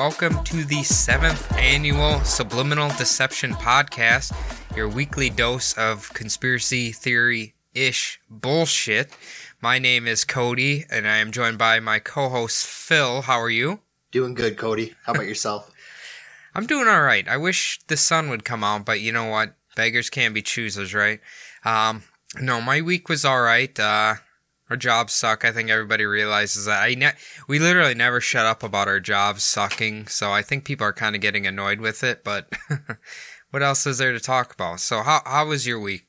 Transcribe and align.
Welcome 0.00 0.42
to 0.44 0.64
the 0.64 0.82
seventh 0.82 1.52
annual 1.58 2.18
Subliminal 2.20 2.88
Deception 2.96 3.52
Podcast, 3.52 4.32
your 4.74 4.88
weekly 4.88 5.28
dose 5.28 5.76
of 5.76 6.10
conspiracy 6.14 6.90
theory 6.90 7.52
ish 7.74 8.18
bullshit. 8.30 9.14
My 9.60 9.78
name 9.78 10.06
is 10.06 10.24
Cody, 10.24 10.86
and 10.90 11.06
I 11.06 11.18
am 11.18 11.32
joined 11.32 11.58
by 11.58 11.80
my 11.80 11.98
co 11.98 12.30
host 12.30 12.66
Phil. 12.66 13.20
How 13.20 13.38
are 13.38 13.50
you? 13.50 13.80
Doing 14.10 14.32
good, 14.32 14.56
Cody. 14.56 14.94
How 15.04 15.12
about 15.12 15.26
yourself? 15.26 15.70
I'm 16.54 16.64
doing 16.64 16.88
all 16.88 17.02
right. 17.02 17.28
I 17.28 17.36
wish 17.36 17.78
the 17.88 17.98
sun 17.98 18.30
would 18.30 18.46
come 18.46 18.64
out, 18.64 18.86
but 18.86 19.02
you 19.02 19.12
know 19.12 19.26
what? 19.26 19.54
Beggars 19.76 20.08
can't 20.08 20.32
be 20.32 20.40
choosers, 20.40 20.94
right? 20.94 21.20
Um, 21.62 22.04
no, 22.40 22.62
my 22.62 22.80
week 22.80 23.10
was 23.10 23.26
all 23.26 23.42
right. 23.42 23.78
Uh, 23.78 24.14
our 24.70 24.76
jobs 24.76 25.12
suck. 25.12 25.44
I 25.44 25.50
think 25.50 25.68
everybody 25.68 26.04
realizes 26.06 26.66
that. 26.66 26.82
I 26.82 26.94
ne- 26.94 27.12
we 27.48 27.58
literally 27.58 27.94
never 27.94 28.20
shut 28.20 28.46
up 28.46 28.62
about 28.62 28.88
our 28.88 29.00
jobs 29.00 29.42
sucking, 29.42 30.06
so 30.06 30.30
I 30.30 30.42
think 30.42 30.64
people 30.64 30.86
are 30.86 30.92
kind 30.92 31.16
of 31.16 31.20
getting 31.20 31.46
annoyed 31.46 31.80
with 31.80 32.04
it. 32.04 32.22
But 32.22 32.52
what 33.50 33.62
else 33.62 33.86
is 33.86 33.98
there 33.98 34.12
to 34.12 34.20
talk 34.20 34.54
about? 34.54 34.78
So, 34.80 35.02
how 35.02 35.22
how 35.26 35.46
was 35.46 35.66
your 35.66 35.80
week? 35.80 36.06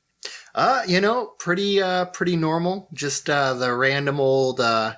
Uh, 0.53 0.83
you 0.87 1.01
know, 1.01 1.33
pretty 1.39 1.81
uh 1.81 2.05
pretty 2.05 2.35
normal. 2.35 2.87
Just 2.93 3.29
uh 3.29 3.55
the 3.55 3.73
random 3.73 4.19
old 4.19 4.59
uh 4.59 4.93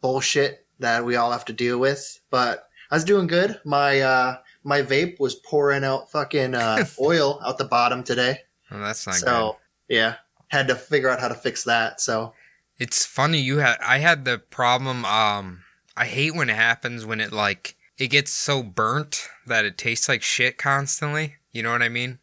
bullshit 0.00 0.64
that 0.78 1.04
we 1.04 1.16
all 1.16 1.32
have 1.32 1.44
to 1.46 1.52
deal 1.52 1.78
with. 1.78 2.20
But 2.30 2.68
I 2.90 2.94
was 2.94 3.04
doing 3.04 3.26
good. 3.26 3.60
My 3.64 4.00
uh 4.00 4.36
my 4.62 4.82
vape 4.82 5.18
was 5.18 5.34
pouring 5.34 5.82
out 5.82 6.10
fucking 6.12 6.54
uh 6.54 6.84
oil 7.00 7.40
out 7.44 7.58
the 7.58 7.64
bottom 7.64 8.04
today. 8.04 8.38
Well, 8.70 8.80
that's 8.80 9.06
not 9.06 9.16
so 9.16 9.56
good. 9.88 9.96
yeah. 9.96 10.14
Had 10.48 10.68
to 10.68 10.76
figure 10.76 11.08
out 11.08 11.18
how 11.18 11.28
to 11.28 11.34
fix 11.34 11.64
that. 11.64 12.00
So 12.00 12.34
It's 12.78 13.04
funny 13.06 13.38
you 13.40 13.58
had. 13.58 13.76
I 13.80 13.98
had 13.98 14.24
the 14.24 14.38
problem. 14.38 15.04
Um, 15.04 15.62
I 15.96 16.06
hate 16.06 16.34
when 16.34 16.50
it 16.50 16.56
happens 16.56 17.04
when 17.06 17.20
it 17.20 17.32
like 17.32 17.76
it 17.98 18.08
gets 18.08 18.32
so 18.32 18.62
burnt 18.62 19.28
that 19.46 19.64
it 19.64 19.78
tastes 19.78 20.08
like 20.08 20.22
shit 20.22 20.58
constantly. 20.58 21.36
You 21.52 21.62
know 21.62 21.72
what 21.72 21.82
I 21.82 21.88
mean? 21.88 22.18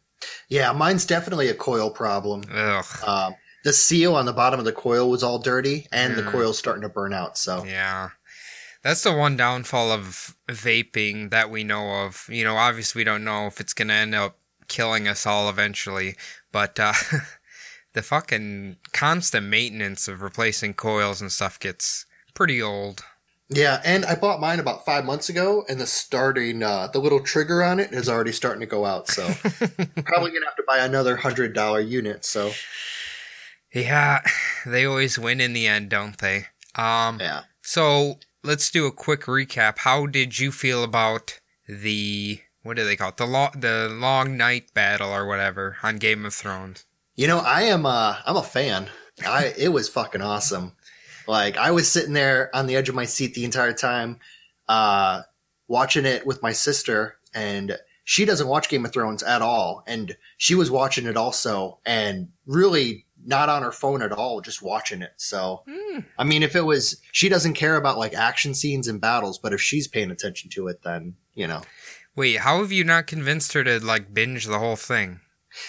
yeah, 0.48 0.70
mine's 0.72 1.06
definitely 1.06 1.48
a 1.48 1.54
coil 1.54 1.90
problem. 1.90 2.42
Ugh. 2.52 2.84
Um 3.06 3.34
the 3.64 3.72
seal 3.72 4.14
on 4.16 4.26
the 4.26 4.32
bottom 4.34 4.58
of 4.58 4.66
the 4.66 4.72
coil 4.72 5.08
was 5.10 5.22
all 5.22 5.38
dirty 5.38 5.86
and 5.92 6.14
the 6.16 6.22
Mm. 6.22 6.32
coil's 6.32 6.58
starting 6.58 6.82
to 6.82 6.88
burn 6.90 7.14
out. 7.14 7.38
So 7.38 7.64
Yeah. 7.64 8.10
That's 8.82 9.02
the 9.02 9.12
one 9.14 9.36
downfall 9.36 9.92
of 9.92 10.34
vaping 10.48 11.30
that 11.30 11.50
we 11.50 11.64
know 11.64 12.04
of. 12.04 12.26
You 12.30 12.44
know, 12.44 12.56
obviously 12.56 13.00
we 13.00 13.04
don't 13.04 13.24
know 13.24 13.46
if 13.46 13.60
it's 13.60 13.72
going 13.74 13.88
to 13.88 13.94
end 13.94 14.14
up 14.14 14.38
killing 14.68 15.06
us 15.08 15.26
all 15.26 15.48
eventually, 15.48 16.16
but 16.52 16.78
uh 16.80 16.92
the 17.92 18.02
fucking 18.02 18.76
constant 18.92 19.46
maintenance 19.46 20.08
of 20.08 20.22
replacing 20.22 20.74
coils 20.74 21.20
and 21.20 21.32
stuff 21.32 21.58
gets 21.58 22.06
pretty 22.34 22.62
old. 22.62 23.04
Yeah, 23.52 23.80
and 23.84 24.04
I 24.04 24.14
bought 24.14 24.40
mine 24.40 24.60
about 24.60 24.84
five 24.84 25.04
months 25.04 25.28
ago, 25.28 25.64
and 25.68 25.80
the 25.80 25.86
starting, 25.86 26.62
uh, 26.62 26.86
the 26.86 27.00
little 27.00 27.18
trigger 27.18 27.64
on 27.64 27.80
it 27.80 27.92
is 27.92 28.08
already 28.08 28.30
starting 28.30 28.60
to 28.60 28.66
go 28.66 28.84
out. 28.84 29.08
So 29.08 29.24
probably 30.04 30.30
gonna 30.30 30.46
have 30.46 30.56
to 30.56 30.64
buy 30.68 30.78
another 30.78 31.16
hundred 31.16 31.52
dollar 31.52 31.80
unit. 31.80 32.24
So 32.24 32.52
Yeah, 33.74 34.20
they 34.64 34.84
always 34.84 35.18
win 35.18 35.40
in 35.40 35.52
the 35.52 35.66
end, 35.66 35.88
don't 35.90 36.16
they? 36.18 36.46
Um 36.76 37.18
yeah, 37.20 37.42
So 37.60 38.20
let's 38.44 38.70
do 38.70 38.86
a 38.86 38.92
quick 38.92 39.22
recap. 39.22 39.78
How 39.78 40.06
did 40.06 40.38
you 40.38 40.52
feel 40.52 40.84
about 40.84 41.40
the 41.68 42.40
what 42.62 42.76
do 42.76 42.84
they 42.84 42.94
call 42.94 43.08
it? 43.08 43.16
The 43.16 43.26
long 43.26 43.50
the 43.56 43.88
long 43.90 44.36
night 44.36 44.72
battle 44.74 45.10
or 45.10 45.26
whatever 45.26 45.78
on 45.82 45.96
Game 45.96 46.24
of 46.24 46.34
Thrones. 46.34 46.84
You 47.20 47.26
know, 47.26 47.40
I 47.40 47.64
am, 47.64 47.84
uh, 47.84 48.16
I'm 48.24 48.38
a 48.38 48.42
fan. 48.42 48.88
I 49.26 49.52
it 49.58 49.68
was 49.68 49.90
fucking 49.90 50.22
awesome. 50.22 50.72
Like 51.28 51.58
I 51.58 51.70
was 51.70 51.86
sitting 51.86 52.14
there 52.14 52.48
on 52.56 52.66
the 52.66 52.76
edge 52.76 52.88
of 52.88 52.94
my 52.94 53.04
seat 53.04 53.34
the 53.34 53.44
entire 53.44 53.74
time, 53.74 54.20
uh, 54.68 55.20
watching 55.68 56.06
it 56.06 56.26
with 56.26 56.42
my 56.42 56.52
sister, 56.52 57.18
and 57.34 57.76
she 58.04 58.24
doesn't 58.24 58.48
watch 58.48 58.70
Game 58.70 58.86
of 58.86 58.92
Thrones 58.94 59.22
at 59.22 59.42
all, 59.42 59.84
and 59.86 60.16
she 60.38 60.54
was 60.54 60.70
watching 60.70 61.04
it 61.04 61.18
also, 61.18 61.78
and 61.84 62.28
really 62.46 63.04
not 63.22 63.50
on 63.50 63.64
her 63.64 63.70
phone 63.70 64.00
at 64.00 64.12
all, 64.12 64.40
just 64.40 64.62
watching 64.62 65.02
it. 65.02 65.12
So. 65.18 65.62
I 66.16 66.24
mean, 66.24 66.42
if 66.42 66.56
it 66.56 66.64
was, 66.64 67.02
she 67.12 67.28
doesn't 67.28 67.52
care 67.52 67.76
about 67.76 67.98
like 67.98 68.14
action 68.14 68.54
scenes 68.54 68.88
and 68.88 68.98
battles, 68.98 69.38
but 69.38 69.52
if 69.52 69.60
she's 69.60 69.86
paying 69.86 70.10
attention 70.10 70.48
to 70.52 70.68
it, 70.68 70.80
then, 70.84 71.16
you 71.34 71.46
know, 71.46 71.60
Wait, 72.16 72.38
how 72.38 72.62
have 72.62 72.72
you 72.72 72.82
not 72.82 73.06
convinced 73.06 73.52
her 73.52 73.62
to 73.62 73.78
like 73.78 74.14
binge 74.14 74.46
the 74.46 74.58
whole 74.58 74.76
thing? 74.76 75.20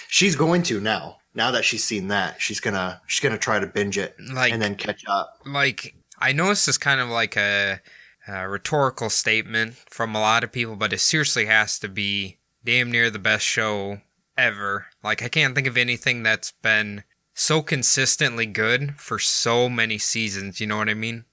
she's 0.08 0.36
going 0.36 0.64
to 0.64 0.80
now. 0.80 1.18
Now 1.34 1.52
that 1.52 1.64
she's 1.66 1.84
seen 1.84 2.10
that, 2.10 2.42
she's 2.42 2.60
gonna, 2.60 3.02
she's 3.08 3.22
gonna 3.22 3.38
try 3.38 3.60
to 3.60 3.68
binge 3.68 3.98
it 3.98 4.16
Like 4.20 4.52
and 4.52 4.62
then 4.62 4.76
catch 4.76 5.04
up. 5.08 5.38
like 5.46 5.96
I 6.20 6.34
know 6.34 6.50
this 6.50 6.68
is 6.68 6.78
kind 6.78 7.00
of 7.02 7.10
like 7.10 7.36
a, 7.38 7.80
a 8.28 8.48
rhetorical 8.48 9.10
statement 9.10 9.74
from 9.90 10.16
a 10.16 10.20
lot 10.20 10.44
of 10.44 10.52
people, 10.52 10.76
but 10.76 10.94
it 10.94 11.00
seriously 11.00 11.46
has 11.46 11.80
to 11.80 11.88
be 11.88 12.38
damn 12.64 12.92
near 12.92 13.10
the 13.10 13.20
best 13.20 13.46
show 13.46 14.02
ever. 14.38 14.88
Like 15.04 15.24
I 15.24 15.30
can't 15.30 15.56
think 15.56 15.68
of 15.68 15.78
anything 15.78 16.22
that's 16.24 16.52
been 16.62 17.04
so 17.34 17.62
consistently 17.62 18.46
good 18.46 18.96
for 18.98 19.18
so 19.18 19.70
many 19.70 19.98
seasons. 19.98 20.60
You 20.60 20.68
know 20.68 20.78
what 20.78 20.90
I 20.90 20.94
mean? 20.94 21.26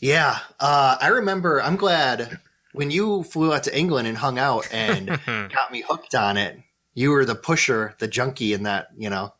Yeah. 0.00 0.38
Uh, 0.60 0.96
I 1.00 1.08
remember, 1.08 1.62
I'm 1.62 1.76
glad 1.76 2.40
when 2.72 2.90
you 2.90 3.22
flew 3.22 3.52
out 3.54 3.64
to 3.64 3.76
England 3.78 4.08
and 4.08 4.18
hung 4.18 4.38
out 4.38 4.68
and 4.72 5.06
got 5.26 5.72
me 5.72 5.82
hooked 5.86 6.14
on 6.14 6.36
it. 6.36 6.58
You 6.98 7.12
were 7.12 7.24
the 7.24 7.36
pusher, 7.36 7.94
the 8.00 8.08
junkie 8.08 8.52
in 8.52 8.64
that, 8.64 8.88
you 8.96 9.08
know, 9.08 9.32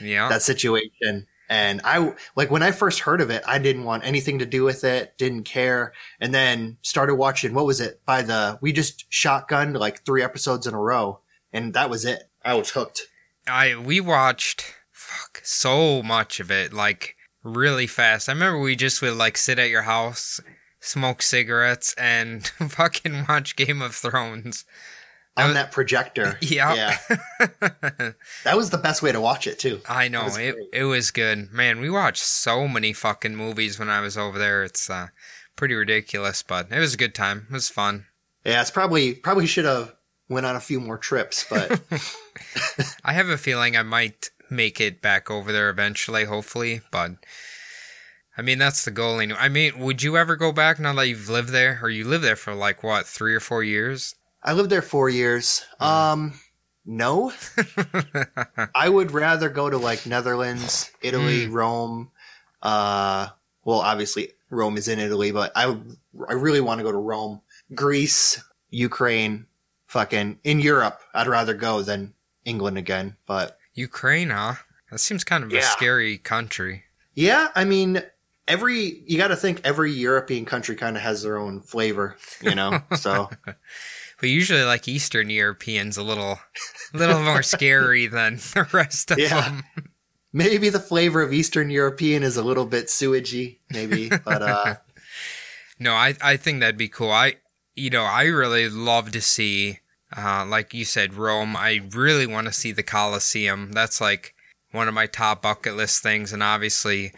yeah. 0.00 0.28
that 0.28 0.42
situation. 0.42 1.26
And 1.48 1.80
I 1.82 2.14
like 2.36 2.52
when 2.52 2.62
I 2.62 2.70
first 2.70 3.00
heard 3.00 3.20
of 3.20 3.30
it, 3.30 3.42
I 3.48 3.58
didn't 3.58 3.82
want 3.82 4.06
anything 4.06 4.38
to 4.38 4.46
do 4.46 4.62
with 4.62 4.84
it, 4.84 5.18
didn't 5.18 5.42
care. 5.42 5.92
And 6.20 6.32
then 6.32 6.78
started 6.82 7.16
watching, 7.16 7.52
what 7.52 7.66
was 7.66 7.80
it? 7.80 8.00
By 8.06 8.22
the, 8.22 8.60
we 8.62 8.72
just 8.72 9.10
shotgunned 9.10 9.76
like 9.76 10.04
three 10.04 10.22
episodes 10.22 10.68
in 10.68 10.74
a 10.74 10.78
row. 10.78 11.18
And 11.52 11.74
that 11.74 11.90
was 11.90 12.04
it. 12.04 12.30
I 12.44 12.54
was 12.54 12.70
hooked. 12.70 13.02
I 13.48 13.74
we 13.74 14.00
watched 14.00 14.72
fuck 14.92 15.40
so 15.42 16.04
much 16.04 16.38
of 16.38 16.52
it 16.52 16.72
like 16.72 17.16
really 17.42 17.88
fast. 17.88 18.28
I 18.28 18.32
remember 18.32 18.60
we 18.60 18.76
just 18.76 19.02
would 19.02 19.14
like 19.14 19.36
sit 19.36 19.58
at 19.58 19.70
your 19.70 19.82
house, 19.82 20.40
smoke 20.78 21.22
cigarettes, 21.22 21.92
and 21.98 22.46
fucking 22.68 23.24
watch 23.28 23.56
Game 23.56 23.82
of 23.82 23.96
Thrones. 23.96 24.64
On 25.36 25.46
was- 25.46 25.54
that 25.54 25.72
projector. 25.72 26.38
Yeah. 26.40 26.96
That 28.44 28.56
was 28.56 28.70
the 28.70 28.78
best 28.78 29.02
way 29.02 29.12
to 29.12 29.20
watch 29.20 29.46
it 29.46 29.58
too. 29.58 29.80
I 29.88 30.08
know 30.08 30.26
it. 30.26 30.32
great. 30.32 30.68
It 30.72 30.84
was 30.84 31.10
good, 31.10 31.52
man. 31.52 31.80
We 31.80 31.90
watched 31.90 32.22
so 32.22 32.66
many 32.66 32.92
fucking 32.92 33.36
movies 33.36 33.78
when 33.78 33.88
I 33.88 34.00
was 34.00 34.16
over 34.18 34.38
there. 34.38 34.64
It's 34.64 34.88
uh, 34.90 35.08
pretty 35.56 35.74
ridiculous, 35.74 36.42
but 36.42 36.70
it 36.72 36.78
was 36.78 36.94
a 36.94 36.98
good 36.98 37.14
time. 37.14 37.46
It 37.50 37.52
was 37.52 37.68
fun. 37.68 38.06
Yeah, 38.44 38.60
it's 38.62 38.70
probably, 38.70 39.14
probably 39.14 39.46
should 39.46 39.66
have 39.66 39.94
went 40.28 40.46
on 40.46 40.56
a 40.56 40.60
few 40.60 40.80
more 40.80 40.96
trips, 40.96 41.44
but 41.48 41.80
I 43.04 43.12
have 43.12 43.28
a 43.28 43.36
feeling 43.36 43.76
I 43.76 43.82
might 43.82 44.30
make 44.48 44.80
it 44.80 45.02
back 45.02 45.30
over 45.30 45.52
there 45.52 45.68
eventually, 45.68 46.24
hopefully. 46.24 46.80
But 46.90 47.12
I 48.36 48.42
mean, 48.42 48.58
that's 48.58 48.84
the 48.84 48.90
goal. 48.90 49.20
Anyway. 49.20 49.38
I 49.38 49.48
mean, 49.48 49.78
would 49.78 50.02
you 50.02 50.16
ever 50.16 50.36
go 50.36 50.52
back 50.52 50.78
now 50.78 50.94
that 50.94 51.08
you've 51.08 51.28
lived 51.28 51.50
there, 51.50 51.78
or 51.82 51.90
you 51.90 52.04
lived 52.04 52.24
there 52.24 52.36
for 52.36 52.54
like 52.54 52.82
what 52.82 53.06
three 53.06 53.34
or 53.34 53.40
four 53.40 53.62
years? 53.62 54.14
I 54.42 54.52
lived 54.54 54.70
there 54.70 54.82
four 54.82 55.08
years. 55.08 55.64
Um, 55.80 56.34
no, 56.86 57.32
I 58.74 58.88
would 58.88 59.12
rather 59.12 59.48
go 59.48 59.68
to 59.68 59.76
like 59.78 60.06
Netherlands, 60.06 60.90
Italy, 61.02 61.46
Rome. 61.46 62.10
Uh, 62.62 63.28
well, 63.64 63.80
obviously 63.80 64.32
Rome 64.48 64.76
is 64.76 64.88
in 64.88 64.98
Italy, 64.98 65.30
but 65.30 65.52
I 65.54 65.76
I 66.28 66.32
really 66.32 66.60
want 66.60 66.78
to 66.78 66.84
go 66.84 66.92
to 66.92 66.98
Rome, 66.98 67.42
Greece, 67.74 68.42
Ukraine, 68.70 69.46
fucking 69.86 70.38
in 70.42 70.60
Europe. 70.60 71.00
I'd 71.14 71.26
rather 71.26 71.54
go 71.54 71.82
than 71.82 72.14
England 72.44 72.78
again. 72.78 73.16
But 73.26 73.58
Ukraine, 73.74 74.30
huh? 74.30 74.54
That 74.90 74.98
seems 74.98 75.22
kind 75.22 75.44
of 75.44 75.52
a 75.52 75.62
scary 75.62 76.18
country. 76.18 76.84
yeah, 77.14 77.48
I 77.54 77.64
mean, 77.64 78.02
every 78.48 79.02
you 79.06 79.18
got 79.18 79.28
to 79.28 79.36
think 79.36 79.60
every 79.64 79.92
European 79.92 80.44
country 80.44 80.74
kind 80.76 80.96
of 80.96 81.02
has 81.02 81.22
their 81.22 81.36
own 81.38 81.60
flavor, 81.60 82.16
you 82.40 82.54
know. 82.54 82.80
So 82.96 83.30
But 84.20 84.28
usually, 84.28 84.62
like 84.64 84.86
Eastern 84.86 85.30
Europeans, 85.30 85.96
a 85.96 86.02
little, 86.02 86.38
little 86.92 87.20
more 87.22 87.42
scary 87.56 88.06
than 88.06 88.36
the 88.36 88.68
rest 88.72 89.10
of 89.10 89.18
Yeah. 89.18 89.40
them. 89.40 89.64
maybe 90.32 90.68
the 90.68 90.78
flavor 90.80 91.22
of 91.22 91.32
Eastern 91.32 91.70
European 91.70 92.22
is 92.22 92.36
a 92.36 92.42
little 92.42 92.66
bit 92.66 92.86
sewagey, 92.86 93.58
maybe, 93.72 94.10
but 94.24 94.42
uh, 94.42 94.74
No, 95.78 95.94
I 95.94 96.14
I 96.20 96.36
think 96.36 96.60
that'd 96.60 96.76
be 96.76 96.88
cool. 96.88 97.10
I 97.10 97.36
you 97.74 97.88
know 97.90 98.04
I 98.04 98.24
really 98.24 98.68
love 98.68 99.12
to 99.12 99.20
see, 99.22 99.78
uh, 100.14 100.44
like 100.46 100.74
you 100.74 100.84
said, 100.84 101.14
Rome. 101.14 101.56
I 101.56 101.80
really 101.92 102.26
want 102.26 102.46
to 102.46 102.52
see 102.52 102.72
the 102.72 102.82
Colosseum. 102.82 103.72
That's 103.72 104.00
like 104.00 104.34
one 104.72 104.88
of 104.88 104.94
my 104.94 105.06
top 105.06 105.40
bucket 105.42 105.76
list 105.76 106.02
things, 106.02 106.32
and 106.34 106.42
obviously 106.42 107.12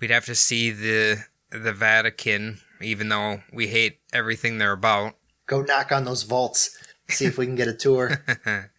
we'd 0.00 0.10
have 0.10 0.24
to 0.26 0.34
see 0.34 0.72
the 0.72 1.24
the 1.50 1.72
Vatican, 1.72 2.58
even 2.80 3.08
though 3.08 3.42
we 3.52 3.68
hate 3.68 4.00
everything 4.12 4.58
they're 4.58 4.72
about. 4.72 5.14
Go 5.50 5.62
knock 5.62 5.90
on 5.90 6.04
those 6.04 6.22
vaults, 6.22 6.78
see 7.08 7.26
if 7.26 7.36
we 7.36 7.44
can 7.44 7.56
get 7.56 7.68
a 7.68 7.74
tour. 7.74 8.24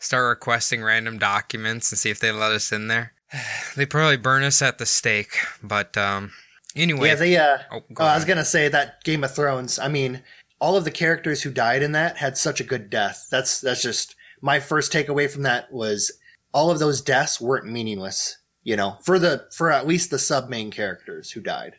Start 0.00 0.28
requesting 0.28 0.82
random 0.82 1.18
documents 1.18 1.90
and 1.90 1.98
see 1.98 2.10
if 2.10 2.18
they 2.18 2.32
let 2.32 2.52
us 2.52 2.72
in 2.72 2.88
there. 2.88 3.12
They 3.76 3.86
probably 3.86 4.16
burn 4.16 4.42
us 4.42 4.62
at 4.62 4.78
the 4.78 4.86
stake, 4.86 5.36
but 5.62 5.96
um, 5.96 6.32
anyway. 6.74 7.08
Yeah, 7.08 7.14
they. 7.14 7.36
Uh, 7.36 7.58
Oh, 7.70 7.82
oh, 7.98 8.04
I 8.04 8.14
was 8.14 8.24
gonna 8.24 8.44
say 8.44 8.68
that 8.68 9.04
Game 9.04 9.22
of 9.22 9.34
Thrones. 9.34 9.78
I 9.78 9.88
mean, 9.88 10.22
all 10.60 10.76
of 10.76 10.84
the 10.84 10.90
characters 10.90 11.42
who 11.42 11.50
died 11.50 11.82
in 11.82 11.92
that 11.92 12.16
had 12.16 12.38
such 12.38 12.60
a 12.60 12.64
good 12.64 12.88
death. 12.88 13.26
That's 13.30 13.60
that's 13.60 13.82
just 13.82 14.16
my 14.40 14.60
first 14.60 14.92
takeaway 14.92 15.30
from 15.30 15.42
that 15.42 15.70
was 15.70 16.10
all 16.54 16.70
of 16.70 16.78
those 16.78 17.02
deaths 17.02 17.40
weren't 17.40 17.66
meaningless. 17.66 18.38
You 18.62 18.76
know, 18.76 18.96
for 19.02 19.18
the 19.18 19.46
for 19.52 19.70
at 19.70 19.86
least 19.86 20.10
the 20.10 20.18
sub 20.18 20.48
main 20.48 20.70
characters 20.70 21.30
who 21.32 21.40
died. 21.40 21.74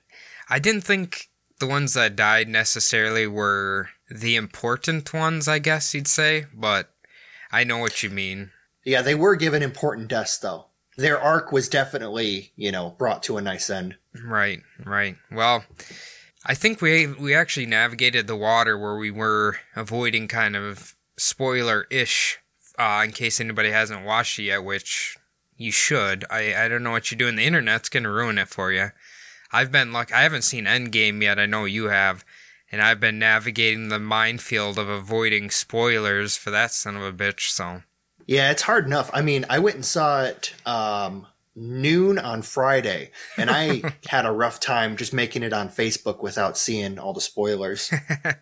I 0.50 0.60
didn't 0.60 0.84
think 0.84 1.30
the 1.60 1.68
ones 1.68 1.96
that 1.96 2.16
died 2.16 2.48
necessarily 2.48 3.26
were 3.26 3.90
the 4.10 4.36
important 4.36 5.14
ones, 5.14 5.48
I 5.48 5.60
guess 5.60 5.94
you'd 5.94 6.08
say, 6.08 6.46
but 6.54 6.90
I 7.52 7.64
know 7.64 7.78
what 7.78 8.04
you 8.04 8.10
mean. 8.10 8.52
Yeah, 8.84 9.02
they 9.02 9.16
were 9.16 9.36
given 9.36 9.64
important 9.64 10.08
deaths 10.08 10.38
though. 10.38 10.68
Their 10.98 11.20
arc 11.20 11.52
was 11.52 11.70
definitely 11.70 12.52
you 12.56 12.72
know 12.72 12.96
brought 12.98 13.24
to 13.24 13.38
a 13.38 13.42
nice 13.42 13.70
end. 13.70 13.96
Right, 14.24 14.62
right. 14.84 15.16
Well, 15.32 15.66
I 16.46 16.54
think 16.54 16.82
we 16.82 17.08
we 17.08 17.36
actually 17.36 17.66
navigated 17.66 18.28
the 18.28 18.36
water 18.36 18.78
where 18.78 18.96
we 18.96 19.12
were 19.12 19.58
avoiding 19.76 20.28
kind 20.28 20.56
of 20.56 20.96
spoiler 21.18 21.86
ish, 21.92 22.40
uh, 22.80 23.02
in 23.04 23.12
case 23.12 23.40
anybody 23.40 23.72
hasn't 23.72 24.06
watched 24.06 24.40
it 24.40 24.44
yet, 24.44 24.64
which 24.64 25.18
you 25.58 25.72
should. 25.72 26.26
I 26.32 26.56
I 26.56 26.68
don't 26.68 26.84
know 26.84 26.92
what 26.92 27.12
you're 27.12 27.18
doing. 27.18 27.36
The 27.36 27.46
internet's 27.46 27.90
gonna 27.90 28.12
ruin 28.12 28.38
it 28.38 28.48
for 28.48 28.72
you. 28.72 28.92
I've 29.52 29.72
been 29.72 29.92
like 29.92 30.12
I 30.12 30.22
haven't 30.22 30.44
seen 30.44 30.66
Endgame 30.66 31.22
yet. 31.22 31.40
I 31.40 31.46
know 31.46 31.66
you 31.66 31.86
have. 31.86 32.24
And 32.72 32.82
I've 32.82 33.00
been 33.00 33.20
navigating 33.20 33.90
the 33.90 34.00
minefield 34.00 34.78
of 34.78 34.90
avoiding 34.90 35.50
spoilers 35.50 36.36
for 36.36 36.52
that 36.52 36.72
son 36.72 36.98
of 36.98 37.04
a 37.04 37.14
bitch, 37.14 37.50
so 37.50 37.84
Yeah, 38.26 38.52
it's 38.52 38.64
hard 38.64 38.86
enough. 38.86 39.10
I 39.14 39.22
mean, 39.22 39.46
I 39.50 39.60
went 39.60 39.76
and 39.76 39.86
saw 39.86 40.24
it 40.24 40.54
um, 40.66 41.28
noon 41.58 42.20
on 42.20 42.42
Friday, 42.42 43.12
and 43.38 43.50
I 43.50 43.82
had 44.08 44.26
a 44.26 44.32
rough 44.32 44.60
time 44.60 44.96
just 44.96 45.14
making 45.14 45.44
it 45.44 45.54
on 45.54 45.70
Facebook 45.70 46.22
without 46.22 46.58
seeing 46.58 47.00
all 47.00 47.14
the 47.14 47.22
spoilers. 47.22 47.92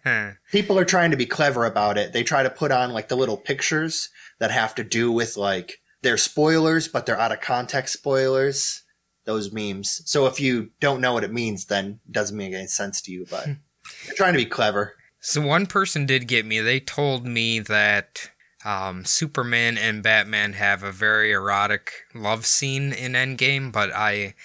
People 0.51 0.77
are 0.77 0.85
trying 0.85 1.11
to 1.11 1.17
be 1.17 1.25
clever 1.25 1.65
about 1.65 1.97
it. 1.97 2.13
They 2.13 2.23
try 2.23 2.43
to 2.43 2.49
put 2.49 2.71
on 2.71 2.93
like 2.93 3.07
the 3.07 3.17
little 3.17 3.37
pictures 3.37 4.09
that 4.39 4.51
have 4.51 4.75
to 4.75 4.83
do 4.83 5.11
with 5.11 5.37
like 5.37 5.79
they're 6.01 6.17
spoilers, 6.17 6.87
but 6.87 7.05
they're 7.05 7.19
out 7.19 7.31
of 7.31 7.41
context 7.41 7.93
spoilers. 7.93 8.83
Those 9.23 9.51
memes. 9.51 10.03
So 10.05 10.27
if 10.27 10.39
you 10.39 10.69
don't 10.79 11.01
know 11.01 11.13
what 11.13 11.23
it 11.23 11.33
means, 11.33 11.65
then 11.65 11.99
it 12.05 12.11
doesn't 12.11 12.37
make 12.37 12.53
any 12.53 12.67
sense 12.67 13.01
to 13.01 13.11
you. 13.11 13.25
But 13.27 13.47
they're 14.05 14.15
trying 14.15 14.33
to 14.33 14.39
be 14.39 14.45
clever. 14.45 14.95
So 15.19 15.41
one 15.41 15.65
person 15.65 16.05
did 16.05 16.27
get 16.27 16.45
me. 16.45 16.59
They 16.59 16.79
told 16.79 17.25
me 17.25 17.59
that 17.59 18.29
um, 18.63 19.05
Superman 19.05 19.77
and 19.77 20.03
Batman 20.03 20.53
have 20.53 20.83
a 20.83 20.91
very 20.91 21.31
erotic 21.31 21.91
love 22.13 22.45
scene 22.45 22.93
in 22.93 23.13
Endgame, 23.13 23.71
but 23.71 23.91
I 23.93 24.35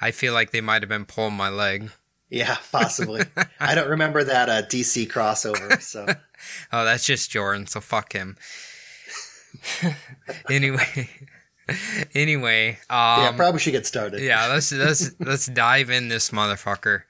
I 0.00 0.10
feel 0.12 0.32
like 0.32 0.50
they 0.50 0.60
might 0.60 0.82
have 0.82 0.88
been 0.88 1.04
pulling 1.04 1.34
my 1.34 1.48
leg. 1.48 1.90
Yeah, 2.28 2.56
possibly. 2.70 3.22
I 3.60 3.74
don't 3.74 3.90
remember 3.90 4.22
that 4.24 4.48
uh, 4.48 4.62
DC 4.62 5.10
crossover. 5.10 5.80
So 5.82 6.06
Oh, 6.72 6.84
that's 6.84 7.04
just 7.04 7.30
Jordan, 7.30 7.66
so 7.66 7.80
fuck 7.80 8.12
him. 8.12 8.36
anyway, 10.50 11.08
anyway, 12.14 12.78
um, 12.88 13.20
yeah, 13.20 13.32
probably 13.32 13.60
should 13.60 13.72
get 13.72 13.86
started. 13.86 14.20
yeah, 14.20 14.46
let's 14.46 14.72
let's 14.72 15.10
let's 15.18 15.46
dive 15.46 15.90
in 15.90 16.08
this 16.08 16.30
motherfucker. 16.30 17.02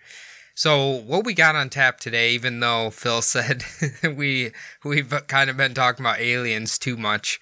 So 0.61 0.89
what 0.91 1.25
we 1.25 1.33
got 1.33 1.57
on 1.57 1.71
tap 1.71 2.01
today, 2.01 2.33
even 2.33 2.61
though 2.61 2.91
Phil 2.91 3.23
said 3.35 3.65
we 4.03 4.53
we've 4.85 5.11
kind 5.27 5.49
of 5.49 5.57
been 5.57 5.73
talking 5.73 6.05
about 6.05 6.21
aliens 6.21 6.79
too 6.79 6.99
much, 6.99 7.41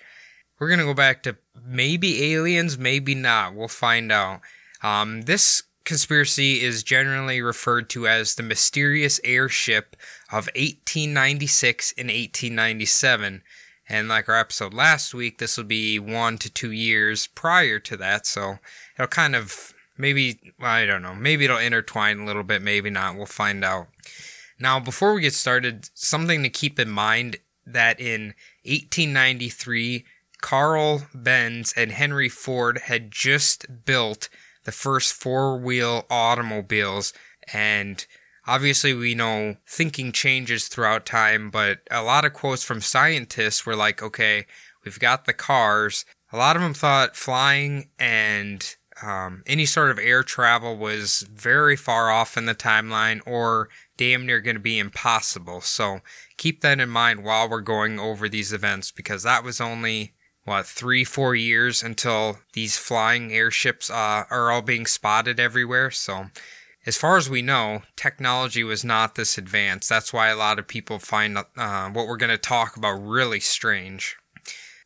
we're 0.60 0.68
gonna 0.68 0.84
go 0.84 0.94
back 0.94 1.24
to 1.24 1.36
maybe 1.66 2.32
aliens, 2.32 2.78
maybe 2.78 3.16
not. 3.16 3.56
We'll 3.56 3.66
find 3.66 4.12
out. 4.12 4.42
Um, 4.84 5.22
this 5.22 5.64
conspiracy 5.82 6.62
is 6.62 6.84
generally 6.84 7.40
referred 7.40 7.90
to 7.90 8.06
as 8.06 8.36
the 8.36 8.44
mysterious 8.44 9.20
airship 9.24 9.96
of 10.30 10.46
1896 10.54 11.94
and 11.98 12.06
1897. 12.06 13.42
And 13.88 14.06
like 14.06 14.28
our 14.28 14.36
episode 14.36 14.72
last 14.72 15.12
week, 15.12 15.38
this 15.38 15.56
will 15.56 15.64
be 15.64 15.98
one 15.98 16.38
to 16.38 16.48
two 16.48 16.70
years 16.70 17.26
prior 17.26 17.80
to 17.80 17.96
that, 17.96 18.26
so 18.26 18.58
it'll 18.96 19.08
kind 19.08 19.34
of 19.34 19.74
maybe 19.98 20.54
I 20.60 20.86
don't 20.86 21.02
know, 21.02 21.14
maybe 21.14 21.44
it'll 21.44 21.58
intertwine 21.58 22.20
a 22.20 22.24
little 22.24 22.42
bit, 22.42 22.62
maybe 22.62 22.90
not. 22.90 23.16
We'll 23.16 23.26
find 23.26 23.64
out. 23.64 23.88
Now, 24.58 24.80
before 24.80 25.14
we 25.14 25.20
get 25.20 25.34
started, 25.34 25.88
something 25.94 26.42
to 26.42 26.48
keep 26.48 26.78
in 26.80 26.90
mind 26.90 27.36
that 27.66 28.00
in 28.00 28.34
1893, 28.64 30.04
Carl 30.40 31.02
Benz 31.14 31.72
and 31.76 31.92
Henry 31.92 32.28
Ford 32.28 32.78
had 32.84 33.10
just 33.10 33.84
built 33.84 34.28
the 34.64 34.72
first 34.72 35.12
four-wheel 35.12 36.06
automobiles 36.10 37.12
and 37.52 38.06
obviously 38.48 38.94
we 38.94 39.14
know 39.14 39.56
thinking 39.66 40.10
changes 40.10 40.68
throughout 40.68 41.06
time, 41.06 41.50
but 41.50 41.80
a 41.90 42.02
lot 42.02 42.24
of 42.24 42.32
quotes 42.32 42.64
from 42.64 42.80
scientists 42.80 43.64
were 43.64 43.76
like, 43.76 44.02
okay, 44.02 44.46
we've 44.84 44.98
got 44.98 45.26
the 45.26 45.32
cars. 45.32 46.04
A 46.32 46.36
lot 46.36 46.56
of 46.56 46.62
them 46.62 46.74
thought 46.74 47.14
flying 47.14 47.90
and 47.98 48.76
um, 49.02 49.42
any 49.46 49.66
sort 49.66 49.90
of 49.90 49.98
air 49.98 50.22
travel 50.22 50.76
was 50.76 51.22
very 51.32 51.76
far 51.76 52.10
off 52.10 52.36
in 52.36 52.46
the 52.46 52.54
timeline 52.54 53.20
or 53.26 53.68
damn 53.96 54.26
near 54.26 54.40
going 54.40 54.56
to 54.56 54.60
be 54.60 54.78
impossible. 54.78 55.60
So 55.60 56.00
keep 56.36 56.60
that 56.62 56.80
in 56.80 56.88
mind 56.88 57.24
while 57.24 57.48
we're 57.48 57.60
going 57.60 57.98
over 57.98 58.28
these 58.28 58.52
events 58.52 58.90
because 58.90 59.22
that 59.22 59.44
was 59.44 59.60
only 59.60 60.14
what 60.44 60.66
three 60.66 61.04
four 61.04 61.34
years 61.34 61.82
until 61.82 62.38
these 62.54 62.76
flying 62.76 63.32
airships 63.32 63.90
uh, 63.90 64.24
are 64.30 64.50
all 64.50 64.62
being 64.62 64.86
spotted 64.86 65.38
everywhere. 65.38 65.90
So 65.90 66.26
as 66.86 66.96
far 66.96 67.18
as 67.18 67.28
we 67.28 67.42
know 67.42 67.82
technology 67.96 68.64
was 68.64 68.84
not 68.84 69.14
this 69.14 69.36
advanced. 69.36 69.90
That's 69.90 70.12
why 70.12 70.28
a 70.28 70.36
lot 70.36 70.58
of 70.58 70.66
people 70.66 70.98
find 70.98 71.36
uh, 71.36 71.90
what 71.90 72.06
we're 72.06 72.16
going 72.16 72.30
to 72.30 72.38
talk 72.38 72.76
about 72.76 72.94
really 72.94 73.40
strange. 73.40 74.16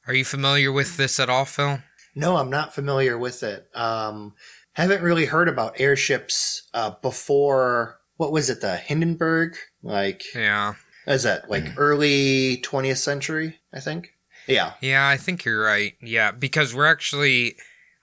Are 0.07 0.15
you 0.15 0.25
familiar 0.25 0.73
with 0.73 0.97
this 0.97 1.21
at 1.21 1.31
all 1.31 1.45
phil 1.45 1.79
No, 2.15 2.37
I'm 2.37 2.51
not 2.51 2.75
familiar 2.75 3.17
with 3.19 3.43
it. 3.43 3.69
Um, 3.75 4.35
haven't 4.75 5.03
really 5.03 5.27
heard 5.27 5.49
about 5.49 5.81
airships 5.81 6.69
uh, 6.75 6.93
before. 7.03 7.99
What 8.17 8.33
was 8.33 8.51
it? 8.51 8.61
The 8.61 8.77
Hindenburg? 8.77 9.57
Like, 9.83 10.23
yeah 10.35 10.75
Is 11.07 11.23
that? 11.25 11.51
Like 11.51 11.65
early 11.77 12.59
20th 12.59 12.99
century, 12.99 13.61
I 13.73 13.81
think. 13.81 14.15
Yeah. 14.49 14.73
yeah 14.81 15.07
i 15.07 15.17
think 15.17 15.45
you're 15.45 15.63
right 15.63 15.95
yeah 16.03 16.33
because 16.33 16.75
we're 16.75 16.87
actually 16.87 17.55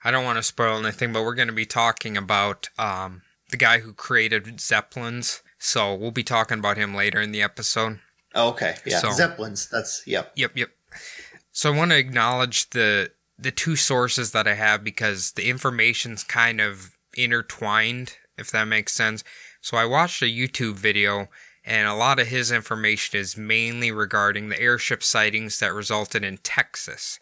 i 0.02 0.10
don't 0.10 0.24
want 0.24 0.38
to 0.38 0.42
spoil 0.42 0.78
anything 0.78 1.12
but 1.12 1.22
we're 1.22 1.34
going 1.34 1.48
to 1.48 1.54
be 1.54 1.66
talking 1.66 2.16
about 2.16 2.70
um, 2.78 3.20
the 3.50 3.58
guy 3.58 3.80
who 3.80 3.92
created 3.92 4.58
zeppelins 4.58 5.42
so 5.58 5.94
we'll 5.94 6.12
be 6.12 6.22
talking 6.22 6.58
about 6.58 6.78
him 6.78 6.94
later 6.94 7.20
in 7.20 7.30
the 7.32 7.42
episode 7.42 8.00
Oh, 8.34 8.50
okay. 8.50 8.76
Yeah. 8.86 9.00
So- 9.00 9.10
Zeppelins. 9.12 9.68
That's 9.68 10.02
yep. 10.06 10.32
Yep, 10.36 10.56
yep. 10.56 10.70
So 11.52 11.72
I 11.72 11.76
want 11.76 11.90
to 11.90 11.98
acknowledge 11.98 12.70
the 12.70 13.10
the 13.40 13.50
two 13.50 13.76
sources 13.76 14.32
that 14.32 14.46
I 14.46 14.54
have 14.54 14.84
because 14.84 15.32
the 15.32 15.48
information's 15.48 16.24
kind 16.24 16.60
of 16.60 16.96
intertwined, 17.16 18.16
if 18.36 18.50
that 18.50 18.64
makes 18.64 18.92
sense. 18.92 19.24
So 19.60 19.76
I 19.76 19.84
watched 19.84 20.22
a 20.22 20.26
YouTube 20.26 20.76
video 20.76 21.28
and 21.64 21.86
a 21.86 21.94
lot 21.94 22.18
of 22.18 22.28
his 22.28 22.50
information 22.50 23.18
is 23.18 23.36
mainly 23.36 23.90
regarding 23.90 24.48
the 24.48 24.60
airship 24.60 25.02
sightings 25.02 25.58
that 25.60 25.74
resulted 25.74 26.24
in 26.24 26.38
Texas. 26.38 27.20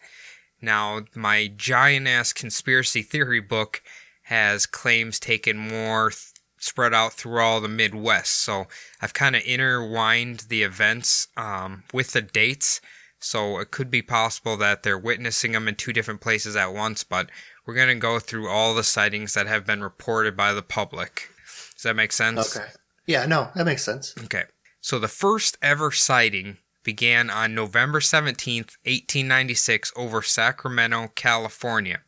Now, 0.60 1.02
my 1.14 1.50
giant 1.56 2.06
ass 2.08 2.32
conspiracy 2.32 3.02
theory 3.02 3.40
book 3.40 3.82
has 4.22 4.66
claims 4.66 5.18
taken 5.18 5.56
more 5.56 6.10
th- 6.10 6.22
spread 6.58 6.92
out 6.92 7.12
through 7.12 7.40
all 7.40 7.60
the 7.60 7.68
Midwest. 7.68 8.32
So 8.32 8.66
I've 9.00 9.14
kind 9.14 9.37
of 9.37 9.42
intertwined 9.46 10.46
the 10.48 10.62
events 10.62 11.28
um, 11.37 11.84
with 11.92 12.12
the 12.12 12.22
dates. 12.22 12.80
So 13.20 13.58
it 13.58 13.70
could 13.70 13.90
be 13.90 14.02
possible 14.02 14.56
that 14.58 14.82
they're 14.82 14.98
witnessing 14.98 15.52
them 15.52 15.68
in 15.68 15.75
two 15.75 15.92
different 15.92 16.20
places 16.20 16.54
at 16.56 16.72
once, 16.72 17.02
but 17.04 17.30
we're 17.66 17.75
going 17.75 17.88
to 17.88 17.94
go 17.96 18.18
through 18.18 18.48
all 18.48 18.75
the 18.75 18.84
sightings 18.84 19.34
that 19.34 19.46
have 19.46 19.66
been 19.66 19.82
reported 19.82 20.37
by 20.37 20.52
the 20.52 20.62
public. 20.62 21.30
Does 21.75 21.82
that 21.82 21.96
make 21.96 22.12
sense? 22.12 22.56
Okay. 22.56 22.68
Yeah. 23.06 23.26
No, 23.26 23.50
that 23.54 23.66
makes 23.66 23.84
sense. 23.84 24.14
Okay. 24.25 24.44
So 24.80 24.98
the 24.98 25.08
first 25.08 25.58
ever 25.60 25.90
sighting 25.90 26.58
began 26.84 27.28
on 27.28 27.54
November 27.54 28.00
17th, 28.00 28.76
1896, 28.84 29.92
over 29.96 30.22
Sacramento, 30.22 31.10
California. 31.14 32.00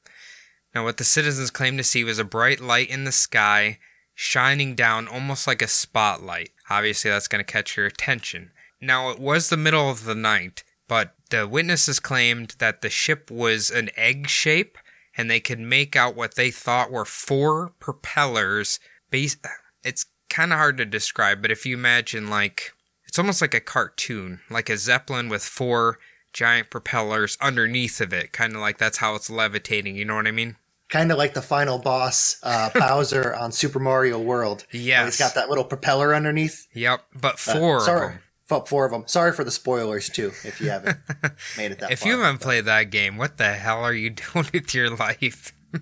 Now, 0.75 0.85
what 0.85 0.97
the 0.97 1.05
citizens 1.05 1.51
claimed 1.51 1.79
to 1.79 1.85
see 1.85 2.05
was 2.05 2.19
a 2.19 2.25
bright 2.25 2.61
light 2.61 2.89
in 2.89 3.05
the 3.05 3.13
sky 3.13 3.79
shining 4.15 4.75
down 4.75 5.09
almost 5.09 5.47
like 5.47 5.63
a 5.63 5.67
spotlight. 5.67 6.51
Obviously, 6.69 7.11
that's 7.11 7.29
going 7.29 7.45
to 7.45 7.53
catch 7.53 7.77
your 7.77 7.87
attention. 7.87 8.53
Now, 8.81 9.11
it 9.11 9.19
was 9.19 9.49
the 9.49 9.57
middle 9.57 9.91
of 9.91 10.05
the 10.05 10.15
night, 10.15 10.63
but 10.91 11.15
the 11.31 11.47
witnesses 11.47 12.01
claimed 12.01 12.57
that 12.59 12.83
the 12.83 12.91
ship 12.91 13.31
was 13.31 13.71
an 13.71 13.91
egg 13.97 14.27
shape 14.29 14.77
and 15.17 15.31
they 15.31 15.39
could 15.39 15.61
make 15.61 15.95
out 15.95 16.17
what 16.17 16.35
they 16.35 16.51
thought 16.51 16.91
were 16.91 17.05
four 17.05 17.71
propellers. 17.79 18.81
It's 19.13 20.07
kind 20.29 20.53
of 20.53 20.59
hard 20.59 20.77
to 20.79 20.85
describe, 20.85 21.43
but 21.43 21.53
if 21.53 21.65
you 21.65 21.77
imagine, 21.77 22.29
like, 22.29 22.73
it's 23.07 23.21
almost 23.21 23.41
like 23.41 23.55
a 23.55 23.61
cartoon, 23.61 24.41
like 24.51 24.69
a 24.69 24.77
Zeppelin 24.77 25.29
with 25.29 25.45
four 25.45 26.01
giant 26.33 26.71
propellers 26.71 27.39
underneath 27.41 28.01
of 28.01 28.13
it, 28.13 28.33
kind 28.33 28.57
of 28.57 28.61
like 28.61 28.79
that's 28.79 28.99
how 28.99 29.15
it's 29.15 29.31
levitating, 29.31 29.95
you 29.95 30.05
know 30.05 30.17
what 30.17 30.27
I 30.27 30.33
mean? 30.33 30.57
Kind 30.89 31.13
of 31.13 31.19
like 31.19 31.35
the 31.35 31.43
final 31.43 31.79
boss, 31.79 32.41
uh, 32.43 32.71
Bowser 32.75 33.33
on 33.37 33.53
Super 33.53 33.79
Mario 33.79 34.19
World. 34.19 34.67
Yeah. 34.73 35.05
He's 35.05 35.19
got 35.19 35.35
that 35.35 35.49
little 35.49 35.63
propeller 35.63 36.17
underneath. 36.17 36.67
Yep, 36.75 37.05
but 37.15 37.35
Uh, 37.35 37.37
four 37.37 37.77
of 37.77 37.83
sorry, 37.85 38.09
them. 38.09 38.21
F- 38.51 38.69
Four 38.69 38.85
of 38.87 38.93
them. 38.93 39.05
Sorry 39.07 39.33
for 39.33 39.45
the 39.45 39.51
spoilers, 39.51 40.09
too, 40.09 40.29
if 40.45 40.61
you 40.61 40.71
haven't 40.71 40.99
made 41.57 41.73
it 41.73 41.79
that 41.81 41.91
If 41.93 42.01
far. 42.01 42.09
you 42.13 42.19
haven't 42.19 42.41
played 42.41 42.65
that 42.67 42.91
game, 42.91 43.17
what 43.17 43.37
the 43.39 43.53
hell 43.53 43.83
are 43.85 43.93
you 43.95 44.11
doing 44.33 44.47
with 44.53 44.75
your 44.75 44.91
life? 44.95 45.53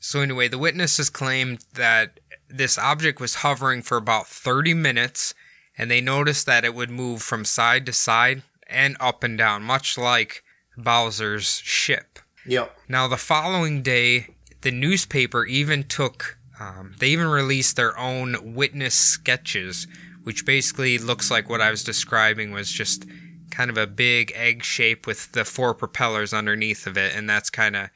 so, 0.00 0.20
anyway, 0.20 0.48
the 0.48 0.58
witnesses 0.58 1.10
claimed 1.10 1.64
that 1.74 2.20
this 2.48 2.78
object 2.78 3.20
was 3.20 3.36
hovering 3.36 3.82
for 3.82 3.96
about 3.96 4.26
30 4.26 4.74
minutes 4.74 5.34
and 5.76 5.90
they 5.90 6.00
noticed 6.00 6.46
that 6.46 6.64
it 6.64 6.74
would 6.74 6.90
move 6.90 7.20
from 7.22 7.44
side 7.44 7.84
to 7.86 7.92
side 7.92 8.42
and 8.68 8.96
up 9.00 9.24
and 9.24 9.36
down, 9.36 9.62
much 9.62 9.98
like 9.98 10.42
Bowser's 10.76 11.56
ship. 11.64 12.18
Yep. 12.46 12.76
Now, 12.88 13.08
the 13.08 13.16
following 13.16 13.82
day, 13.82 14.28
the 14.60 14.70
newspaper 14.70 15.44
even 15.46 15.82
took, 15.84 16.38
um, 16.60 16.94
they 16.98 17.08
even 17.08 17.26
released 17.26 17.74
their 17.76 17.98
own 17.98 18.54
witness 18.54 18.94
sketches, 18.94 19.86
which 20.24 20.44
basically 20.44 20.98
looks 20.98 21.30
like 21.30 21.48
what 21.48 21.60
I 21.60 21.70
was 21.70 21.84
describing 21.84 22.50
was 22.50 22.70
just 22.70 23.06
kind 23.50 23.70
of 23.70 23.78
a 23.78 23.86
big 23.86 24.32
egg 24.34 24.64
shape 24.64 25.06
with 25.06 25.32
the 25.32 25.44
four 25.44 25.74
propellers 25.74 26.34
underneath 26.34 26.86
of 26.86 26.98
it. 26.98 27.14
And 27.14 27.30
that's 27.30 27.50
kind 27.50 27.76
of, 27.76 27.90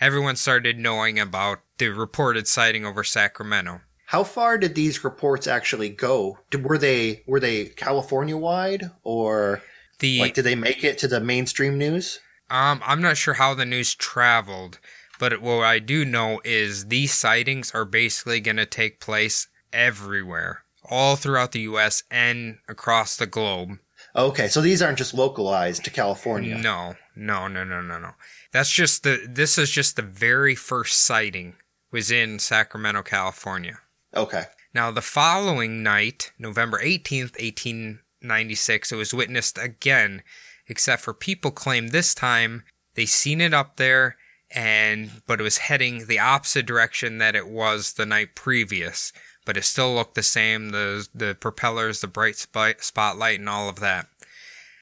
everyone 0.00 0.36
started 0.36 0.78
knowing 0.78 1.18
about 1.18 1.60
the 1.78 1.88
reported 1.88 2.48
sighting 2.48 2.84
over 2.84 3.04
Sacramento. 3.04 3.82
How 4.06 4.24
far 4.24 4.56
did 4.58 4.74
these 4.74 5.04
reports 5.04 5.46
actually 5.46 5.90
go? 5.90 6.38
Did, 6.50 6.64
were 6.64 6.78
they 6.78 7.22
were 7.26 7.40
they 7.40 7.66
California 7.66 8.36
wide 8.36 8.90
or 9.02 9.62
The, 9.98 10.20
like 10.20 10.34
did 10.34 10.44
they 10.44 10.54
make 10.54 10.84
it 10.84 10.98
to 10.98 11.08
the 11.08 11.20
mainstream 11.20 11.78
news? 11.78 12.20
Um, 12.48 12.80
I'm 12.84 13.02
not 13.02 13.16
sure 13.16 13.34
how 13.34 13.54
the 13.54 13.64
news 13.64 13.94
traveled, 13.94 14.78
but 15.18 15.40
what 15.40 15.64
I 15.64 15.80
do 15.80 16.04
know 16.04 16.40
is 16.44 16.86
these 16.86 17.12
sightings 17.12 17.72
are 17.72 17.84
basically 17.84 18.40
going 18.40 18.58
to 18.58 18.66
take 18.66 19.00
place 19.00 19.48
everywhere, 19.72 20.62
all 20.90 21.16
throughout 21.16 21.52
the 21.52 21.60
U.S. 21.60 22.02
and 22.10 22.58
across 22.68 23.16
the 23.16 23.26
globe. 23.26 23.78
Okay, 24.14 24.48
so 24.48 24.60
these 24.60 24.80
aren't 24.80 24.98
just 24.98 25.14
localized 25.14 25.84
to 25.84 25.90
California. 25.90 26.56
No, 26.56 26.94
no, 27.14 27.48
no, 27.48 27.64
no, 27.64 27.80
no, 27.80 27.98
no. 27.98 28.12
That's 28.52 28.70
just 28.70 29.02
the. 29.02 29.26
This 29.28 29.58
is 29.58 29.70
just 29.70 29.96
the 29.96 30.02
very 30.02 30.54
first 30.54 30.98
sighting 30.98 31.56
was 31.92 32.10
in 32.10 32.38
Sacramento, 32.38 33.02
California. 33.02 33.78
Okay. 34.14 34.44
Now, 34.74 34.90
the 34.90 35.02
following 35.02 35.82
night, 35.82 36.32
November 36.38 36.78
18th, 36.78 37.38
1896, 37.40 38.92
it 38.92 38.96
was 38.96 39.14
witnessed 39.14 39.58
again, 39.58 40.22
except 40.66 41.02
for 41.02 41.14
people 41.14 41.50
claim 41.50 41.88
this 41.88 42.14
time 42.14 42.64
they 42.94 43.06
seen 43.06 43.40
it 43.40 43.54
up 43.54 43.76
there 43.76 44.16
and 44.50 45.22
but 45.26 45.40
it 45.40 45.42
was 45.42 45.58
heading 45.58 46.06
the 46.06 46.18
opposite 46.18 46.66
direction 46.66 47.18
that 47.18 47.34
it 47.34 47.48
was 47.48 47.94
the 47.94 48.06
night 48.06 48.34
previous, 48.34 49.12
but 49.46 49.56
it 49.56 49.64
still 49.64 49.94
looked 49.94 50.14
the 50.14 50.22
same, 50.22 50.68
the 50.70 51.08
the 51.14 51.34
propellers, 51.34 52.02
the 52.02 52.06
bright 52.06 52.36
spot, 52.36 52.82
spotlight 52.82 53.40
and 53.40 53.48
all 53.48 53.70
of 53.70 53.80
that. 53.80 54.08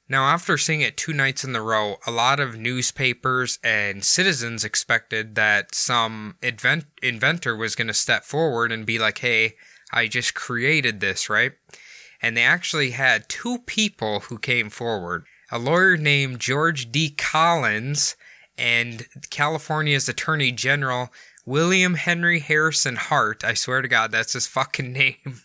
Now, 0.09 0.25
after 0.25 0.59
seeing 0.59 0.83
it 0.83 0.97
two 0.97 1.14
nights 1.14 1.44
in 1.44 1.56
a 1.56 1.62
row, 1.62 1.97
a 2.06 2.11
lot 2.11 2.38
of 2.38 2.59
newspapers 2.59 3.59
and 3.64 4.04
citizens 4.04 4.62
expected 4.62 5.35
that 5.37 5.75
some 5.75 6.37
invent- 6.42 6.87
inventor 7.02 7.56
was 7.56 7.75
going 7.75 7.87
to 7.87 7.94
step 7.94 8.25
forward 8.25 8.71
and 8.71 8.85
be 8.85 8.99
like, 8.99 9.18
hey, 9.18 9.54
I 9.92 10.09
just 10.09 10.35
created 10.35 11.00
this, 11.00 11.30
right? 11.30 11.52
And 12.21 12.37
they 12.37 12.42
actually 12.42 12.90
had 12.90 13.28
two 13.30 13.59
people 13.61 14.21
who 14.21 14.38
came 14.38 14.68
forward 14.68 15.25
a 15.50 15.59
lawyer 15.59 15.97
named 15.97 16.40
George 16.40 16.90
D. 16.90 17.11
Collins 17.11 18.16
and 18.59 19.06
California's 19.30 20.09
Attorney 20.09 20.50
General 20.52 21.12
William 21.46 21.94
Henry 21.94 22.40
Harrison 22.40 22.96
Hart. 22.96 23.44
I 23.44 23.54
swear 23.54 23.82
to 23.82 23.88
God, 23.88 24.10
that's 24.10 24.32
his 24.32 24.46
fucking 24.46 24.92
name. 24.92 25.40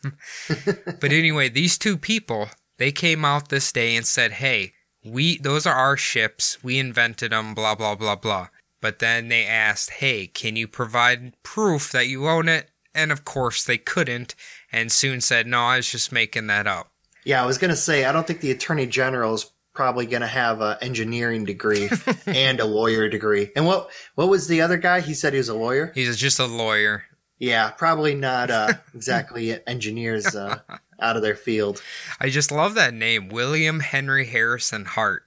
but 0.48 1.12
anyway, 1.12 1.50
these 1.50 1.78
two 1.78 1.98
people, 1.98 2.50
they 2.78 2.92
came 2.92 3.26
out 3.26 3.50
this 3.50 3.72
day 3.72 3.96
and 3.96 4.06
said, 4.06 4.34
"Hey, 4.34 4.74
we 5.04 5.38
those 5.38 5.66
are 5.66 5.76
our 5.76 5.98
ships. 5.98 6.64
We 6.64 6.80
invented 6.80 7.32
them, 7.32 7.54
blah 7.54 7.76
blah 7.76 7.96
blah 7.96 8.16
blah." 8.16 8.48
But 8.82 9.00
then 9.00 9.28
they 9.28 9.46
asked, 9.46 9.92
"Hey, 9.92 10.28
can 10.28 10.56
you 10.56 10.68
provide 10.68 11.34
proof 11.44 11.92
that 11.92 12.08
you 12.08 12.28
own 12.28 12.48
it?" 12.48 12.70
And 12.96 13.12
of 13.12 13.26
course, 13.26 13.64
they 13.64 13.78
couldn't 13.78 14.36
and 14.72 14.92
soon 14.92 15.22
said, 15.22 15.48
"No, 15.48 15.62
I 15.62 15.78
was 15.78 15.92
just 15.92 16.12
making 16.12 16.48
that 16.48 16.68
up." 16.68 16.92
Yeah, 17.26 17.44
I 17.44 17.46
was 17.46 17.58
gonna 17.58 17.76
say 17.76 18.06
I 18.06 18.12
don't 18.12 18.26
think 18.26 18.42
the 18.42 18.52
attorney 18.52 18.88
general's 18.88 19.52
probably 19.80 20.06
gonna 20.06 20.28
have 20.28 20.60
an 20.60 20.76
engineering 20.82 21.46
degree 21.46 21.90
and 22.26 22.60
a 22.60 22.66
lawyer 22.66 23.08
degree. 23.08 23.50
And 23.56 23.66
what 23.66 23.90
what 24.16 24.28
was 24.28 24.50
the 24.50 24.60
other 24.60 24.76
guy? 24.76 25.00
He 25.00 25.14
said 25.14 25.32
he 25.32 25.38
was 25.38 25.48
a 25.48 25.56
lawyer. 25.56 25.94
He's 25.96 26.18
just 26.18 26.38
a 26.38 26.46
lawyer. 26.46 27.06
Yeah, 27.38 27.70
probably 27.70 28.14
not 28.14 28.52
uh, 28.52 28.74
exactly 28.94 29.58
engineers 29.66 30.36
uh, 30.36 30.60
out 31.00 31.16
of 31.16 31.22
their 31.22 31.38
field. 31.38 31.82
I 32.20 32.28
just 32.28 32.52
love 32.52 32.76
that 32.76 32.94
name, 32.94 33.30
William 33.30 33.80
Henry 33.80 34.26
Harrison 34.26 34.84
Hart. 34.84 35.24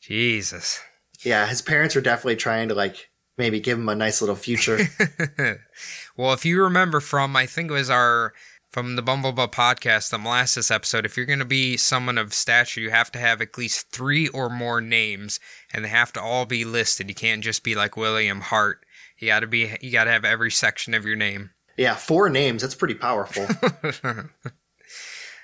Jesus. 0.00 0.80
Yeah, 1.22 1.46
his 1.46 1.62
parents 1.62 1.94
were 1.94 2.00
definitely 2.00 2.34
trying 2.34 2.70
to 2.70 2.74
like 2.74 3.08
maybe 3.38 3.60
give 3.60 3.78
him 3.78 3.88
a 3.88 3.94
nice 3.94 4.20
little 4.20 4.34
future. 4.34 4.80
well, 6.16 6.32
if 6.32 6.44
you 6.44 6.60
remember 6.60 6.98
from, 6.98 7.36
I 7.36 7.46
think 7.46 7.70
it 7.70 7.74
was 7.74 7.88
our 7.88 8.32
from 8.72 8.96
the 8.96 9.02
Bumblebutt 9.02 9.52
podcast, 9.52 10.10
the 10.10 10.18
molasses 10.18 10.70
episode, 10.70 11.04
if 11.04 11.16
you're 11.16 11.26
going 11.26 11.38
to 11.38 11.44
be 11.44 11.76
someone 11.76 12.16
of 12.16 12.32
stature, 12.32 12.80
you 12.80 12.90
have 12.90 13.12
to 13.12 13.18
have 13.18 13.42
at 13.42 13.58
least 13.58 13.90
three 13.92 14.28
or 14.28 14.48
more 14.48 14.80
names, 14.80 15.38
and 15.72 15.84
they 15.84 15.90
have 15.90 16.12
to 16.14 16.22
all 16.22 16.46
be 16.46 16.64
listed. 16.64 17.08
You 17.08 17.14
can't 17.14 17.44
just 17.44 17.62
be 17.62 17.74
like 17.74 17.98
William 17.98 18.40
Hart. 18.40 18.84
You 19.18 19.28
got 19.28 19.40
to 19.40 19.46
be. 19.46 19.76
You 19.82 19.92
got 19.92 20.04
to 20.04 20.10
have 20.10 20.24
every 20.24 20.50
section 20.50 20.94
of 20.94 21.04
your 21.04 21.16
name. 21.16 21.50
yeah, 21.76 21.94
four 21.94 22.30
names. 22.30 22.62
That's 22.62 22.74
pretty 22.74 22.94
powerful. 22.94 23.46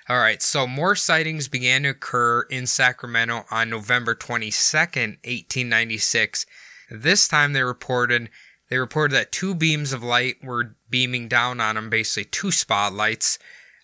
All 0.08 0.18
right, 0.18 0.40
so 0.40 0.66
more 0.66 0.96
sightings 0.96 1.48
began 1.48 1.82
to 1.82 1.90
occur 1.90 2.42
in 2.48 2.66
Sacramento 2.66 3.44
on 3.50 3.68
November 3.68 4.14
22nd, 4.14 5.18
1896. 5.22 6.46
This 6.90 7.28
time 7.28 7.52
they 7.52 7.62
reported 7.62 8.30
they 8.68 8.78
reported 8.78 9.14
that 9.14 9.32
two 9.32 9.54
beams 9.54 9.92
of 9.92 10.02
light 10.02 10.42
were 10.42 10.74
beaming 10.90 11.28
down 11.28 11.60
on 11.60 11.74
them, 11.74 11.90
basically 11.90 12.24
two 12.24 12.50
spotlights. 12.50 13.38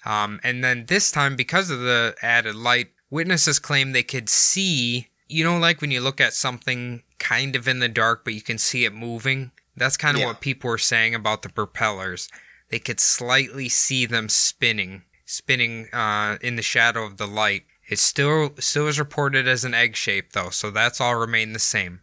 Um, 0.04 0.40
and 0.42 0.62
then 0.62 0.86
this 0.86 1.10
time, 1.10 1.36
because 1.36 1.70
of 1.70 1.80
the 1.80 2.14
added 2.20 2.54
light, 2.54 2.88
witnesses 3.10 3.58
claim 3.58 3.92
they 3.92 4.02
could 4.02 4.28
see, 4.28 5.08
you 5.28 5.42
know, 5.44 5.58
like 5.58 5.80
when 5.80 5.90
you 5.90 6.00
look 6.00 6.20
at 6.20 6.34
something 6.34 7.02
kind 7.18 7.56
of 7.56 7.66
in 7.66 7.78
the 7.78 7.88
dark, 7.88 8.24
but 8.24 8.34
you 8.34 8.42
can 8.42 8.58
see 8.58 8.84
it 8.84 8.92
moving. 8.92 9.52
That's 9.76 9.96
kind 9.96 10.16
of 10.16 10.20
Yeah. 10.20 10.26
what 10.26 10.40
people 10.40 10.68
were 10.68 10.78
saying 10.78 11.14
about 11.14 11.42
the 11.42 11.48
propellers. 11.48 12.28
They 12.68 12.78
could 12.78 13.00
slightly 13.00 13.68
see 13.68 14.04
them 14.06 14.28
spinning, 14.28 15.04
spinning 15.24 15.88
uh, 15.92 16.38
in 16.42 16.56
the 16.56 16.62
shadow 16.62 17.04
of 17.04 17.16
the 17.16 17.26
light. 17.26 17.64
It 17.88 17.98
still 17.98 18.54
still 18.58 18.88
is 18.88 18.98
reported 18.98 19.46
as 19.48 19.64
an 19.64 19.74
egg 19.74 19.96
shape 19.96 20.32
though, 20.32 20.50
so 20.50 20.70
that's 20.70 21.00
all 21.00 21.16
remained 21.16 21.54
the 21.54 21.58
same. 21.60 22.00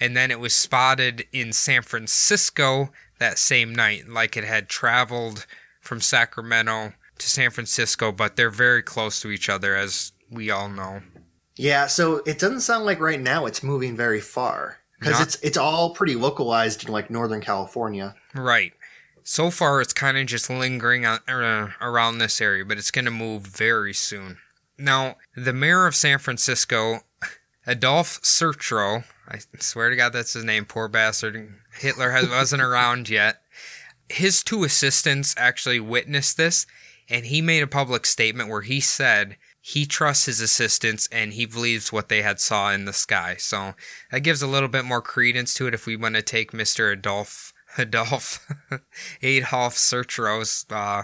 And 0.00 0.16
then 0.16 0.30
it 0.30 0.40
was 0.40 0.54
spotted 0.54 1.26
in 1.32 1.52
San 1.52 1.82
Francisco 1.82 2.90
that 3.18 3.38
same 3.38 3.74
night, 3.74 4.08
like 4.08 4.36
it 4.36 4.44
had 4.44 4.68
traveled 4.68 5.46
from 5.80 6.00
Sacramento 6.00 6.92
to 7.18 7.28
San 7.28 7.50
Francisco, 7.50 8.12
but 8.12 8.36
they're 8.36 8.50
very 8.50 8.82
close 8.82 9.20
to 9.22 9.30
each 9.30 9.48
other, 9.48 9.74
as 9.74 10.12
we 10.30 10.50
all 10.50 10.68
know. 10.68 11.02
yeah, 11.56 11.86
so 11.88 12.18
it 12.26 12.38
doesn't 12.38 12.60
sound 12.60 12.84
like 12.84 13.00
right 13.00 13.20
now 13.20 13.46
it's 13.46 13.62
moving 13.62 13.96
very 13.96 14.20
far 14.20 14.78
because 15.00 15.20
it's 15.20 15.34
it's 15.42 15.56
all 15.56 15.94
pretty 15.94 16.14
localized 16.14 16.84
in 16.86 16.92
like 16.92 17.10
Northern 17.10 17.40
California. 17.40 18.14
Right. 18.34 18.72
So 19.24 19.50
far, 19.50 19.80
it's 19.80 19.92
kind 19.92 20.16
of 20.16 20.26
just 20.26 20.48
lingering 20.48 21.04
on, 21.04 21.18
uh, 21.28 21.70
around 21.80 22.18
this 22.18 22.40
area, 22.40 22.64
but 22.64 22.78
it's 22.78 22.90
going 22.90 23.04
to 23.04 23.10
move 23.10 23.42
very 23.42 23.92
soon. 23.92 24.38
Now, 24.78 25.16
the 25.36 25.52
mayor 25.52 25.86
of 25.86 25.94
San 25.94 26.18
Francisco, 26.18 27.00
Adolphe 27.66 28.20
Sutro, 28.22 29.04
I 29.28 29.38
swear 29.60 29.90
to 29.90 29.96
God 29.96 30.12
that's 30.12 30.32
his 30.32 30.44
name, 30.44 30.64
poor 30.64 30.88
bastard. 30.88 31.54
Hitler 31.78 32.10
has, 32.10 32.28
wasn't 32.28 32.62
around 32.62 33.08
yet. 33.10 33.42
His 34.08 34.42
two 34.42 34.64
assistants 34.64 35.34
actually 35.36 35.80
witnessed 35.80 36.36
this, 36.36 36.66
and 37.10 37.26
he 37.26 37.42
made 37.42 37.62
a 37.62 37.66
public 37.66 38.06
statement 38.06 38.48
where 38.48 38.62
he 38.62 38.80
said 38.80 39.36
he 39.60 39.84
trusts 39.84 40.24
his 40.24 40.40
assistants 40.40 41.08
and 41.12 41.34
he 41.34 41.44
believes 41.44 41.92
what 41.92 42.08
they 42.08 42.22
had 42.22 42.40
saw 42.40 42.72
in 42.72 42.86
the 42.86 42.92
sky. 42.92 43.36
So 43.38 43.74
that 44.10 44.20
gives 44.20 44.40
a 44.40 44.46
little 44.46 44.68
bit 44.68 44.86
more 44.86 45.02
credence 45.02 45.52
to 45.54 45.66
it 45.66 45.74
if 45.74 45.84
we 45.84 45.94
want 45.94 46.14
to 46.14 46.22
take 46.22 46.52
Mr. 46.52 46.92
Adolf 46.92 47.52
Adolf 47.78 48.48
Adolf 49.22 49.76
Sutro's 49.76 50.64
uh, 50.70 51.02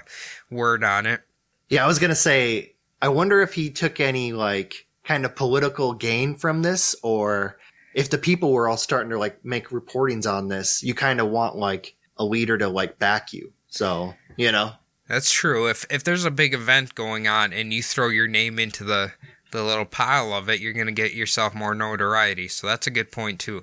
word 0.50 0.82
on 0.82 1.04
it. 1.04 1.20
Yeah, 1.68 1.84
I 1.84 1.86
was 1.86 1.98
gonna 1.98 2.14
say, 2.14 2.72
I 3.02 3.08
wonder 3.08 3.42
if 3.42 3.52
he 3.52 3.70
took 3.70 4.00
any 4.00 4.32
like 4.32 4.86
kind 5.04 5.26
of 5.26 5.36
political 5.36 5.92
gain 5.92 6.34
from 6.34 6.62
this, 6.62 6.96
or 7.02 7.58
if 7.94 8.10
the 8.10 8.18
people 8.18 8.52
were 8.52 8.68
all 8.68 8.76
starting 8.76 9.10
to 9.10 9.18
like 9.18 9.42
make 9.44 9.68
reportings 9.68 10.30
on 10.30 10.48
this. 10.48 10.82
You 10.82 10.94
kind 10.94 11.20
of 11.20 11.30
want 11.30 11.56
like 11.56 11.94
a 12.16 12.24
leader 12.24 12.58
to 12.58 12.68
like 12.68 12.98
back 12.98 13.32
you. 13.32 13.52
So 13.68 14.14
you 14.36 14.52
know, 14.52 14.72
That's 15.08 15.30
true. 15.30 15.68
If 15.68 15.86
if 15.90 16.04
there's 16.04 16.24
a 16.24 16.30
big 16.30 16.52
event 16.52 16.94
going 16.94 17.26
on 17.28 17.52
and 17.52 17.72
you 17.72 17.82
throw 17.82 18.08
your 18.08 18.28
name 18.28 18.58
into 18.58 18.84
the 18.84 19.12
the 19.52 19.62
little 19.62 19.84
pile 19.84 20.32
of 20.32 20.48
it, 20.48 20.60
you're 20.60 20.72
going 20.72 20.86
to 20.86 20.92
get 20.92 21.14
yourself 21.14 21.54
more 21.54 21.76
notoriety. 21.76 22.48
So 22.48 22.66
that's 22.66 22.88
a 22.88 22.90
good 22.90 23.12
point 23.12 23.38
too. 23.38 23.62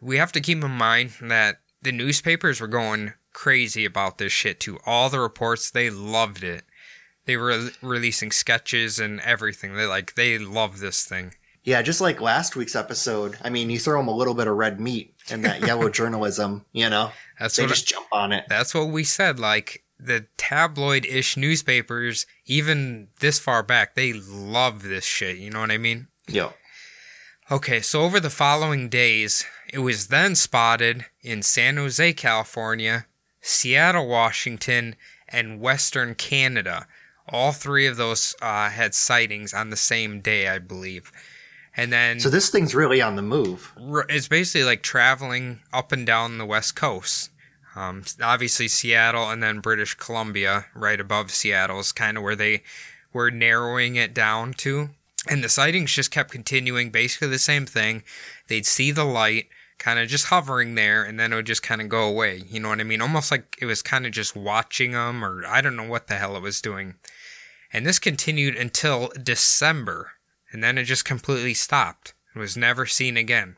We 0.00 0.16
have 0.16 0.32
to 0.32 0.40
keep 0.40 0.64
in 0.64 0.70
mind 0.70 1.12
that 1.20 1.60
the 1.82 1.92
newspapers 1.92 2.60
were 2.60 2.66
going 2.66 3.12
crazy 3.34 3.84
about 3.84 4.16
this 4.16 4.32
shit 4.32 4.58
too. 4.58 4.78
All 4.86 5.10
the 5.10 5.20
reports, 5.20 5.70
they 5.70 5.90
loved 5.90 6.42
it. 6.42 6.64
They 7.26 7.36
were 7.36 7.68
releasing 7.82 8.30
sketches 8.32 8.98
and 8.98 9.20
everything. 9.20 9.74
They 9.74 9.84
like 9.84 10.14
they 10.14 10.38
love 10.38 10.80
this 10.80 11.04
thing. 11.04 11.34
Yeah, 11.68 11.82
just 11.82 12.00
like 12.00 12.18
last 12.18 12.56
week's 12.56 12.74
episode. 12.74 13.36
I 13.44 13.50
mean, 13.50 13.68
you 13.68 13.78
throw 13.78 14.00
them 14.00 14.08
a 14.08 14.16
little 14.16 14.32
bit 14.32 14.46
of 14.46 14.56
red 14.56 14.80
meat 14.80 15.14
and 15.30 15.44
that 15.44 15.60
yellow 15.60 15.90
journalism. 15.90 16.64
You 16.72 16.88
know, 16.88 17.10
That's 17.38 17.56
they 17.56 17.66
just 17.66 17.86
jump 17.86 18.06
on 18.10 18.32
it. 18.32 18.46
That's 18.48 18.72
what 18.72 18.88
we 18.88 19.04
said. 19.04 19.38
Like 19.38 19.84
the 20.00 20.26
tabloid 20.38 21.04
ish 21.04 21.36
newspapers, 21.36 22.24
even 22.46 23.08
this 23.20 23.38
far 23.38 23.62
back, 23.62 23.94
they 23.94 24.14
love 24.14 24.82
this 24.82 25.04
shit. 25.04 25.36
You 25.36 25.50
know 25.50 25.60
what 25.60 25.70
I 25.70 25.76
mean? 25.76 26.06
Yeah. 26.26 26.52
Okay, 27.50 27.82
so 27.82 28.00
over 28.00 28.18
the 28.18 28.30
following 28.30 28.88
days, 28.88 29.44
it 29.70 29.80
was 29.80 30.06
then 30.06 30.36
spotted 30.36 31.04
in 31.20 31.42
San 31.42 31.76
Jose, 31.76 32.14
California, 32.14 33.04
Seattle, 33.42 34.08
Washington, 34.08 34.96
and 35.28 35.60
Western 35.60 36.14
Canada. 36.14 36.86
All 37.28 37.52
three 37.52 37.86
of 37.86 37.98
those 37.98 38.34
uh, 38.40 38.70
had 38.70 38.94
sightings 38.94 39.52
on 39.52 39.68
the 39.68 39.76
same 39.76 40.22
day, 40.22 40.48
I 40.48 40.58
believe. 40.58 41.12
And 41.78 41.92
then 41.92 42.18
so 42.18 42.28
this 42.28 42.50
thing's 42.50 42.74
really 42.74 43.00
on 43.00 43.14
the 43.14 43.22
move. 43.22 43.72
it's 44.08 44.26
basically 44.26 44.64
like 44.64 44.82
traveling 44.82 45.60
up 45.72 45.92
and 45.92 46.04
down 46.04 46.36
the 46.36 46.44
west 46.44 46.74
coast. 46.74 47.30
Um, 47.76 48.02
obviously, 48.20 48.66
Seattle 48.66 49.30
and 49.30 49.40
then 49.40 49.60
British 49.60 49.94
Columbia, 49.94 50.66
right 50.74 50.98
above 50.98 51.30
Seattle, 51.30 51.78
is 51.78 51.92
kind 51.92 52.16
of 52.16 52.24
where 52.24 52.34
they 52.34 52.64
were 53.12 53.30
narrowing 53.30 53.94
it 53.94 54.12
down 54.12 54.54
to. 54.54 54.90
And 55.28 55.44
the 55.44 55.48
sightings 55.48 55.92
just 55.92 56.10
kept 56.10 56.32
continuing, 56.32 56.90
basically 56.90 57.28
the 57.28 57.38
same 57.38 57.64
thing. 57.64 58.02
They'd 58.48 58.66
see 58.66 58.90
the 58.90 59.04
light, 59.04 59.46
kind 59.78 60.00
of 60.00 60.08
just 60.08 60.26
hovering 60.26 60.74
there, 60.74 61.04
and 61.04 61.20
then 61.20 61.32
it 61.32 61.36
would 61.36 61.46
just 61.46 61.62
kind 61.62 61.80
of 61.80 61.88
go 61.88 62.08
away. 62.08 62.42
You 62.48 62.58
know 62.58 62.70
what 62.70 62.80
I 62.80 62.84
mean? 62.84 63.00
Almost 63.00 63.30
like 63.30 63.56
it 63.60 63.66
was 63.66 63.82
kind 63.82 64.04
of 64.04 64.10
just 64.10 64.34
watching 64.34 64.92
them, 64.92 65.24
or 65.24 65.46
I 65.46 65.60
don't 65.60 65.76
know 65.76 65.88
what 65.88 66.08
the 66.08 66.16
hell 66.16 66.36
it 66.36 66.42
was 66.42 66.60
doing. 66.60 66.96
And 67.72 67.86
this 67.86 68.00
continued 68.00 68.56
until 68.56 69.12
December, 69.22 70.14
and 70.52 70.62
then 70.62 70.78
it 70.78 70.84
just 70.84 71.04
completely 71.04 71.54
stopped. 71.54 72.14
and 72.34 72.40
was 72.40 72.56
never 72.56 72.86
seen 72.86 73.16
again. 73.16 73.56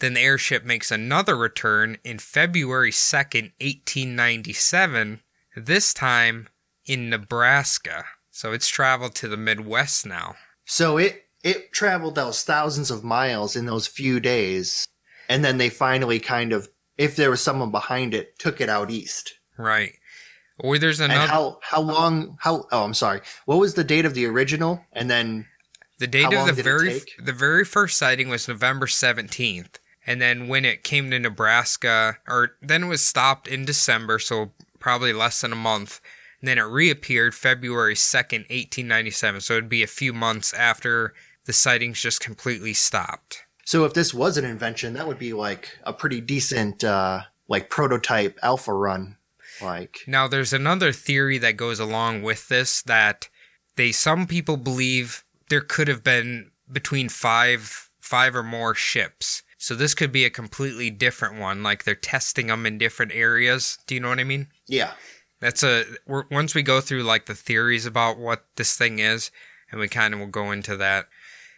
Then 0.00 0.14
the 0.14 0.20
airship 0.20 0.64
makes 0.64 0.90
another 0.90 1.36
return 1.36 1.98
in 2.04 2.18
February 2.18 2.90
2nd, 2.90 3.52
1897, 3.60 5.20
this 5.56 5.92
time 5.92 6.48
in 6.86 7.10
Nebraska. 7.10 8.04
So 8.30 8.52
it's 8.52 8.68
traveled 8.68 9.14
to 9.16 9.28
the 9.28 9.36
Midwest 9.36 10.06
now. 10.06 10.36
So 10.64 10.96
it 10.98 11.24
it 11.42 11.72
traveled 11.72 12.14
those 12.14 12.42
thousands 12.42 12.90
of 12.90 13.02
miles 13.04 13.56
in 13.56 13.66
those 13.66 13.86
few 13.86 14.20
days, 14.20 14.86
and 15.28 15.44
then 15.44 15.58
they 15.58 15.68
finally 15.70 16.18
kind 16.20 16.52
of, 16.52 16.68
if 16.98 17.16
there 17.16 17.30
was 17.30 17.40
someone 17.42 17.70
behind 17.70 18.12
it, 18.14 18.38
took 18.38 18.60
it 18.60 18.68
out 18.68 18.90
east. 18.90 19.34
Right. 19.58 19.94
Or 20.58 20.78
there's 20.78 21.00
And 21.00 21.12
another. 21.12 21.30
how 21.32 21.58
how 21.62 21.80
long 21.80 22.36
how 22.40 22.66
oh 22.70 22.84
I'm 22.84 22.92
sorry 22.94 23.20
what 23.46 23.56
was 23.58 23.74
the 23.74 23.84
date 23.84 24.04
of 24.04 24.12
the 24.14 24.26
original 24.26 24.84
and 24.92 25.10
then 25.10 25.46
the 26.00 26.08
date 26.08 26.32
how 26.32 26.48
of 26.48 26.56
the 26.56 26.62
very 26.62 27.00
the 27.18 27.32
very 27.32 27.64
first 27.64 27.96
sighting 27.96 28.28
was 28.28 28.48
November 28.48 28.86
17th. 28.86 29.76
And 30.06 30.20
then 30.20 30.48
when 30.48 30.64
it 30.64 30.82
came 30.82 31.10
to 31.10 31.18
Nebraska, 31.18 32.16
or 32.26 32.52
then 32.60 32.84
it 32.84 32.88
was 32.88 33.04
stopped 33.04 33.46
in 33.46 33.64
December, 33.64 34.18
so 34.18 34.50
probably 34.80 35.12
less 35.12 35.42
than 35.42 35.52
a 35.52 35.56
month. 35.56 36.00
And 36.40 36.48
then 36.48 36.58
it 36.58 36.62
reappeared 36.62 37.34
February 37.34 37.94
2nd, 37.94 38.48
1897. 38.48 39.42
So 39.42 39.54
it'd 39.54 39.68
be 39.68 39.82
a 39.82 39.86
few 39.86 40.12
months 40.12 40.54
after 40.54 41.12
the 41.44 41.52
sightings 41.52 42.00
just 42.00 42.20
completely 42.20 42.72
stopped. 42.74 43.44
so 43.64 43.84
if 43.84 43.94
this 43.94 44.12
was 44.12 44.36
an 44.36 44.44
invention 44.44 44.94
that 44.94 45.06
would 45.06 45.18
be 45.18 45.32
like 45.32 45.78
a 45.84 45.92
pretty 45.92 46.20
decent 46.20 46.82
uh 46.84 47.20
like 47.48 47.70
prototype 47.70 48.38
alpha 48.42 48.72
run 48.72 49.16
like 49.62 50.00
Now, 50.06 50.28
there's 50.28 50.52
another 50.52 50.92
theory 50.92 51.38
that 51.38 51.56
goes 51.56 51.80
along 51.80 52.22
with 52.22 52.48
this 52.48 52.82
that 52.82 53.28
they 53.76 53.92
some 53.92 54.26
people 54.26 54.56
believe 54.56 55.24
there 55.50 55.60
could 55.60 55.88
have 55.88 56.02
been 56.02 56.50
between 56.72 57.08
five 57.08 57.90
five 58.00 58.34
or 58.34 58.42
more 58.42 58.74
ships. 58.74 59.42
So 59.58 59.74
this 59.74 59.92
could 59.92 60.10
be 60.10 60.24
a 60.24 60.30
completely 60.30 60.88
different 60.90 61.38
one, 61.38 61.62
like 61.62 61.84
they're 61.84 61.94
testing 61.94 62.46
them 62.46 62.64
in 62.64 62.78
different 62.78 63.12
areas. 63.12 63.78
Do 63.86 63.94
you 63.94 64.00
know 64.00 64.08
what 64.08 64.18
I 64.18 64.24
mean? 64.24 64.48
yeah 64.66 64.92
That's 65.40 65.62
a 65.62 65.84
once 66.06 66.54
we 66.54 66.62
go 66.62 66.80
through 66.80 67.02
like 67.02 67.26
the 67.26 67.34
theories 67.34 67.84
about 67.84 68.18
what 68.18 68.46
this 68.56 68.76
thing 68.76 69.00
is, 69.00 69.30
and 69.70 69.80
we 69.80 69.88
kind 69.88 70.14
of 70.14 70.20
will 70.20 70.26
go 70.28 70.50
into 70.50 70.76
that. 70.78 71.06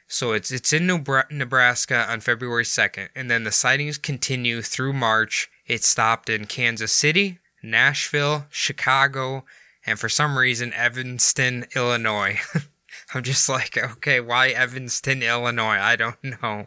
So 0.08 0.32
it's 0.32 0.50
it's 0.50 0.72
in 0.72 0.86
Nebraska 0.86 2.06
on 2.10 2.20
February 2.20 2.64
2nd, 2.64 3.08
and 3.14 3.30
then 3.30 3.44
the 3.44 3.52
sightings 3.52 3.98
continue 3.98 4.60
through 4.62 4.92
March. 4.92 5.48
It 5.66 5.84
stopped 5.84 6.28
in 6.28 6.46
Kansas 6.46 6.92
City, 6.92 7.38
Nashville, 7.62 8.46
Chicago, 8.50 9.44
and 9.86 9.98
for 9.98 10.08
some 10.08 10.36
reason 10.36 10.72
Evanston, 10.74 11.66
Illinois. 11.74 12.40
I'm 13.14 13.22
just 13.22 13.48
like, 13.48 13.76
okay, 13.76 14.20
why 14.20 14.48
Evanston, 14.48 15.22
Illinois? 15.22 15.78
I 15.80 15.96
don't 15.96 16.16
know. 16.42 16.66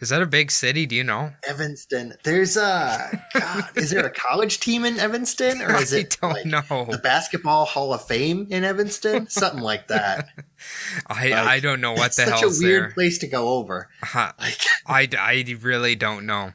Is 0.00 0.08
that 0.10 0.20
a 0.20 0.26
big 0.26 0.50
city? 0.50 0.84
Do 0.86 0.96
you 0.96 1.04
know? 1.04 1.32
Evanston 1.48 2.14
there's 2.24 2.56
a 2.58 3.22
God 3.32 3.64
is 3.76 3.90
there 3.90 4.04
a 4.04 4.10
college 4.28 4.60
team 4.60 4.84
in 4.84 4.98
Evanston 4.98 5.62
or 5.62 5.76
is 5.76 5.94
I 5.94 5.98
it 5.98 6.18
don't 6.20 6.32
like, 6.32 6.44
know. 6.46 6.86
the 6.90 6.98
basketball 6.98 7.64
Hall 7.64 7.94
of 7.94 8.04
Fame 8.04 8.48
in 8.50 8.64
Evanston 8.64 9.30
something 9.30 9.62
like 9.62 9.88
that 9.88 10.28
I, 11.06 11.28
Like, 11.28 11.32
I 11.32 11.60
don't 11.60 11.80
know 11.80 11.92
what 11.92 12.08
it's 12.08 12.16
the 12.16 12.24
such 12.26 12.40
hell's 12.40 12.60
a 12.60 12.66
weird 12.66 12.82
there. 12.82 12.90
place 12.90 13.18
to 13.18 13.28
go 13.28 13.50
over 13.54 13.88
Huh. 14.02 14.32
like 14.38 14.60
I, 14.86 15.08
I 15.18 15.56
really 15.60 15.94
don't 15.94 16.26
know. 16.26 16.52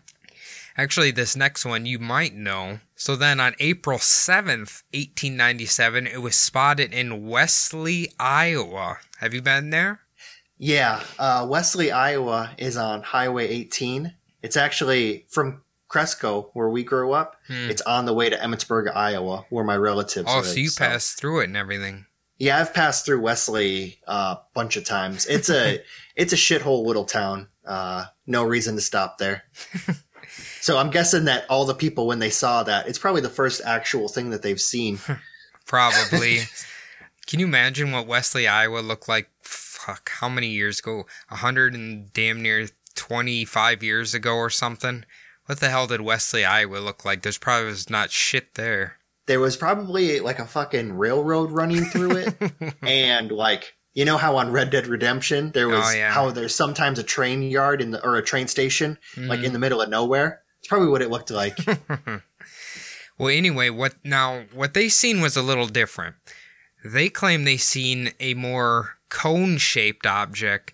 Actually, 0.79 1.11
this 1.11 1.35
next 1.35 1.65
one 1.65 1.85
you 1.85 1.99
might 1.99 2.33
know. 2.33 2.79
So 2.95 3.17
then 3.17 3.41
on 3.41 3.53
April 3.59 3.97
7th, 3.97 4.83
1897, 4.93 6.07
it 6.07 6.21
was 6.21 6.35
spotted 6.37 6.93
in 6.93 7.27
Wesley, 7.27 8.13
Iowa. 8.17 8.99
Have 9.19 9.33
you 9.33 9.41
been 9.41 9.71
there? 9.71 9.99
Yeah, 10.57 11.03
uh, 11.17 11.45
Wesley, 11.49 11.91
Iowa 11.91 12.51
is 12.57 12.77
on 12.77 13.01
Highway 13.03 13.49
18. 13.49 14.13
It's 14.41 14.55
actually 14.55 15.25
from 15.29 15.63
Cresco, 15.89 16.49
where 16.53 16.69
we 16.69 16.83
grew 16.85 17.11
up. 17.11 17.35
It's 17.49 17.81
on 17.81 18.05
the 18.05 18.13
way 18.13 18.29
to 18.29 18.37
Emmetsburg, 18.37 18.95
Iowa, 18.95 19.45
where 19.49 19.65
my 19.65 19.75
relatives 19.75 20.29
Hmm. 20.29 20.33
Oh, 20.37 20.41
live. 20.41 20.45
so 20.47 20.55
you 20.59 20.69
passed 20.71 21.17
through 21.19 21.41
it 21.41 21.45
and 21.49 21.57
everything. 21.57 22.05
Yeah, 22.37 22.57
I've 22.59 22.73
passed 22.73 23.05
through 23.05 23.19
Wesley 23.19 23.99
uh, 24.07 24.35
a 24.37 24.41
bunch 24.53 24.77
of 24.77 24.85
times. 24.85 25.25
It's 25.25 25.49
a 25.49 25.79
it's 26.15 26.31
a 26.31 26.37
shithole 26.37 26.85
little 26.85 27.03
town. 27.03 27.49
Uh, 27.65 28.05
no 28.25 28.43
reason 28.43 28.75
to 28.75 28.81
stop 28.81 29.17
there. 29.17 29.43
so 30.69 30.77
I'm 30.77 30.91
guessing 30.91 31.25
that 31.25 31.45
all 31.49 31.65
the 31.65 31.73
people 31.73 32.05
when 32.05 32.19
they 32.19 32.29
saw 32.29 32.61
that, 32.61 32.87
it's 32.87 32.99
probably 32.99 33.21
the 33.21 33.29
first 33.29 33.59
actual 33.65 34.07
thing 34.07 34.29
that 34.29 34.43
they've 34.43 34.61
seen. 34.61 34.99
Probably. 35.65 36.41
Can 37.27 37.39
you 37.39 37.47
imagine 37.47 37.91
what 37.91 38.05
Wesley, 38.05 38.47
Iowa 38.47 38.79
looked 38.79 39.09
like? 39.09 39.29
Fuck, 39.41 40.09
how 40.19 40.29
many 40.29 40.47
years 40.49 40.77
ago? 40.79 41.05
A 41.31 41.37
hundred 41.37 41.73
and 41.73 42.13
damn 42.13 42.41
near 42.43 42.67
25 42.95 43.81
years 43.81 44.13
ago 44.13 44.35
or 44.35 44.49
something? 44.51 45.05
What 45.47 45.59
the 45.59 45.69
hell 45.69 45.87
did 45.87 46.01
Wesley, 46.01 46.45
Iowa 46.45 46.77
look 46.77 47.03
like? 47.03 47.23
There's 47.23 47.39
probably 47.39 47.65
was 47.69 47.89
not 47.89 48.11
shit 48.11 48.53
there. 48.53 48.97
there 49.25 49.39
was 49.39 49.57
probably 49.57 50.19
like 50.19 50.37
a 50.37 50.45
fucking 50.45 50.93
railroad 50.93 51.51
running 51.51 51.85
through 51.85 52.17
it 52.17 52.35
and 52.83 53.31
like 53.31 53.75
you 53.93 54.05
know 54.05 54.17
how 54.17 54.37
on 54.37 54.51
red 54.51 54.69
dead 54.71 54.85
redemption 54.87 55.51
there 55.51 55.67
was 55.67 55.83
Oh, 55.85 55.95
yeah. 55.97 56.11
how 56.11 56.29
there's 56.31 56.53
sometimes 56.55 56.97
a 56.99 57.03
train 57.03 57.41
yard 57.43 57.81
in 57.81 57.91
the 57.91 58.03
or 58.03 58.15
a 58.17 58.23
train 58.23 58.47
station 58.47 58.97
like 59.17 59.37
Mm-hmm. 59.39 59.45
in 59.45 59.53
the 59.53 59.59
middle 59.59 59.81
of 59.81 59.89
nowhere 59.89 60.41
it's 60.59 60.67
probably 60.67 60.89
what 60.89 61.01
it 61.01 61.09
looked 61.09 61.31
like 61.31 61.57
Well, 63.17 63.35
anyway, 63.35 63.69
what 63.69 63.95
now? 64.05 64.45
What 64.53 64.73
they 64.73 64.87
seen 64.87 65.19
was 65.19 65.35
a 65.35 65.41
little 65.41 65.67
different. 65.67 66.15
They 66.85 67.09
claim 67.09 67.43
they 67.43 67.57
seen 67.57 68.13
a 68.21 68.33
more 68.33 68.97
cone-shaped 69.09 70.05
object, 70.05 70.71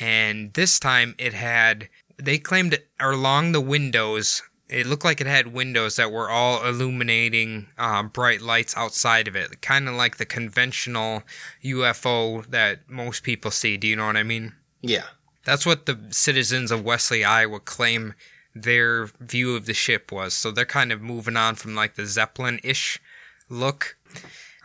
and 0.00 0.54
this 0.54 0.78
time 0.80 1.14
it 1.18 1.34
had. 1.34 1.90
They 2.16 2.38
claimed 2.38 2.72
it 2.72 2.88
along 2.98 3.52
the 3.52 3.60
windows. 3.60 4.42
it 4.70 4.86
looked 4.86 5.04
like 5.04 5.20
it 5.20 5.26
had 5.26 5.52
windows 5.52 5.96
that 5.96 6.10
were 6.10 6.30
all 6.30 6.64
illuminating 6.66 7.68
uh, 7.76 8.02
bright 8.04 8.40
lights 8.40 8.74
outside 8.74 9.28
of 9.28 9.36
it, 9.36 9.60
kind 9.60 9.86
of 9.86 9.94
like 9.94 10.16
the 10.16 10.24
conventional 10.24 11.22
UFO 11.62 12.46
that 12.46 12.88
most 12.88 13.22
people 13.22 13.50
see. 13.50 13.76
Do 13.76 13.86
you 13.86 13.96
know 13.96 14.06
what 14.06 14.16
I 14.16 14.22
mean? 14.22 14.54
Yeah. 14.80 15.04
That's 15.44 15.66
what 15.66 15.84
the 15.84 15.98
citizens 16.10 16.70
of 16.70 16.84
Wesley, 16.84 17.22
Iowa 17.22 17.60
claim 17.60 18.14
their 18.54 19.06
view 19.20 19.56
of 19.56 19.66
the 19.66 19.74
ship 19.74 20.12
was. 20.12 20.34
So 20.34 20.50
they're 20.50 20.64
kind 20.64 20.92
of 20.92 21.00
moving 21.00 21.36
on 21.36 21.54
from 21.54 21.74
like 21.74 21.94
the 21.94 22.06
Zeppelin 22.06 22.60
ish 22.62 23.00
look. 23.48 23.96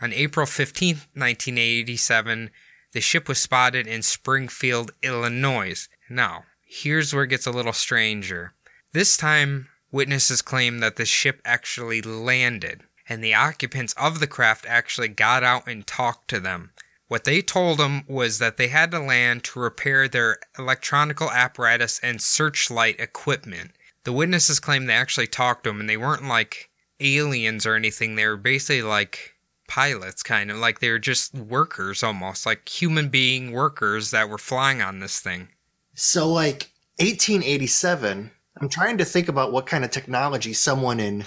On 0.00 0.12
April 0.12 0.46
15th, 0.46 1.06
1987, 1.14 2.50
the 2.92 3.00
ship 3.00 3.28
was 3.28 3.38
spotted 3.38 3.86
in 3.86 4.02
Springfield, 4.02 4.92
Illinois. 5.02 5.88
Now, 6.08 6.44
here's 6.64 7.12
where 7.12 7.24
it 7.24 7.28
gets 7.28 7.46
a 7.46 7.50
little 7.50 7.72
stranger. 7.72 8.54
This 8.92 9.16
time, 9.16 9.68
witnesses 9.90 10.42
claim 10.42 10.78
that 10.78 10.96
the 10.96 11.04
ship 11.04 11.40
actually 11.44 12.00
landed, 12.00 12.82
and 13.08 13.22
the 13.22 13.34
occupants 13.34 13.92
of 13.94 14.20
the 14.20 14.26
craft 14.26 14.66
actually 14.66 15.08
got 15.08 15.42
out 15.42 15.66
and 15.66 15.86
talked 15.86 16.28
to 16.28 16.40
them. 16.40 16.70
What 17.08 17.24
they 17.24 17.40
told 17.40 17.78
them 17.78 18.04
was 18.06 18.38
that 18.38 18.58
they 18.58 18.68
had 18.68 18.90
to 18.90 19.00
land 19.00 19.42
to 19.44 19.60
repair 19.60 20.08
their 20.08 20.38
electronical 20.58 21.30
apparatus 21.30 21.98
and 22.02 22.20
searchlight 22.20 23.00
equipment. 23.00 23.72
The 24.04 24.12
witnesses 24.12 24.60
claim 24.60 24.86
they 24.86 24.94
actually 24.94 25.26
talked 25.26 25.64
to 25.64 25.70
them, 25.70 25.80
and 25.80 25.88
they 25.88 25.96
weren't 25.96 26.24
like 26.24 26.70
aliens 27.00 27.66
or 27.66 27.74
anything. 27.74 28.14
They 28.14 28.26
were 28.26 28.36
basically 28.36 28.82
like 28.82 29.34
pilots, 29.68 30.22
kind 30.22 30.50
of 30.50 30.56
like 30.56 30.80
they 30.80 30.90
were 30.90 30.98
just 30.98 31.34
workers 31.34 32.02
almost, 32.02 32.46
like 32.46 32.68
human 32.68 33.08
being 33.08 33.52
workers 33.52 34.10
that 34.10 34.28
were 34.28 34.38
flying 34.38 34.82
on 34.82 35.00
this 35.00 35.20
thing. 35.20 35.48
So, 35.94 36.30
like 36.30 36.70
1887, 36.98 38.30
I'm 38.60 38.68
trying 38.68 38.98
to 38.98 39.04
think 39.04 39.28
about 39.28 39.52
what 39.52 39.66
kind 39.66 39.84
of 39.84 39.90
technology 39.90 40.52
someone 40.52 41.00
in 41.00 41.24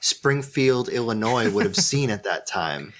Springfield, 0.00 0.88
Illinois 0.88 1.50
would 1.50 1.64
have 1.64 1.76
seen 1.90 2.10
at 2.10 2.24
that 2.24 2.46
time. 2.46 2.92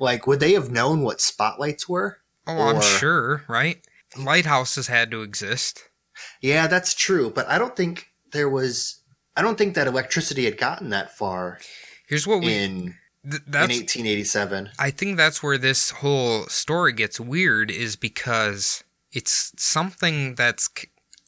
Like, 0.00 0.26
would 0.26 0.40
they 0.40 0.52
have 0.52 0.70
known 0.70 1.02
what 1.02 1.20
spotlights 1.20 1.88
were? 1.88 2.18
Oh, 2.46 2.58
I'm 2.58 2.80
sure, 2.80 3.44
right? 3.48 3.84
Lighthouses 4.16 4.88
had 4.88 5.10
to 5.12 5.22
exist. 5.22 5.88
Yeah, 6.40 6.66
that's 6.66 6.94
true. 6.94 7.30
But 7.30 7.48
I 7.48 7.58
don't 7.58 7.76
think 7.76 8.11
there 8.32 8.48
was. 8.48 8.98
I 9.36 9.42
don't 9.42 9.56
think 9.56 9.74
that 9.74 9.86
electricity 9.86 10.44
had 10.44 10.58
gotten 10.58 10.90
that 10.90 11.16
far 11.16 11.58
Here's 12.12 12.26
what 12.26 12.40
we. 12.40 12.52
in 12.52 12.94
th- 13.24 13.42
in 13.46 13.52
1887. 13.52 14.70
I 14.78 14.90
think 14.90 15.16
that's 15.16 15.42
where 15.42 15.56
this 15.56 15.90
whole 15.90 16.46
story 16.48 16.92
gets 16.92 17.18
weird 17.18 17.70
is 17.70 17.96
because 17.96 18.84
it's 19.12 19.52
something 19.56 20.34
that's 20.34 20.68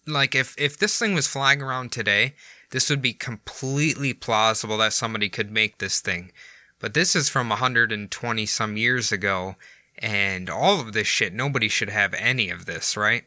like 0.07 0.35
if 0.35 0.55
if 0.59 0.77
this 0.77 0.99
thing 0.99 1.15
was 1.15 1.27
flying 1.27 1.63
around 1.63 1.91
today, 1.91 2.35
this 2.71 2.91
would 2.91 3.01
be 3.01 3.15
completely 3.15 4.13
plausible 4.13 4.77
that 4.77 4.93
somebody 4.93 5.31
could 5.31 5.51
make 5.51 5.79
this 5.79 6.01
thing. 6.01 6.33
But 6.81 6.93
this 6.93 7.17
is 7.17 7.31
from 7.31 7.49
120 7.49 8.45
some 8.45 8.77
years 8.77 9.11
ago 9.11 9.57
and 9.99 10.51
all 10.51 10.81
of 10.81 10.93
this 10.93 11.07
shit 11.07 11.33
nobody 11.33 11.69
should 11.69 11.89
have 11.89 12.13
any 12.13 12.51
of 12.51 12.67
this, 12.67 12.95
right? 12.95 13.25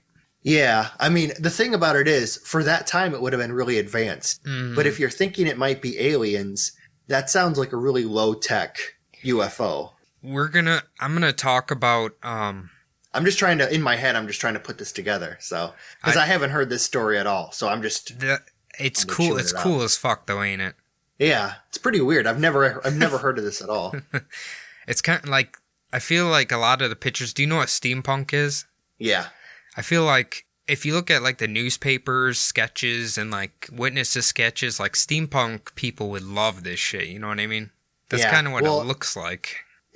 Yeah, 0.47 0.91
I 0.97 1.09
mean, 1.09 1.33
the 1.37 1.49
thing 1.49 1.73
about 1.73 1.97
it 1.97 2.07
is, 2.07 2.37
for 2.37 2.63
that 2.63 2.87
time, 2.87 3.13
it 3.13 3.19
would 3.21 3.33
have 3.33 3.41
been 3.41 3.51
really 3.51 3.79
advanced. 3.79 4.41
Mhm. 4.45 4.75
But 4.75 4.87
if 4.87 4.97
you're 4.97 5.09
thinking 5.09 5.45
it 5.45 5.57
might 5.57 5.81
be 5.81 5.99
aliens, 5.99 6.71
that 7.07 7.29
sounds 7.29 7.59
like 7.59 7.73
a 7.73 7.77
really 7.77 8.05
low 8.05 8.33
tech 8.33 8.77
UFO. 9.25 9.91
We're 10.23 10.47
going 10.47 10.63
to 10.65 10.83
I'm 11.01 11.11
going 11.11 11.23
to 11.23 11.33
talk 11.33 11.69
about 11.69 12.13
um 12.23 12.69
I'm 13.13 13.25
just 13.25 13.37
trying 13.39 13.57
to, 13.57 13.73
in 13.73 13.81
my 13.81 13.97
head, 13.97 14.15
I'm 14.15 14.25
just 14.27 14.39
trying 14.39 14.53
to 14.53 14.59
put 14.61 14.77
this 14.77 14.93
together. 14.93 15.37
So, 15.41 15.73
because 15.99 16.15
I- 16.15 16.23
I, 16.23 16.25
haven't 16.27 16.51
heard 16.51 16.69
this 16.69 16.83
story 16.83 17.17
at 17.17 17.27
all. 17.27 17.51
So 17.51 17.67
I'm 17.67 17.81
just, 17.81 18.17
the 18.19 18.39
it's 18.79 19.03
I'm 19.03 19.09
cool 19.09 19.37
it's 19.37 19.51
it 19.51 19.57
out. 19.57 19.63
cool 19.63 19.81
as 19.81 19.97
fuck 19.97 20.27
though, 20.27 20.41
ain't 20.43 20.61
it? 20.61 20.75
yeah, 21.19 21.55
it's 21.67 21.77
pretty 21.77 21.99
weird. 21.99 22.25
I've 22.25 22.39
never, 22.39 22.85
I've 22.87 22.95
never 22.95 23.17
heard 23.17 23.37
of 23.37 23.43
this 23.43 23.61
at 23.61 23.67
all. 23.69 23.93
It's 24.87 25.01
kind 25.01 25.21
of 25.21 25.27
like 25.27 25.57
I 25.91 25.99
feel 25.99 26.27
like 26.27 26.53
a 26.53 26.57
lot 26.57 26.81
of 26.81 26.89
the 26.89 26.95
pictures. 26.95 27.33
Do 27.33 27.41
you 27.43 27.47
know 27.49 27.57
what 27.57 27.67
steampunk 27.67 28.31
is? 28.33 28.65
Yeah, 28.97 29.25
I 29.77 29.81
feel 29.83 30.03
like 30.03 30.45
if 30.67 30.85
you 30.85 30.93
look 30.93 31.09
at 31.09 31.23
like 31.23 31.37
the 31.37 31.47
newspapers, 31.47 32.39
sketches, 32.39 33.17
and 33.17 33.31
like 33.31 33.69
witnesses 33.71 34.25
sketches, 34.25 34.79
like 34.79 34.93
steampunk 34.93 35.73
people 35.75 36.09
would 36.09 36.23
love 36.23 36.63
this 36.63 36.79
shit. 36.79 37.07
You 37.07 37.19
know 37.19 37.27
what 37.29 37.39
I 37.39 37.47
mean? 37.47 37.69
That's 38.09 38.23
Yeah, 38.23 38.31
kind 38.31 38.47
of 38.47 38.53
what 38.53 38.63
well- 38.63 38.81
it 38.81 38.85
looks 38.85 39.15
like. 39.15 39.57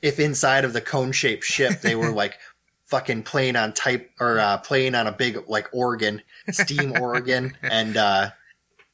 if 0.00 0.18
inside 0.20 0.64
of 0.64 0.72
the 0.72 0.80
cone 0.80 1.12
shaped 1.12 1.44
ship 1.44 1.82
they 1.82 1.94
were 1.94 2.10
like 2.10 2.38
fucking 2.86 3.22
playing 3.24 3.56
on 3.56 3.74
type 3.74 4.10
or 4.18 4.38
uh, 4.38 4.56
playing 4.58 4.94
on 4.94 5.06
a 5.06 5.12
big 5.12 5.36
like 5.48 5.68
organ, 5.72 6.22
steam 6.50 6.92
organ, 7.00 7.54
and 7.62 7.96
uh, 7.96 8.30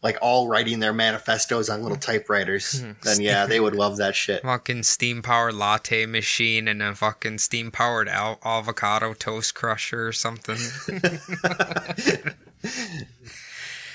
like 0.02 0.16
all 0.22 0.48
writing 0.48 0.80
their 0.80 0.92
manifestos 0.92 1.68
on 1.68 1.82
little 1.82 1.98
typewriters, 1.98 2.82
then 3.02 3.20
yeah, 3.20 3.46
they 3.46 3.60
would 3.60 3.74
love 3.74 3.98
that 3.98 4.14
shit. 4.14 4.42
Fucking 4.42 4.82
steam 4.82 5.22
powered 5.22 5.54
latte 5.54 6.06
machine 6.06 6.68
and 6.68 6.82
a 6.82 6.94
fucking 6.94 7.38
steam 7.38 7.70
powered 7.70 8.08
al- 8.08 8.38
avocado 8.44 9.12
toast 9.14 9.54
crusher 9.54 10.08
or 10.08 10.12
something. 10.12 10.56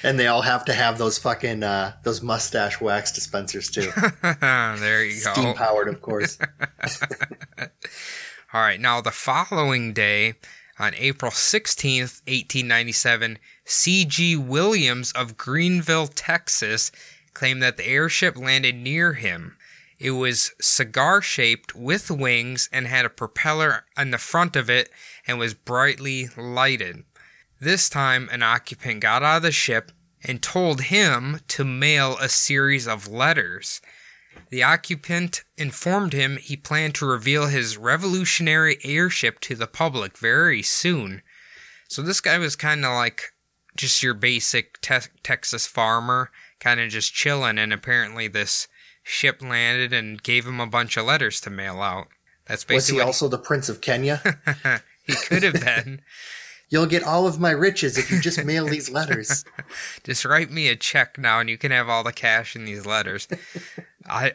And 0.03 0.19
they 0.19 0.27
all 0.27 0.43
have 0.43 0.65
to 0.65 0.73
have 0.73 0.99
those 0.99 1.17
fucking 1.17 1.63
uh, 1.63 1.93
those 2.03 2.21
mustache 2.21 2.79
wax 2.79 3.11
dispensers 3.11 3.71
too, 3.71 3.91
there 4.21 5.03
you 5.03 5.23
go. 5.23 5.33
steam 5.33 5.55
powered, 5.55 5.87
of 5.87 5.99
course. 5.99 6.37
All 8.53 8.61
right, 8.61 8.79
now 8.79 9.01
the 9.01 9.09
following 9.09 9.93
day, 9.93 10.35
on 10.77 10.93
April 10.95 11.31
16th, 11.31 12.21
1897, 12.27 13.39
C.G. 13.65 14.37
Williams 14.37 15.11
of 15.13 15.37
Greenville, 15.37 16.07
Texas, 16.07 16.91
claimed 17.33 17.61
that 17.63 17.77
the 17.77 17.87
airship 17.87 18.37
landed 18.37 18.75
near 18.75 19.13
him. 19.13 19.57
It 19.97 20.11
was 20.11 20.53
cigar 20.61 21.21
shaped 21.21 21.73
with 21.75 22.11
wings 22.11 22.69
and 22.71 22.87
had 22.87 23.05
a 23.05 23.09
propeller 23.09 23.85
on 23.97 24.11
the 24.11 24.17
front 24.17 24.55
of 24.55 24.69
it 24.69 24.89
and 25.25 25.39
was 25.39 25.53
brightly 25.53 26.29
lighted. 26.37 27.03
This 27.59 27.89
time, 27.89 28.29
an 28.31 28.43
occupant 28.43 28.99
got 28.99 29.23
out 29.23 29.37
of 29.37 29.43
the 29.43 29.51
ship 29.51 29.91
and 30.23 30.41
told 30.41 30.81
him 30.81 31.39
to 31.47 31.63
mail 31.63 32.17
a 32.19 32.29
series 32.29 32.87
of 32.87 33.07
letters. 33.07 33.81
The 34.49 34.63
occupant 34.63 35.43
informed 35.57 36.13
him 36.13 36.37
he 36.37 36.57
planned 36.57 36.95
to 36.95 37.05
reveal 37.05 37.47
his 37.47 37.77
revolutionary 37.77 38.77
airship 38.83 39.39
to 39.41 39.55
the 39.55 39.67
public 39.67 40.17
very 40.17 40.61
soon. 40.61 41.21
So 41.87 42.01
this 42.01 42.21
guy 42.21 42.37
was 42.37 42.55
kind 42.55 42.83
of 42.83 42.93
like 42.93 43.33
just 43.75 44.01
your 44.01 44.13
basic 44.13 44.79
te- 44.81 45.09
Texas 45.23 45.67
farmer, 45.67 46.31
kind 46.59 46.79
of 46.79 46.89
just 46.89 47.13
chilling, 47.13 47.57
and 47.57 47.73
apparently 47.73 48.27
this 48.27 48.67
ship 49.03 49.41
landed 49.41 49.93
and 49.93 50.21
gave 50.23 50.45
him 50.45 50.59
a 50.59 50.67
bunch 50.67 50.97
of 50.97 51.05
letters 51.05 51.39
to 51.41 51.49
mail 51.49 51.81
out. 51.81 52.07
That's 52.45 52.63
basically 52.63 52.97
Was 52.97 53.03
he 53.03 53.07
also 53.07 53.27
the 53.27 53.37
Prince 53.37 53.69
of 53.69 53.81
Kenya? 53.81 54.21
he 55.05 55.13
could 55.13 55.43
have 55.43 55.53
been. 55.53 56.01
You'll 56.69 56.87
get 56.87 57.03
all 57.03 57.27
of 57.27 57.39
my 57.39 57.51
riches 57.51 57.97
if 57.97 58.09
you 58.09 58.19
just 58.19 58.43
mail 58.43 58.65
these 58.65 58.89
letters. 58.89 59.45
Just 60.03 60.25
write 60.25 60.49
me 60.49 60.67
a 60.67 60.75
check 60.75 61.15
now, 61.17 61.39
and 61.39 61.47
you 61.47 61.59
can 61.59 61.71
have 61.71 61.89
all 61.89 62.03
the 62.03 62.11
cash 62.11 62.55
in 62.55 62.65
these 62.65 62.87
letters. 62.87 63.27
I, 64.07 64.33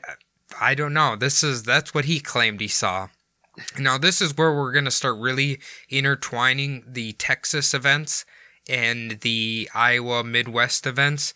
I 0.59 0.77
don't 0.77 0.93
know. 0.95 1.17
This 1.17 1.43
is 1.43 1.65
that's 1.65 1.93
what 1.93 2.05
he 2.05 2.21
claimed 2.21 2.61
he 2.61 2.69
saw. 2.69 3.09
Now 3.79 3.99
this 3.99 4.23
is 4.23 4.37
where 4.37 4.55
we're 4.55 4.73
gonna 4.73 4.93
start 4.93 5.19
really 5.19 5.59
intertwining 5.89 6.85
the 6.87 7.13
Texas 7.15 7.75
events 7.75 8.25
and 8.71 9.21
the 9.21 9.69
Iowa 9.75 10.25
Midwest 10.25 10.87
events. 10.87 11.35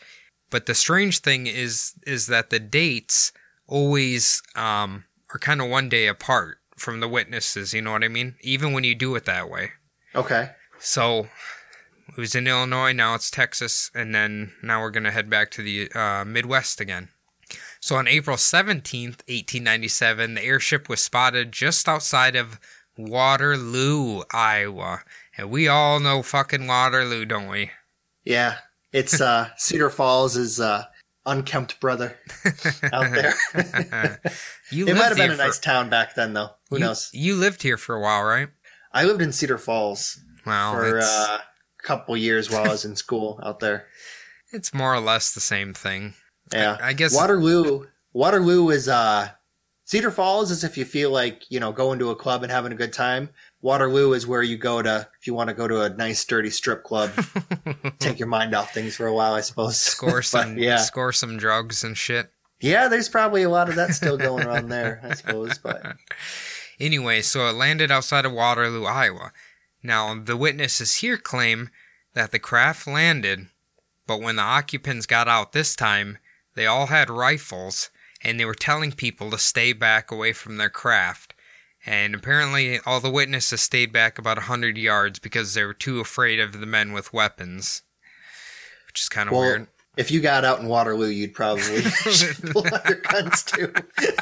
But 0.51 0.67
the 0.67 0.75
strange 0.75 1.19
thing 1.19 1.47
is 1.47 1.95
is 2.07 2.29
that 2.29 2.51
the 2.51 2.61
dates 2.61 3.33
always 3.67 4.43
um, 4.55 5.05
are 5.33 5.39
kind 5.39 5.61
of 5.61 5.69
one 5.69 5.89
day 5.89 6.07
apart 6.07 6.59
from 6.77 7.01
the 7.01 7.09
witnesses. 7.09 7.75
You 7.75 7.83
know 7.83 7.93
what 7.93 8.05
I 8.05 8.09
mean? 8.09 8.37
Even 8.41 8.73
when 8.73 8.85
you 8.85 8.95
do 8.95 9.15
it 9.17 9.25
that 9.25 9.51
way. 9.51 9.73
Okay. 10.15 10.51
So 10.79 11.29
it 12.09 12.19
was 12.19 12.35
in 12.35 12.47
Illinois, 12.47 12.93
now 12.93 13.15
it's 13.15 13.31
Texas, 13.31 13.91
and 13.95 14.15
then 14.15 14.53
now 14.63 14.81
we're 14.81 14.91
going 14.91 15.05
to 15.05 15.11
head 15.11 15.31
back 15.31 15.51
to 15.53 15.63
the 15.63 15.91
uh, 15.93 16.25
Midwest 16.25 16.81
again. 16.81 17.09
So 17.81 17.97
on 17.97 18.09
April 18.09 18.37
17th, 18.37 19.25
1897, 19.29 20.35
the 20.35 20.45
airship 20.45 20.89
was 20.89 21.03
spotted 21.03 21.53
just 21.53 21.89
outside 21.89 22.37
of 22.37 22.61
Waterloo, 22.97 24.23
Iowa. 24.33 25.03
And 25.37 25.51
we 25.51 25.69
all 25.69 26.01
know 26.01 26.23
fucking 26.23 26.67
Waterloo, 26.67 27.25
don't 27.25 27.49
we? 27.49 27.71
Yeah, 28.25 28.57
it's 28.93 29.21
uh, 29.21 29.49
Cedar 29.57 29.91
Falls' 29.91 30.37
is 30.37 30.61
uh, 30.61 30.85
unkempt 31.27 31.81
brother 31.81 32.17
out 32.93 33.13
there. 33.13 33.35
You 34.71 34.89
it 34.89 34.95
might 34.95 35.09
have 35.09 35.17
been 35.19 35.31
a 35.31 35.37
nice 35.37 35.59
for- 35.59 35.65
town 35.65 35.91
back 35.91 36.15
then, 36.15 36.33
though. 36.33 36.49
Who 36.71 36.79
you, 36.79 36.85
knows? 36.85 37.11
You 37.13 37.37
lived 37.37 37.63
here 37.63 37.77
for 37.77 37.95
a 37.95 38.01
while, 38.01 38.25
right? 38.25 38.49
I 38.93 39.05
lived 39.05 39.21
in 39.23 39.31
Cedar 39.31 39.59
Falls 39.59 40.19
Well, 40.47 40.73
for 40.73 40.99
it's, 40.99 41.07
uh, 41.07 41.39
a 41.41 41.83
couple 41.87 42.17
years 42.17 42.51
while 42.51 42.65
I 42.65 42.69
was 42.69 42.85
in 42.85 42.97
school 42.97 43.39
out 43.43 43.61
there. 43.61 43.87
it's 44.53 44.73
more 44.73 44.95
or 44.95 45.01
less 45.01 45.33
the 45.33 45.41
same 45.41 45.75
thing. 45.75 46.15
Yeah, 46.53 46.79
I 46.81 46.93
guess- 46.95 47.15
Waterloo. 47.15 47.87
Waterloo 48.15 48.71
is 48.71 48.89
uh, 48.89 49.29
Cedar 49.85 50.11
Falls 50.11 50.51
is 50.51 50.65
if 50.65 50.79
you 50.79 50.85
feel 50.85 51.11
like 51.11 51.43
you 51.51 51.61
know 51.61 51.71
going 51.71 51.99
to 51.99 52.11
a 52.11 52.17
club 52.17 52.43
and 52.43 52.51
having 52.51 52.73
a 52.73 52.77
good 52.77 52.93
time. 52.93 53.29
Waterloo 53.65 54.13
is 54.13 54.27
where 54.27 54.43
you 54.43 54.59
go 54.59 54.83
to 54.83 55.09
if 55.19 55.27
you 55.27 55.33
want 55.33 55.49
to 55.49 55.55
go 55.55 55.67
to 55.67 55.81
a 55.81 55.89
nice 55.89 56.23
dirty 56.27 56.51
strip 56.51 56.85
club, 56.85 57.11
take 57.99 58.19
your 58.19 58.29
mind 58.29 58.55
off 58.55 58.75
things 58.75 58.95
for 58.95 59.07
a 59.07 59.15
while, 59.15 59.33
I 59.33 59.41
suppose. 59.41 59.81
Score 59.81 60.21
some, 60.23 60.59
yeah, 60.59 60.77
score 60.77 61.13
some 61.13 61.39
drugs 61.39 61.83
and 61.83 61.97
shit. 61.97 62.31
yeah. 62.61 62.89
There's 62.89 63.09
probably 63.09 63.43
a 63.43 63.49
lot 63.49 63.71
of 63.71 63.77
that 63.77 63.95
still 63.95 64.19
going 64.19 64.47
on 64.47 64.69
there, 64.69 65.01
I 65.03 65.15
suppose. 65.15 65.57
But 65.57 65.97
Anyway, 66.79 67.23
so 67.23 67.49
it 67.49 67.55
landed 67.55 67.91
outside 67.91 68.27
of 68.27 68.33
Waterloo, 68.33 68.85
Iowa. 68.85 69.33
Now, 69.83 70.15
the 70.15 70.37
witnesses 70.37 70.97
here 70.97 71.17
claim 71.17 71.71
that 72.15 72.33
the 72.33 72.39
craft 72.39 72.87
landed, 72.87 73.47
but 74.07 74.21
when 74.21 74.37
the 74.37 74.43
occupants 74.43 75.07
got 75.07 75.29
out 75.29 75.53
this 75.53 75.75
time, 75.75 76.19
they 76.55 76.67
all 76.67 76.87
had 76.87 77.09
rifles 77.11 77.91
and 78.23 78.39
they 78.39 78.45
were 78.45 78.55
telling 78.55 78.93
people 78.93 79.31
to 79.31 79.39
stay 79.39 79.73
back 79.73 80.11
away 80.11 80.33
from 80.33 80.57
their 80.57 80.71
craft. 80.71 81.34
And 81.87 82.15
apparently, 82.15 82.81
all 82.87 83.01
the 83.01 83.11
witnesses 83.11 83.61
stayed 83.61 83.93
back 83.93 84.19
about 84.19 84.39
a 84.39 84.49
100 84.49 84.79
yards 84.79 85.19
because 85.19 85.55
they 85.55 85.65
were 85.65 85.75
too 85.75 86.01
afraid 86.01 86.41
of 86.41 86.59
the 86.59 86.67
men 86.67 86.93
with 86.93 87.13
weapons. 87.13 87.83
Which 88.87 89.03
is 89.03 89.09
kind 89.09 89.29
of 89.29 89.35
well, 89.35 89.43
weird. 89.43 89.67
if 89.97 90.11
you 90.11 90.21
got 90.21 90.45
out 90.45 90.61
in 90.61 90.67
Waterloo, 90.69 91.09
you'd 91.09 91.35
probably 91.35 91.83
pull 92.53 92.67
out 92.73 92.89
your 92.89 93.01
guns 93.01 93.43
too. 93.43 93.73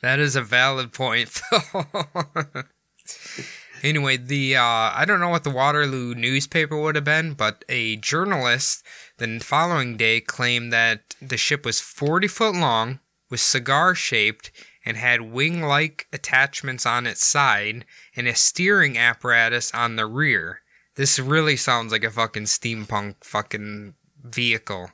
That 0.00 0.18
is 0.18 0.36
a 0.36 0.42
valid 0.42 0.92
point, 0.92 1.28
Phil. 1.28 1.84
anyway, 3.82 4.16
the 4.16 4.56
uh, 4.56 4.62
I 4.62 5.04
don't 5.06 5.20
know 5.20 5.28
what 5.28 5.44
the 5.44 5.50
Waterloo 5.50 6.14
newspaper 6.14 6.80
would 6.80 6.94
have 6.94 7.04
been, 7.04 7.34
but 7.34 7.64
a 7.68 7.96
journalist 7.96 8.84
the 9.18 9.38
following 9.40 9.96
day 9.96 10.20
claimed 10.20 10.72
that 10.72 11.16
the 11.20 11.36
ship 11.36 11.66
was 11.66 11.80
40 11.80 12.28
foot 12.28 12.54
long, 12.54 13.00
was 13.30 13.42
cigar 13.42 13.94
shaped, 13.94 14.50
and 14.90 14.98
had 14.98 15.20
wing 15.20 15.62
like 15.62 16.08
attachments 16.12 16.84
on 16.84 17.06
its 17.06 17.24
side 17.24 17.84
and 18.16 18.26
a 18.26 18.34
steering 18.34 18.98
apparatus 18.98 19.72
on 19.72 19.94
the 19.94 20.04
rear. 20.04 20.62
This 20.96 21.20
really 21.20 21.54
sounds 21.54 21.92
like 21.92 22.02
a 22.02 22.10
fucking 22.10 22.46
steampunk 22.46 23.22
fucking 23.22 23.94
vehicle. 24.24 24.90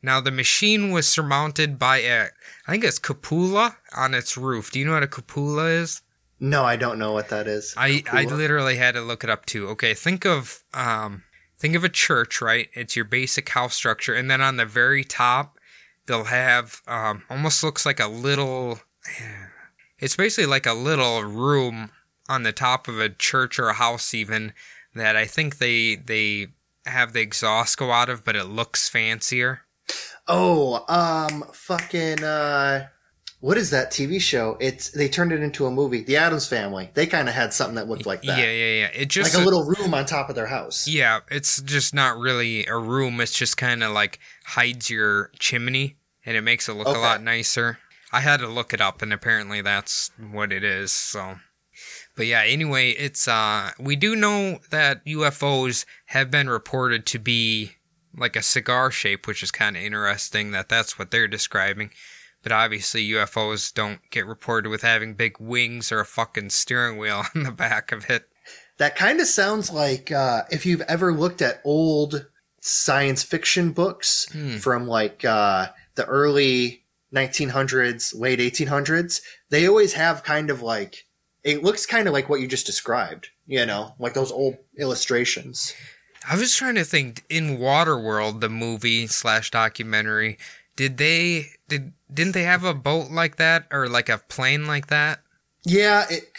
Now 0.00 0.20
the 0.20 0.30
machine 0.30 0.92
was 0.92 1.08
surmounted 1.08 1.76
by 1.76 1.98
a 2.02 2.28
I 2.68 2.70
think 2.70 2.84
it's 2.84 3.00
cupola 3.00 3.78
on 3.96 4.14
its 4.14 4.36
roof. 4.36 4.70
Do 4.70 4.78
you 4.78 4.84
know 4.84 4.92
what 4.92 5.02
a 5.02 5.08
cupola 5.08 5.64
is? 5.64 6.02
No, 6.38 6.62
I 6.62 6.76
don't 6.76 7.00
know 7.00 7.10
what 7.10 7.30
that 7.30 7.48
is. 7.48 7.74
I 7.76 8.04
I 8.12 8.26
literally 8.26 8.76
had 8.76 8.94
to 8.94 9.00
look 9.00 9.24
it 9.24 9.30
up 9.30 9.44
too. 9.44 9.66
Okay, 9.70 9.92
think 9.92 10.24
of 10.24 10.62
um 10.72 11.24
think 11.58 11.74
of 11.74 11.82
a 11.82 11.88
church, 11.88 12.40
right? 12.40 12.68
It's 12.74 12.94
your 12.94 13.06
basic 13.06 13.48
house 13.48 13.74
structure 13.74 14.14
and 14.14 14.30
then 14.30 14.40
on 14.40 14.56
the 14.56 14.66
very 14.66 15.02
top 15.02 15.58
they'll 16.06 16.24
have 16.24 16.80
um 16.86 17.24
almost 17.28 17.64
looks 17.64 17.84
like 17.84 17.98
a 17.98 18.06
little 18.06 18.78
it's 19.98 20.16
basically 20.16 20.46
like 20.46 20.66
a 20.66 20.72
little 20.74 21.22
room 21.22 21.90
on 22.28 22.42
the 22.42 22.52
top 22.52 22.88
of 22.88 22.98
a 22.98 23.08
church 23.08 23.58
or 23.58 23.68
a 23.68 23.74
house 23.74 24.12
even 24.14 24.52
that 24.94 25.16
I 25.16 25.26
think 25.26 25.58
they 25.58 25.96
they 25.96 26.48
have 26.86 27.12
the 27.12 27.20
exhaust 27.20 27.78
go 27.78 27.90
out 27.92 28.08
of 28.08 28.24
but 28.24 28.36
it 28.36 28.44
looks 28.44 28.88
fancier. 28.88 29.62
Oh, 30.28 30.84
um, 30.88 31.44
fucking, 31.52 32.24
uh, 32.24 32.88
what 33.38 33.56
is 33.56 33.70
that 33.70 33.92
TV 33.92 34.20
show? 34.20 34.56
It's 34.60 34.90
they 34.90 35.08
turned 35.08 35.30
it 35.30 35.40
into 35.40 35.66
a 35.66 35.70
movie. 35.70 36.02
The 36.02 36.16
Addams 36.16 36.48
Family. 36.48 36.90
They 36.94 37.06
kind 37.06 37.28
of 37.28 37.34
had 37.36 37.52
something 37.52 37.76
that 37.76 37.88
looked 37.88 38.06
like 38.06 38.22
that, 38.22 38.38
Yeah, 38.38 38.50
yeah, 38.50 38.80
yeah. 38.80 38.90
It 38.92 39.06
just 39.06 39.34
like 39.34 39.40
a 39.40 39.44
little 39.44 39.64
room 39.64 39.94
on 39.94 40.04
top 40.04 40.28
of 40.28 40.34
their 40.34 40.46
house. 40.46 40.88
Yeah, 40.88 41.20
it's 41.30 41.62
just 41.62 41.94
not 41.94 42.18
really 42.18 42.66
a 42.66 42.76
room. 42.76 43.20
It's 43.20 43.32
just 43.32 43.56
kind 43.56 43.84
of 43.84 43.92
like 43.92 44.18
hides 44.44 44.90
your 44.90 45.30
chimney 45.38 45.96
and 46.24 46.36
it 46.36 46.40
makes 46.42 46.68
it 46.68 46.72
look 46.74 46.88
Okay. 46.88 46.98
a 46.98 47.02
lot 47.02 47.22
nicer. 47.22 47.78
I 48.12 48.20
had 48.20 48.40
to 48.40 48.48
look 48.48 48.72
it 48.72 48.80
up 48.80 49.02
and 49.02 49.12
apparently 49.12 49.60
that's 49.60 50.10
what 50.30 50.52
it 50.52 50.64
is. 50.64 50.92
So 50.92 51.36
but 52.16 52.26
yeah, 52.26 52.42
anyway, 52.42 52.90
it's 52.90 53.28
uh 53.28 53.70
we 53.78 53.96
do 53.96 54.16
know 54.16 54.60
that 54.70 55.04
UFOs 55.04 55.84
have 56.06 56.30
been 56.30 56.48
reported 56.48 57.04
to 57.06 57.18
be 57.18 57.72
like 58.16 58.36
a 58.36 58.42
cigar 58.42 58.90
shape, 58.90 59.26
which 59.26 59.42
is 59.42 59.50
kind 59.50 59.76
of 59.76 59.82
interesting 59.82 60.52
that 60.52 60.68
that's 60.70 60.98
what 60.98 61.10
they're 61.10 61.28
describing. 61.28 61.90
But 62.42 62.52
obviously 62.52 63.06
UFOs 63.10 63.74
don't 63.74 64.00
get 64.10 64.24
reported 64.24 64.70
with 64.70 64.82
having 64.82 65.14
big 65.14 65.38
wings 65.40 65.90
or 65.92 66.00
a 66.00 66.06
fucking 66.06 66.50
steering 66.50 66.96
wheel 66.96 67.24
on 67.34 67.42
the 67.42 67.50
back 67.50 67.92
of 67.92 68.08
it. 68.08 68.28
That 68.78 68.94
kind 68.96 69.20
of 69.20 69.26
sounds 69.26 69.70
like 69.72 70.12
uh, 70.12 70.44
if 70.50 70.64
you've 70.64 70.82
ever 70.82 71.12
looked 71.12 71.42
at 71.42 71.60
old 71.64 72.26
science 72.60 73.22
fiction 73.22 73.72
books 73.72 74.26
Hmm. 74.32 74.56
from 74.56 74.86
like 74.86 75.24
uh, 75.24 75.68
the 75.96 76.04
early 76.06 76.84
1900s, 77.16 78.18
late 78.18 78.38
1800s. 78.38 79.20
They 79.50 79.66
always 79.66 79.94
have 79.94 80.22
kind 80.22 80.50
of 80.50 80.62
like 80.62 81.04
it 81.42 81.62
looks 81.62 81.86
kind 81.86 82.06
of 82.08 82.12
like 82.12 82.28
what 82.28 82.40
you 82.40 82.46
just 82.48 82.66
described. 82.66 83.28
You 83.46 83.64
know, 83.66 83.94
like 83.98 84.14
those 84.14 84.32
old 84.32 84.56
illustrations. 84.78 85.74
I 86.28 86.36
was 86.36 86.54
trying 86.54 86.74
to 86.74 86.84
think 86.84 87.24
in 87.28 87.58
Waterworld, 87.58 88.40
the 88.40 88.48
movie 88.48 89.06
slash 89.06 89.50
documentary, 89.50 90.38
did 90.74 90.96
they 90.98 91.46
did 91.68 91.92
didn't 92.12 92.32
they 92.32 92.42
have 92.42 92.64
a 92.64 92.74
boat 92.74 93.10
like 93.10 93.36
that 93.36 93.66
or 93.72 93.88
like 93.88 94.08
a 94.08 94.18
plane 94.28 94.66
like 94.66 94.88
that? 94.88 95.20
Yeah, 95.64 96.04
it. 96.10 96.24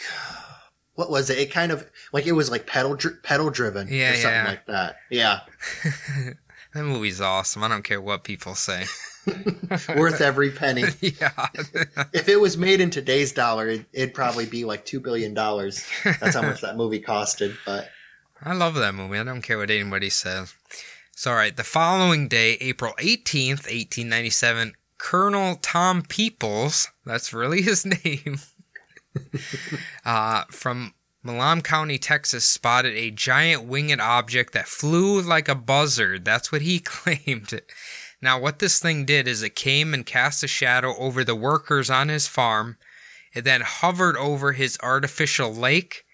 What 0.94 1.10
was 1.10 1.30
it? 1.30 1.38
It 1.38 1.52
kind 1.52 1.70
of 1.70 1.88
like 2.12 2.26
it 2.26 2.32
was 2.32 2.50
like 2.50 2.66
pedal 2.66 2.96
dri- 2.96 3.14
pedal 3.22 3.50
driven 3.50 3.86
Yeah, 3.86 4.10
or 4.10 4.14
something 4.16 4.32
yeah. 4.32 4.48
like 4.48 4.66
that. 4.66 4.96
Yeah, 5.10 5.40
That 6.74 6.82
movie's 6.84 7.20
awesome. 7.20 7.62
I 7.62 7.68
don't 7.68 7.84
care 7.84 8.00
what 8.00 8.24
people 8.24 8.56
say. 8.56 8.84
worth 9.96 10.20
every 10.20 10.50
penny. 10.50 10.84
yeah. 11.00 11.48
If 12.12 12.28
it 12.28 12.40
was 12.40 12.56
made 12.56 12.80
in 12.80 12.90
today's 12.90 13.32
dollar, 13.32 13.68
it, 13.68 13.86
it'd 13.92 14.14
probably 14.14 14.46
be 14.46 14.64
like 14.64 14.84
two 14.84 15.00
billion 15.00 15.34
dollars. 15.34 15.84
That's 16.04 16.34
how 16.34 16.42
much 16.42 16.60
that 16.60 16.76
movie 16.76 17.00
costed. 17.00 17.56
But 17.66 17.88
I 18.42 18.54
love 18.54 18.74
that 18.74 18.94
movie. 18.94 19.18
I 19.18 19.24
don't 19.24 19.42
care 19.42 19.58
what 19.58 19.70
anybody 19.70 20.10
says. 20.10 20.54
So, 21.12 21.32
all 21.32 21.36
right, 21.36 21.56
the 21.56 21.64
following 21.64 22.28
day, 22.28 22.52
April 22.60 22.92
18th, 22.98 23.66
1897, 23.66 24.74
Colonel 24.98 25.56
Tom 25.56 26.02
Peoples, 26.02 26.88
that's 27.04 27.32
really 27.32 27.62
his 27.62 27.84
name, 28.04 28.38
uh, 30.04 30.44
from 30.50 30.94
Milam 31.24 31.60
County, 31.60 31.98
Texas, 31.98 32.44
spotted 32.44 32.94
a 32.94 33.10
giant 33.10 33.64
winged 33.64 34.00
object 34.00 34.52
that 34.52 34.68
flew 34.68 35.20
like 35.20 35.48
a 35.48 35.54
buzzard. 35.56 36.24
That's 36.24 36.52
what 36.52 36.62
he 36.62 36.78
claimed. 36.78 37.60
Now, 38.20 38.38
what 38.38 38.58
this 38.58 38.80
thing 38.80 39.04
did 39.04 39.28
is 39.28 39.42
it 39.42 39.54
came 39.54 39.94
and 39.94 40.04
cast 40.04 40.42
a 40.42 40.48
shadow 40.48 40.96
over 40.98 41.22
the 41.22 41.36
workers 41.36 41.88
on 41.88 42.08
his 42.08 42.26
farm. 42.26 42.76
It 43.32 43.42
then 43.42 43.60
hovered 43.60 44.16
over 44.16 44.52
his 44.52 44.78
artificial 44.82 45.54
lake, 45.54 46.04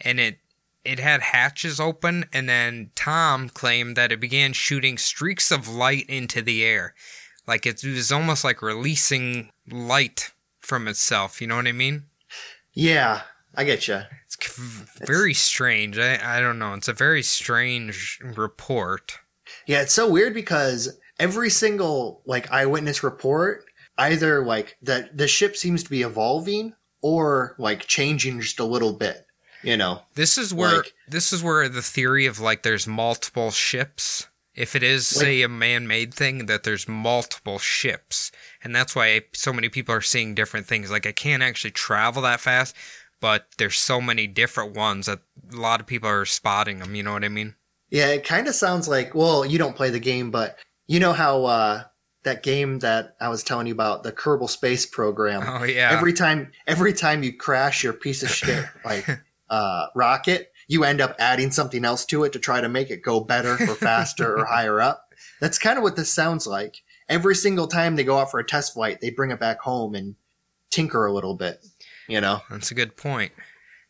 and 0.00 0.20
it 0.20 0.38
it 0.84 0.98
had 0.98 1.22
hatches 1.22 1.80
open, 1.80 2.26
and 2.32 2.46
then 2.46 2.90
Tom 2.94 3.48
claimed 3.48 3.96
that 3.96 4.12
it 4.12 4.20
began 4.20 4.52
shooting 4.52 4.98
streaks 4.98 5.50
of 5.50 5.66
light 5.66 6.04
into 6.10 6.42
the 6.42 6.62
air. 6.62 6.94
Like 7.46 7.64
it 7.64 7.82
was 7.82 8.12
almost 8.12 8.44
like 8.44 8.60
releasing 8.60 9.50
light 9.70 10.32
from 10.60 10.86
itself. 10.86 11.40
You 11.40 11.46
know 11.46 11.56
what 11.56 11.66
I 11.66 11.72
mean? 11.72 12.04
yeah, 12.74 13.22
I 13.54 13.64
get 13.64 13.88
you. 13.88 14.00
It's 14.26 14.36
very 15.06 15.32
strange. 15.32 15.98
I, 15.98 16.38
I 16.38 16.40
don't 16.40 16.58
know. 16.58 16.74
It's 16.74 16.88
a 16.88 16.92
very 16.92 17.22
strange 17.22 18.20
report. 18.22 19.18
Yeah, 19.66 19.82
it's 19.82 19.92
so 19.92 20.10
weird 20.10 20.34
because 20.34 20.98
every 21.18 21.50
single 21.50 22.22
like 22.26 22.50
eyewitness 22.50 23.02
report, 23.02 23.64
either 23.98 24.44
like 24.44 24.76
that 24.82 25.16
the 25.16 25.28
ship 25.28 25.56
seems 25.56 25.82
to 25.84 25.90
be 25.90 26.02
evolving 26.02 26.74
or 27.02 27.54
like 27.58 27.86
changing 27.86 28.40
just 28.40 28.58
a 28.60 28.64
little 28.64 28.92
bit. 28.92 29.26
You 29.62 29.78
know, 29.78 30.02
This 30.14 30.36
is 30.36 30.52
where 30.52 30.76
Like- 30.78 30.92
this 31.08 31.32
is 31.32 31.42
where 31.42 31.68
the 31.70 31.80
theory 31.80 32.26
of 32.26 32.38
like 32.38 32.62
there's 32.62 32.86
multiple 32.86 33.50
ships. 33.50 34.26
If 34.54 34.76
it 34.76 34.82
is 34.84 35.06
say 35.06 35.42
a 35.42 35.48
man-made 35.48 36.14
thing, 36.14 36.46
that 36.46 36.62
there's 36.62 36.86
multiple 36.86 37.58
ships, 37.58 38.30
and 38.62 38.76
that's 38.76 38.94
why 38.94 39.22
so 39.32 39.52
many 39.52 39.68
people 39.68 39.92
are 39.94 40.00
seeing 40.00 40.32
different 40.34 40.66
things. 40.68 40.90
Like 40.92 41.06
I 41.06 41.12
can't 41.12 41.42
actually 41.42 41.72
travel 41.72 42.22
that 42.22 42.40
fast, 42.40 42.76
but 43.20 43.48
there's 43.58 43.78
so 43.78 44.00
many 44.00 44.26
different 44.28 44.74
ones 44.76 45.06
that 45.06 45.20
a 45.52 45.56
lot 45.56 45.80
of 45.80 45.86
people 45.88 46.08
are 46.08 46.24
spotting 46.24 46.78
them. 46.78 46.94
You 46.94 47.02
know 47.02 47.14
what 47.14 47.24
I 47.24 47.28
mean? 47.28 47.56
Yeah, 47.90 48.08
it 48.10 48.24
kind 48.24 48.46
of 48.46 48.54
sounds 48.54 48.86
like. 48.86 49.12
Well, 49.14 49.44
you 49.44 49.58
don't 49.58 49.74
play 49.76 49.90
the 49.90 49.98
game, 49.98 50.30
but 50.30 50.56
you 50.86 51.00
know 51.00 51.12
how 51.12 51.44
uh, 51.44 51.82
that 52.24 52.42
game 52.42 52.80
that 52.80 53.16
I 53.20 53.28
was 53.28 53.42
telling 53.42 53.66
you 53.66 53.72
about, 53.72 54.02
the 54.02 54.12
Kerbal 54.12 54.48
Space 54.48 54.86
Program. 54.86 55.42
Oh 55.46 55.64
yeah. 55.64 55.90
Every 55.92 56.12
time, 56.12 56.52
every 56.66 56.92
time 56.92 57.22
you 57.22 57.36
crash 57.36 57.84
your 57.84 57.92
piece 57.92 58.22
of 58.22 58.30
shit 58.30 58.64
like 58.84 59.08
uh, 59.48 59.86
rocket, 59.94 60.52
you 60.68 60.84
end 60.84 61.00
up 61.00 61.14
adding 61.18 61.50
something 61.50 61.84
else 61.84 62.04
to 62.06 62.24
it 62.24 62.32
to 62.32 62.38
try 62.38 62.60
to 62.60 62.68
make 62.68 62.90
it 62.90 63.02
go 63.02 63.20
better 63.20 63.52
or 63.52 63.74
faster 63.74 64.38
or 64.38 64.46
higher 64.46 64.80
up. 64.80 65.14
That's 65.40 65.58
kind 65.58 65.78
of 65.78 65.82
what 65.82 65.96
this 65.96 66.12
sounds 66.12 66.46
like. 66.46 66.82
Every 67.08 67.34
single 67.34 67.66
time 67.66 67.96
they 67.96 68.04
go 68.04 68.18
out 68.18 68.30
for 68.30 68.40
a 68.40 68.46
test 68.46 68.72
flight, 68.74 69.00
they 69.00 69.10
bring 69.10 69.30
it 69.30 69.40
back 69.40 69.60
home 69.60 69.94
and 69.94 70.14
tinker 70.70 71.04
a 71.04 71.12
little 71.12 71.34
bit. 71.34 71.64
You 72.08 72.20
know. 72.20 72.40
That's 72.50 72.70
a 72.70 72.74
good 72.74 72.96
point. 72.96 73.32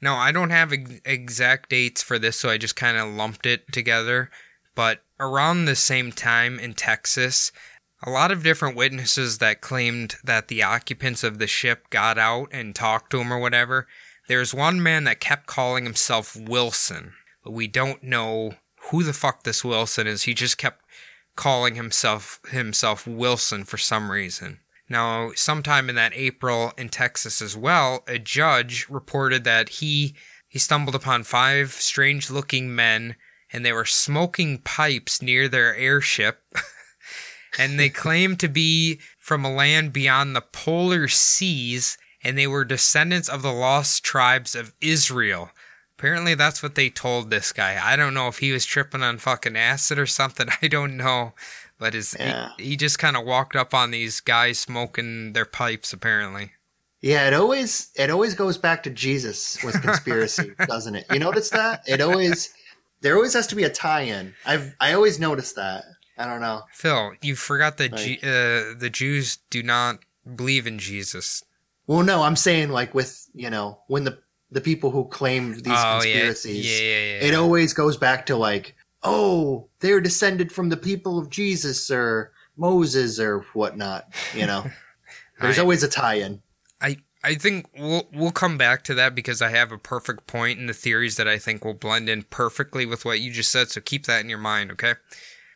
No, 0.01 0.15
I 0.15 0.33
don't 0.33 0.51
have 0.51 0.73
ex- 0.73 1.01
exact 1.05 1.71
dates 1.71 2.03
for 2.03 2.19
this, 2.19 2.37
so 2.37 2.51
I 2.51 2.59
just 2.59 2.77
kind 2.77 2.99
of 2.99 3.09
lumped 3.09 3.47
it 3.47 3.73
together. 3.73 4.31
But 4.75 5.03
around 5.21 5.65
the 5.65 5.77
same 5.77 6.13
time 6.13 6.59
in 6.59 6.75
Texas, 6.75 7.53
a 8.03 8.11
lot 8.11 8.31
of 8.31 8.43
different 8.43 8.77
witnesses 8.77 9.39
that 9.39 9.61
claimed 9.61 10.17
that 10.25 10.49
the 10.49 10.63
occupants 10.63 11.25
of 11.25 11.39
the 11.39 11.47
ship 11.47 11.89
got 11.91 12.19
out 12.19 12.49
and 12.53 12.75
talked 12.75 13.11
to 13.11 13.21
him 13.21 13.33
or 13.33 13.39
whatever. 13.39 13.87
There's 14.29 14.55
one 14.55 14.83
man 14.83 15.05
that 15.05 15.21
kept 15.21 15.47
calling 15.47 15.85
himself 15.85 16.37
Wilson, 16.37 17.13
but 17.43 17.53
we 17.53 17.67
don't 17.67 18.03
know 18.03 18.55
who 18.91 19.03
the 19.03 19.13
fuck 19.13 19.45
this 19.45 19.65
Wilson 19.65 20.07
is. 20.07 20.25
He 20.25 20.35
just 20.35 20.59
kept 20.59 20.85
calling 21.37 21.75
himself 21.75 22.41
himself 22.49 23.07
Wilson 23.07 23.65
for 23.65 23.79
some 23.79 24.11
reason. 24.11 24.61
Now, 24.89 25.33
sometime 25.35 25.89
in 25.89 25.97
that 25.97 26.13
April 26.15 26.73
in 26.77 26.91
Texas 26.91 27.41
as 27.41 27.57
well, 27.57 28.05
a 28.07 28.19
judge 28.19 28.87
reported 28.89 29.45
that 29.45 29.69
he 29.69 30.15
he 30.47 30.59
stumbled 30.59 30.95
upon 30.95 31.25
five 31.25 31.73
strange-looking 31.73 32.75
men 32.75 33.17
and 33.55 33.65
they 33.65 33.73
were 33.73 33.85
smoking 33.85 34.59
pipes 34.59 35.23
near 35.23 35.49
their 35.49 35.77
airship. 35.77 36.43
and 37.59 37.79
they 37.79 37.89
claimed 37.89 38.41
to 38.41 38.49
be 38.49 38.99
from 39.17 39.45
a 39.45 39.55
land 39.55 39.93
beyond 39.93 40.35
the 40.35 40.41
polar 40.41 41.07
seas 41.07 41.97
and 42.25 42.37
they 42.37 42.49
were 42.49 42.65
descendants 42.65 43.29
of 43.29 43.43
the 43.43 43.53
lost 43.53 44.03
tribes 44.03 44.57
of 44.57 44.75
Israel. 44.81 45.51
Apparently, 45.97 46.35
that's 46.35 46.63
what 46.65 46.75
they 46.75 46.91
told 46.91 47.31
this 47.31 47.53
guy. 47.53 47.79
I 47.81 47.95
don't 47.95 48.15
know 48.15 48.27
if 48.27 48.39
he 48.39 48.51
was 48.51 48.65
tripping 48.67 49.03
on 49.05 49.19
fucking 49.19 49.57
acid 49.57 50.01
or 50.01 50.07
something. 50.07 50.49
I 50.63 50.67
don't 50.67 50.97
know. 50.97 51.35
But 51.79 51.95
his, 51.95 52.17
Yeah. 52.19 52.49
he, 52.59 52.71
he 52.71 52.77
just 52.77 52.99
kind 52.99 53.17
of 53.17 53.25
walked 53.25 53.55
up 53.55 53.73
on 53.73 53.93
these 53.93 54.19
guys 54.21 54.59
smoking 54.59 55.33
their 55.33 55.45
pipes, 55.45 55.93
apparently. 55.93 56.53
Yeah, 57.01 57.29
it 57.29 57.35
always 57.35 57.91
it 57.97 58.09
always 58.11 58.35
goes 58.35 58.57
back 58.57 58.83
to 58.85 58.91
Jesus 58.91 59.63
with 59.63 59.81
conspiracy, 59.83 60.53
doesn't 60.67 60.97
it? 60.97 61.05
You 61.13 61.19
notice 61.19 61.51
that? 61.51 61.83
It 61.87 62.01
always 62.01 62.53
there 63.05 63.17
always 63.17 63.35
has 63.35 63.47
to 63.49 63.55
be 63.55 63.65
a 63.65 63.71
tie-in. 63.71 64.35
I've 64.47 64.75
I 64.81 64.95
always 64.95 65.21
noticed 65.21 65.57
that. 65.57 65.85
I 66.17 66.25
don't 66.27 66.41
know. 66.41 66.63
Phil, 66.73 67.13
you 67.21 67.37
forgot 67.37 67.77
that 67.77 67.95
G- 67.97 68.19
Like- 68.23 68.25
uh, 68.25 68.75
the 68.79 68.89
Jews 68.91 69.39
do 69.51 69.63
not 69.63 69.99
believe 70.35 70.67
in 70.67 70.79
Jesus. 70.79 71.45
Well, 71.87 72.03
no, 72.03 72.23
I'm 72.23 72.35
saying 72.35 72.71
like 72.71 72.95
with 72.95 73.29
you 73.35 73.51
know 73.51 73.81
when 73.89 74.05
the 74.05 74.19
the 74.51 74.63
people 74.63 74.91
who 74.91 75.05
claim 75.05 75.53
these 75.53 75.67
oh, 75.67 75.99
conspiracies. 76.01 76.65
Yeah, 76.65 76.87
yeah, 76.87 76.99
yeah. 77.21 77.29
it 77.29 77.35
always 77.35 77.75
goes 77.75 77.99
back 77.99 78.25
to 78.27 78.37
like, 78.37 78.75
oh, 79.03 79.69
they're 79.81 80.01
descended 80.01 80.51
from 80.51 80.71
the 80.71 80.77
people 80.79 81.19
of 81.19 81.29
Jesus 81.29 81.91
or 81.91 82.33
Moses 82.57 83.21
or 83.21 83.41
whatnot. 83.53 84.09
You 84.35 84.47
know, 84.47 84.65
there's 85.43 85.59
I- 85.59 85.63
always 85.63 85.83
a 85.83 85.89
tie-in. 85.89 86.41
I 86.81 86.97
I 87.25 87.35
think 87.35 87.67
we'll 87.77 88.07
we'll 88.13 88.31
come 88.31 88.57
back 88.59 88.85
to 88.85 88.95
that 88.95 89.15
because 89.15 89.41
I 89.43 89.49
have 89.49 89.73
a 89.73 89.79
perfect 89.79 90.27
point 90.27 90.59
in 90.59 90.67
the 90.67 90.75
theories 90.75 91.17
that 91.17 91.27
I 91.27 91.39
think 91.39 91.65
will 91.65 91.75
blend 91.75 92.09
in 92.09 92.23
perfectly 92.25 92.87
with 92.87 93.05
what 93.05 93.21
you 93.21 93.33
just 93.33 93.51
said. 93.51 93.71
So 93.71 93.81
keep 93.81 94.07
that 94.07 94.21
in 94.23 94.29
your 94.29 94.39
mind, 94.39 94.71
okay? 94.73 94.95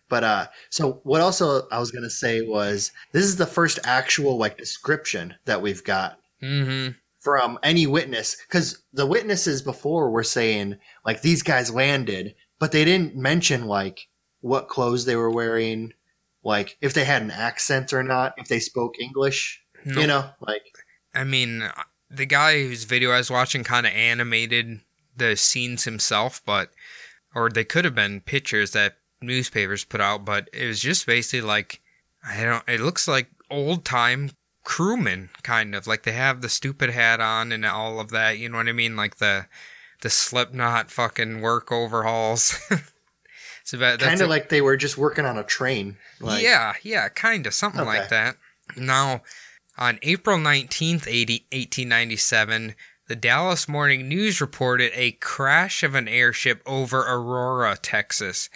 But 0.09 0.25
uh 0.25 0.47
so 0.71 1.01
what 1.05 1.21
also 1.21 1.69
I 1.71 1.79
was 1.79 1.91
gonna 1.91 2.11
say 2.11 2.41
was 2.41 2.93
this 3.13 3.25
is 3.25 3.37
the 3.37 3.47
first 3.47 3.79
actual 3.85 4.39
like 4.39 4.57
description 4.57 5.35
that 5.45 5.63
we've 5.63 5.85
got 5.85 6.19
Mm-hmm. 6.43 6.93
from 7.19 7.59
any 7.65 7.85
witness 7.87 8.37
because 8.49 8.81
the 8.93 9.07
witnesses 9.07 9.61
before 9.61 10.09
were 10.09 10.23
saying 10.23 10.77
like 11.05 11.21
these 11.21 11.43
guys 11.43 11.69
landed, 11.75 12.35
but 12.61 12.71
they 12.71 12.85
didn't 12.85 13.17
mention 13.17 13.67
like 13.67 14.09
what 14.41 14.69
clothes 14.69 15.05
they 15.05 15.17
were 15.17 15.33
wearing, 15.33 15.93
like 16.45 16.79
if 16.81 16.95
they 16.95 17.05
had 17.05 17.23
an 17.23 17.33
accent 17.33 17.93
or 17.93 18.05
not, 18.05 18.35
if 18.39 18.47
they 18.49 18.61
spoke 18.61 19.01
English. 19.01 19.61
You 19.85 20.07
know, 20.07 20.31
like 20.41 20.63
I 21.15 21.25
mean, 21.25 21.69
the 22.11 22.27
guy 22.27 22.63
whose 22.63 22.85
video 22.85 23.11
I 23.11 23.19
was 23.19 23.31
watching 23.31 23.65
kind 23.65 23.87
of 23.87 23.93
animated 23.93 24.81
the 25.17 25.37
scenes 25.37 25.85
himself, 25.85 26.43
but 26.45 26.71
or 27.35 27.51
they 27.51 27.65
could 27.65 27.85
have 27.85 27.95
been 27.95 28.21
pictures 28.21 28.73
that 28.73 28.99
newspapers 29.21 29.85
put 29.85 30.01
out, 30.01 30.25
but 30.25 30.49
it 30.53 30.67
was 30.67 30.81
just 30.81 31.07
basically 31.07 31.47
like 31.47 31.81
I 32.27 32.45
don't. 32.45 32.65
It 32.69 32.81
looks 32.81 33.09
like 33.09 33.29
old 33.51 33.85
time 33.85 34.31
crewmen, 34.65 35.31
kind 35.43 35.75
of 35.75 35.87
like 35.87 36.03
they 36.03 36.13
have 36.13 36.41
the 36.41 36.49
stupid 36.49 36.91
hat 36.91 37.21
on 37.21 37.53
and 37.53 37.65
all 37.65 38.01
of 38.01 38.11
that. 38.11 38.39
You 38.39 38.49
know 38.49 38.59
what 38.59 38.69
I 38.69 38.73
mean? 38.73 38.97
Like 38.97 39.17
the 39.17 39.47
the 40.03 40.11
Slipknot 40.11 40.91
fucking 40.91 41.41
work 41.41 41.73
overhauls. 41.73 42.59
it's 43.63 43.73
about 43.73 43.99
kind 43.99 44.21
of 44.21 44.29
like 44.29 44.49
they 44.49 44.61
were 44.61 44.77
just 44.77 44.99
working 44.99 45.25
on 45.25 45.39
a 45.39 45.45
train. 45.45 45.97
Like, 46.21 46.43
yeah, 46.43 46.75
yeah, 46.83 47.09
kind 47.09 47.47
of 47.47 47.55
something 47.55 47.85
like 47.85 48.09
that. 48.11 48.37
Now, 48.77 49.23
on 49.79 49.99
April 50.03 50.39
19th, 50.39 51.07
80, 51.07 51.47
1897, 51.53 52.75
the 53.07 53.17
Dallas 53.17 53.69
Morning 53.69 54.09
News 54.09 54.41
reported 54.41 54.91
a 54.95 55.13
crash 55.13 55.83
of 55.83 55.95
an 55.95 56.09
airship 56.09 56.63
over 56.67 57.01
Aurora, 57.01 57.79
Texas, 57.81 58.51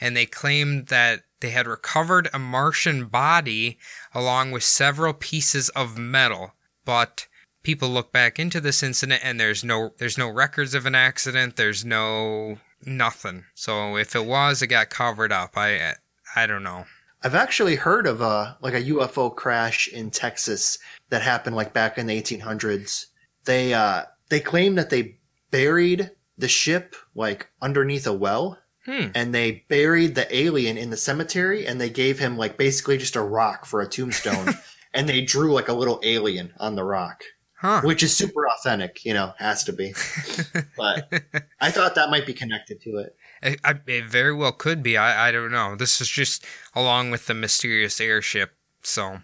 and 0.00 0.16
they 0.16 0.26
claimed 0.26 0.88
that 0.88 1.22
they 1.40 1.50
had 1.50 1.66
recovered 1.66 2.28
a 2.32 2.38
Martian 2.38 3.06
body 3.06 3.78
along 4.12 4.50
with 4.50 4.62
several 4.62 5.12
pieces 5.12 5.68
of 5.70 5.96
metal, 5.96 6.54
but 6.84 7.26
people 7.62 7.88
look 7.88 8.12
back 8.12 8.38
into 8.38 8.60
this 8.60 8.82
incident 8.82 9.20
and 9.24 9.40
there's 9.40 9.64
no 9.64 9.92
there's 9.98 10.18
no 10.18 10.28
records 10.28 10.74
of 10.74 10.86
an 10.86 10.94
accident, 10.94 11.56
there's 11.56 11.84
no 11.84 12.58
nothing. 12.84 13.44
So 13.54 13.96
if 13.96 14.14
it 14.14 14.26
was, 14.26 14.60
it 14.62 14.68
got 14.68 14.90
covered 14.90 15.32
up. 15.32 15.56
I 15.56 15.94
I 16.36 16.46
don't 16.46 16.62
know. 16.62 16.84
I've 17.24 17.34
actually 17.34 17.76
heard 17.76 18.06
of 18.06 18.20
a 18.20 18.56
like 18.60 18.74
a 18.74 18.82
UFO 18.82 19.34
crash 19.34 19.88
in 19.88 20.10
Texas 20.10 20.78
that 21.08 21.22
happened 21.22 21.56
like 21.56 21.72
back 21.72 21.96
in 21.98 22.06
the 22.06 22.20
1800s. 22.20 23.06
They 23.46 23.72
uh 23.74 24.02
they 24.28 24.40
claim 24.40 24.74
that 24.76 24.90
they 24.90 25.18
buried 25.50 26.10
the 26.36 26.48
ship 26.48 26.94
like 27.14 27.48
underneath 27.62 28.06
a 28.06 28.12
well 28.12 28.58
Hmm. 28.86 29.06
and 29.14 29.34
they 29.34 29.64
buried 29.70 30.14
the 30.14 30.26
alien 30.36 30.76
in 30.76 30.90
the 30.90 30.96
cemetery 30.98 31.66
and 31.66 31.80
they 31.80 31.88
gave 31.88 32.18
him 32.18 32.36
like 32.36 32.58
basically 32.58 32.98
just 32.98 33.16
a 33.16 33.22
rock 33.22 33.64
for 33.64 33.80
a 33.80 33.88
tombstone 33.88 34.52
and 34.92 35.08
they 35.08 35.22
drew 35.22 35.54
like 35.54 35.68
a 35.68 35.72
little 35.72 36.00
alien 36.02 36.52
on 36.58 36.74
the 36.76 36.84
rock 36.84 37.22
Huh. 37.54 37.80
which 37.82 38.02
is 38.02 38.14
super 38.14 38.46
authentic 38.46 39.02
you 39.06 39.14
know 39.14 39.32
has 39.38 39.64
to 39.64 39.72
be 39.72 39.94
but 40.76 41.10
i 41.62 41.70
thought 41.70 41.94
that 41.94 42.10
might 42.10 42.26
be 42.26 42.34
connected 42.34 42.78
to 42.82 42.98
it 42.98 43.16
It, 43.44 43.60
I, 43.62 43.74
it 43.86 44.06
very 44.06 44.32
well 44.32 44.52
could 44.52 44.82
be. 44.82 44.96
I, 44.96 45.28
I 45.28 45.30
don't 45.30 45.52
know. 45.52 45.76
This 45.76 46.00
is 46.00 46.08
just 46.08 46.44
along 46.74 47.10
with 47.10 47.26
the 47.26 47.34
mysterious 47.34 48.00
airship. 48.00 48.56
So 48.82 49.20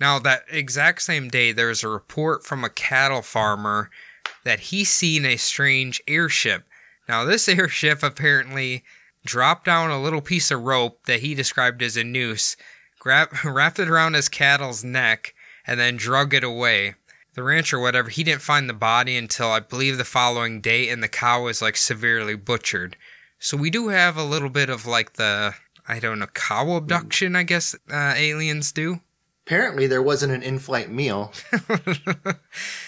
now 0.00 0.18
that 0.20 0.44
exact 0.50 1.02
same 1.02 1.28
day, 1.28 1.52
there's 1.52 1.84
a 1.84 1.88
report 1.88 2.44
from 2.44 2.64
a 2.64 2.70
cattle 2.70 3.22
farmer 3.22 3.90
that 4.44 4.60
he 4.60 4.84
seen 4.84 5.26
a 5.26 5.36
strange 5.36 6.00
airship. 6.08 6.64
Now 7.08 7.24
this 7.24 7.48
airship 7.48 8.02
apparently 8.02 8.84
dropped 9.26 9.66
down 9.66 9.90
a 9.90 10.02
little 10.02 10.22
piece 10.22 10.50
of 10.50 10.62
rope 10.62 11.04
that 11.04 11.20
he 11.20 11.34
described 11.34 11.82
as 11.82 11.96
a 11.96 12.04
noose, 12.04 12.56
grab, 12.98 13.28
wrapped 13.44 13.78
it 13.78 13.88
around 13.88 14.14
his 14.14 14.30
cattle's 14.30 14.82
neck, 14.82 15.34
and 15.66 15.78
then 15.78 15.96
drug 15.98 16.32
it 16.32 16.42
away. 16.42 16.94
The 17.34 17.42
rancher, 17.42 17.76
or 17.76 17.80
whatever, 17.80 18.08
he 18.08 18.24
didn't 18.24 18.40
find 18.40 18.68
the 18.68 18.74
body 18.74 19.16
until 19.16 19.52
I 19.52 19.60
believe 19.60 19.98
the 19.98 20.04
following 20.04 20.60
day, 20.60 20.88
and 20.88 21.02
the 21.02 21.08
cow 21.08 21.42
was 21.42 21.60
like 21.60 21.76
severely 21.76 22.34
butchered. 22.34 22.96
So 23.38 23.56
we 23.56 23.70
do 23.70 23.88
have 23.88 24.16
a 24.16 24.24
little 24.24 24.50
bit 24.50 24.68
of 24.70 24.86
like 24.86 25.14
the 25.14 25.54
I 25.86 25.98
don't 26.00 26.18
know 26.18 26.26
cow 26.34 26.72
abduction, 26.72 27.36
I 27.36 27.42
guess 27.44 27.74
uh, 27.90 28.14
aliens 28.16 28.72
do. 28.72 29.00
apparently 29.48 29.86
there 29.86 30.02
wasn't 30.02 30.30
an 30.30 30.42
in-flight 30.42 30.90
meal 30.90 31.32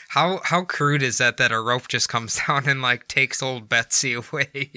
How 0.08 0.40
how 0.44 0.62
crude 0.64 1.02
is 1.02 1.16
that 1.16 1.38
that 1.38 1.52
a 1.52 1.58
rope 1.60 1.88
just 1.88 2.10
comes 2.10 2.38
down 2.46 2.68
and 2.68 2.82
like 2.82 3.08
takes 3.08 3.42
old 3.42 3.66
Betsy 3.68 4.12
away? 4.12 4.70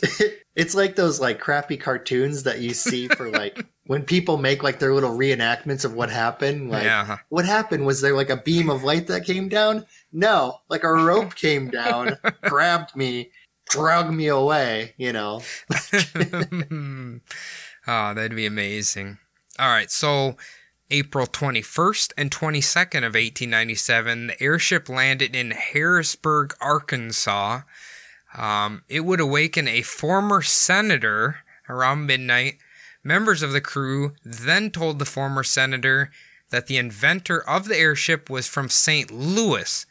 it's 0.54 0.74
like 0.74 0.96
those 0.96 1.20
like 1.20 1.40
crappy 1.40 1.76
cartoons 1.76 2.44
that 2.44 2.60
you 2.60 2.72
see 2.72 3.08
for 3.08 3.30
like 3.30 3.66
when 3.86 4.04
people 4.04 4.36
make 4.38 4.62
like 4.62 4.78
their 4.78 4.94
little 4.94 5.10
reenactments 5.16 5.84
of 5.84 5.92
what 5.94 6.08
happened 6.08 6.70
like 6.70 6.84
Yeah. 6.84 7.18
what 7.30 7.44
happened 7.44 7.84
was 7.84 8.00
there 8.00 8.14
like 8.14 8.30
a 8.30 8.36
beam 8.36 8.70
of 8.70 8.84
light 8.84 9.08
that 9.08 9.24
came 9.26 9.48
down 9.48 9.84
no 10.12 10.58
like 10.68 10.84
a 10.84 10.92
rope 10.92 11.34
came 11.34 11.68
down 11.68 12.16
grabbed 12.42 12.94
me 12.94 13.30
drug 13.68 14.12
me 14.12 14.26
away 14.28 14.94
you 14.96 15.12
know 15.12 15.40
oh, 17.88 18.14
that'd 18.14 18.36
be 18.36 18.46
amazing. 18.46 19.18
All 19.58 19.68
right, 19.68 19.90
so 19.90 20.36
April 20.90 21.26
21st 21.26 22.12
and 22.16 22.30
22nd 22.30 22.98
of 22.98 23.14
1897, 23.14 24.28
the 24.28 24.42
airship 24.42 24.88
landed 24.88 25.34
in 25.34 25.50
Harrisburg, 25.50 26.54
Arkansas. 26.60 27.62
Um, 28.36 28.82
it 28.88 29.00
would 29.00 29.20
awaken 29.20 29.66
a 29.66 29.82
former 29.82 30.42
senator 30.42 31.38
around 31.68 32.06
midnight. 32.06 32.58
Members 33.02 33.42
of 33.42 33.52
the 33.52 33.60
crew 33.60 34.14
then 34.24 34.70
told 34.70 34.98
the 34.98 35.04
former 35.04 35.42
senator 35.42 36.10
that 36.50 36.66
the 36.66 36.78
inventor 36.78 37.46
of 37.48 37.68
the 37.68 37.76
airship 37.76 38.30
was 38.30 38.46
from 38.46 38.68
St. 38.68 39.10
Louis. 39.10 39.84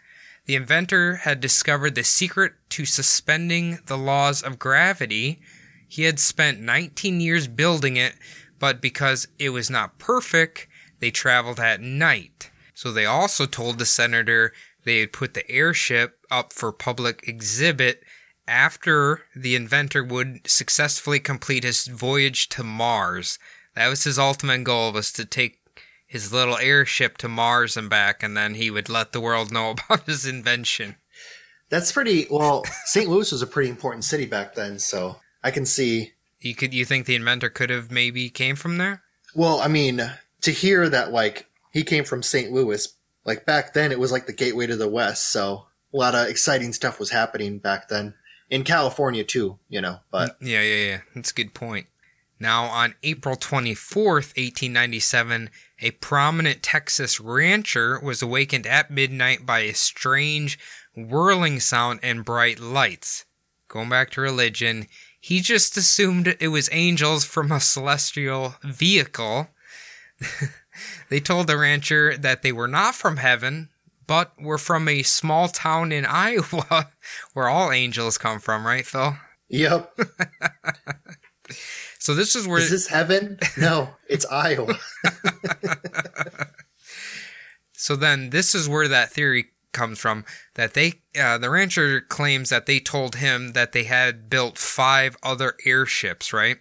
The 0.48 0.56
inventor 0.56 1.18
had 1.18 1.42
discovered 1.42 1.96
the 1.96 2.06
secret 2.06 2.54
to 2.70 2.86
suspending 2.86 3.80
the 3.86 3.98
laws 3.98 4.42
of 4.42 4.58
gravity. 4.58 5.42
He 5.90 6.04
had 6.04 6.20
spent 6.20 6.62
19 6.62 7.20
years 7.20 7.48
building 7.48 7.98
it, 7.98 8.16
but 8.58 8.82
because 8.82 9.28
it 9.38 9.50
was 9.50 9.70
not 9.70 10.00
perfect, 10.00 10.68
they 11.00 11.12
traveled 11.12 11.60
at 11.60 11.82
night. 11.82 12.50
So 12.74 12.94
they 12.94 13.06
also 13.06 13.46
told 13.46 13.78
the 13.78 13.86
senator 13.86 14.54
they 14.86 15.02
had 15.02 15.12
put 15.12 15.34
the 15.34 15.50
airship 15.52 16.26
up 16.32 16.54
for 16.54 16.72
public 16.72 17.28
exhibit 17.28 18.04
after 18.48 19.24
the 19.36 19.56
inventor 19.56 20.02
would 20.02 20.50
successfully 20.50 21.20
complete 21.20 21.66
his 21.66 21.88
voyage 21.88 22.48
to 22.50 22.64
Mars. 22.64 23.38
That 23.76 23.90
was 23.90 24.06
his 24.06 24.18
ultimate 24.18 24.64
goal 24.64 24.94
was 24.94 25.12
to 25.14 25.26
take 25.26 25.57
his 26.08 26.32
little 26.34 26.58
airship 26.58 27.18
to 27.18 27.28
Mars 27.28 27.78
and 27.78 27.90
back, 27.90 28.24
and 28.24 28.36
then 28.36 28.56
he 28.56 28.72
would 28.72 28.90
let 28.90 29.12
the 29.12 29.22
world 29.22 29.52
know 29.52 29.72
about 29.90 30.06
his 30.06 30.26
invention. 30.26 30.96
That's 31.70 31.92
pretty 31.92 32.28
well. 32.32 32.64
St. 32.86 33.10
Louis 33.10 33.32
was 33.32 33.42
a 33.42 33.48
pretty 33.48 33.70
important 33.70 34.06
city 34.06 34.26
back 34.26 34.56
then, 34.56 34.80
so 34.80 35.18
I 35.44 35.52
can 35.52 35.66
see. 35.66 36.14
You 36.40 36.56
could 36.56 36.74
you 36.74 36.86
think 36.86 37.06
the 37.06 37.16
inventor 37.16 37.50
could 37.50 37.70
have 37.70 37.92
maybe 37.92 38.30
came 38.30 38.56
from 38.56 38.78
there? 38.78 39.04
Well, 39.36 39.60
I 39.60 39.68
mean, 39.68 40.02
to 40.42 40.52
hear 40.52 40.88
that 40.88 41.12
like 41.12 41.48
he 41.74 41.84
came 41.84 42.06
from 42.06 42.24
St. 42.24 42.52
Louis, 42.52 42.88
like 43.26 43.46
back 43.46 43.74
then 43.74 43.92
it 43.92 44.00
was 44.00 44.12
like 44.12 44.28
the 44.28 44.34
gateway 44.34 44.68
to 44.68 44.78
the 44.78 44.88
West, 44.88 45.30
so 45.30 45.66
a 45.94 45.98
lot 45.98 46.16
of 46.16 46.28
exciting 46.30 46.72
stuff 46.72 47.00
was 47.00 47.10
happening 47.10 47.60
back 47.60 47.90
then 47.90 48.14
in 48.50 48.64
California 48.64 49.26
too. 49.26 49.60
You 49.68 49.82
know, 49.82 50.00
but 50.10 50.40
mm, 50.40 50.48
Yeah, 50.48 50.62
yeah, 50.62 50.86
yeah. 50.86 51.00
That's 51.14 51.32
a 51.32 51.36
good 51.36 51.54
point. 51.54 51.88
Now, 52.40 52.66
on 52.66 52.94
April 53.04 53.36
24th, 53.36 54.38
1897, 54.38 55.50
a 55.82 55.92
prominent 55.92 56.64
Texas 56.64 57.20
rancher 57.20 58.00
was 58.00 58.22
awakened 58.22 58.66
at 58.66 58.92
midnight 58.92 59.46
by 59.46 59.60
a 59.60 59.74
strange 59.74 60.58
whirling 60.96 61.60
sound 61.60 62.00
and 62.02 62.26
bright 62.26 62.60
lights. 62.60 63.26
Going 63.68 63.90
back 63.90 64.10
to 64.12 64.22
religion, 64.22 64.88
he 65.20 65.40
just 65.42 65.78
assumed 65.78 66.36
it 66.40 66.48
was 66.48 66.70
angels 66.72 67.26
from 67.26 67.52
a 67.52 67.60
celestial 67.60 68.56
vehicle. 68.64 69.50
they 71.10 71.20
told 71.20 71.48
the 71.48 71.58
rancher 71.58 72.18
that 72.18 72.42
they 72.42 72.52
were 72.52 72.68
not 72.68 72.96
from 72.96 73.18
heaven, 73.18 73.70
but 74.08 74.32
were 74.42 74.58
from 74.58 74.88
a 74.88 75.04
small 75.04 75.50
town 75.50 75.92
in 75.92 76.06
Iowa, 76.10 76.92
where 77.34 77.50
all 77.50 77.72
angels 77.72 78.18
come 78.18 78.40
from, 78.40 78.66
right, 78.66 78.86
Phil? 78.86 79.16
yep. 79.50 79.98
So 82.00 82.14
this 82.14 82.36
is 82.36 82.48
where 82.48 82.60
Is 82.60 82.70
this 82.70 82.88
heaven? 82.88 83.40
No, 83.58 83.90
it's 84.08 84.26
Iowa. 84.26 84.78
So 87.78 87.96
then 87.96 88.32
this 88.32 88.56
is 88.56 88.68
where 88.68 88.88
that 88.88 89.12
theory 89.12 89.52
comes 89.72 90.00
from 90.00 90.26
that 90.56 90.74
they 90.74 90.94
uh, 91.18 91.38
the 91.38 91.52
rancher 91.52 92.02
claims 92.02 92.50
that 92.50 92.66
they 92.66 92.80
told 92.80 93.16
him 93.16 93.54
that 93.54 93.72
they 93.72 93.84
had 93.84 94.30
built 94.30 94.58
five 94.58 95.16
other 95.22 95.54
airships, 95.64 96.34
right? 96.34 96.58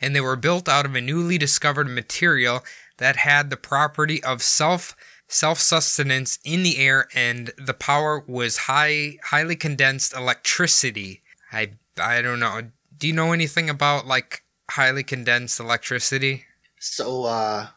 And 0.00 0.14
they 0.14 0.20
were 0.20 0.36
built 0.36 0.68
out 0.68 0.86
of 0.86 0.94
a 0.94 1.00
newly 1.00 1.36
discovered 1.36 1.88
material 1.88 2.62
that 2.98 3.16
had 3.16 3.50
the 3.50 3.56
property 3.56 4.22
of 4.22 4.40
self 4.40 4.94
self-sustenance 5.26 6.38
in 6.44 6.62
the 6.62 6.78
air 6.78 7.08
and 7.14 7.50
the 7.58 7.74
power 7.74 8.22
was 8.28 8.56
high 8.58 9.16
highly 9.24 9.56
condensed 9.56 10.14
electricity. 10.14 11.22
I 11.52 11.72
I 12.00 12.22
don't 12.22 12.40
know. 12.40 12.70
Do 12.96 13.08
you 13.08 13.12
know 13.12 13.32
anything 13.32 13.68
about 13.68 14.06
like 14.06 14.44
highly 14.72 15.02
condensed 15.02 15.60
electricity? 15.60 16.44
So, 16.80 17.24
uh, 17.24 17.68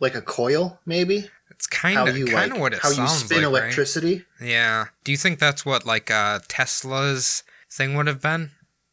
like 0.00 0.14
a 0.14 0.22
coil, 0.22 0.78
maybe? 0.86 1.28
It's 1.50 1.66
kind 1.66 1.96
How 1.96 2.06
of 2.06 2.16
you 2.16 2.26
kind 2.26 2.50
like 2.50 2.52
of 2.52 2.60
what 2.60 2.72
it 2.72 2.80
how 2.80 2.90
you 2.90 3.06
spin 3.08 3.42
like, 3.42 3.52
right? 3.52 3.62
electricity? 3.62 4.24
Yeah. 4.40 4.86
Do 5.04 5.12
you 5.12 5.18
think 5.18 5.38
that's 5.38 5.64
what 5.64 5.86
like 5.86 6.10
uh 6.10 6.40
Tesla's 6.48 7.44
thing 7.70 7.94
would 7.94 8.06
have 8.06 8.20
been? 8.20 8.50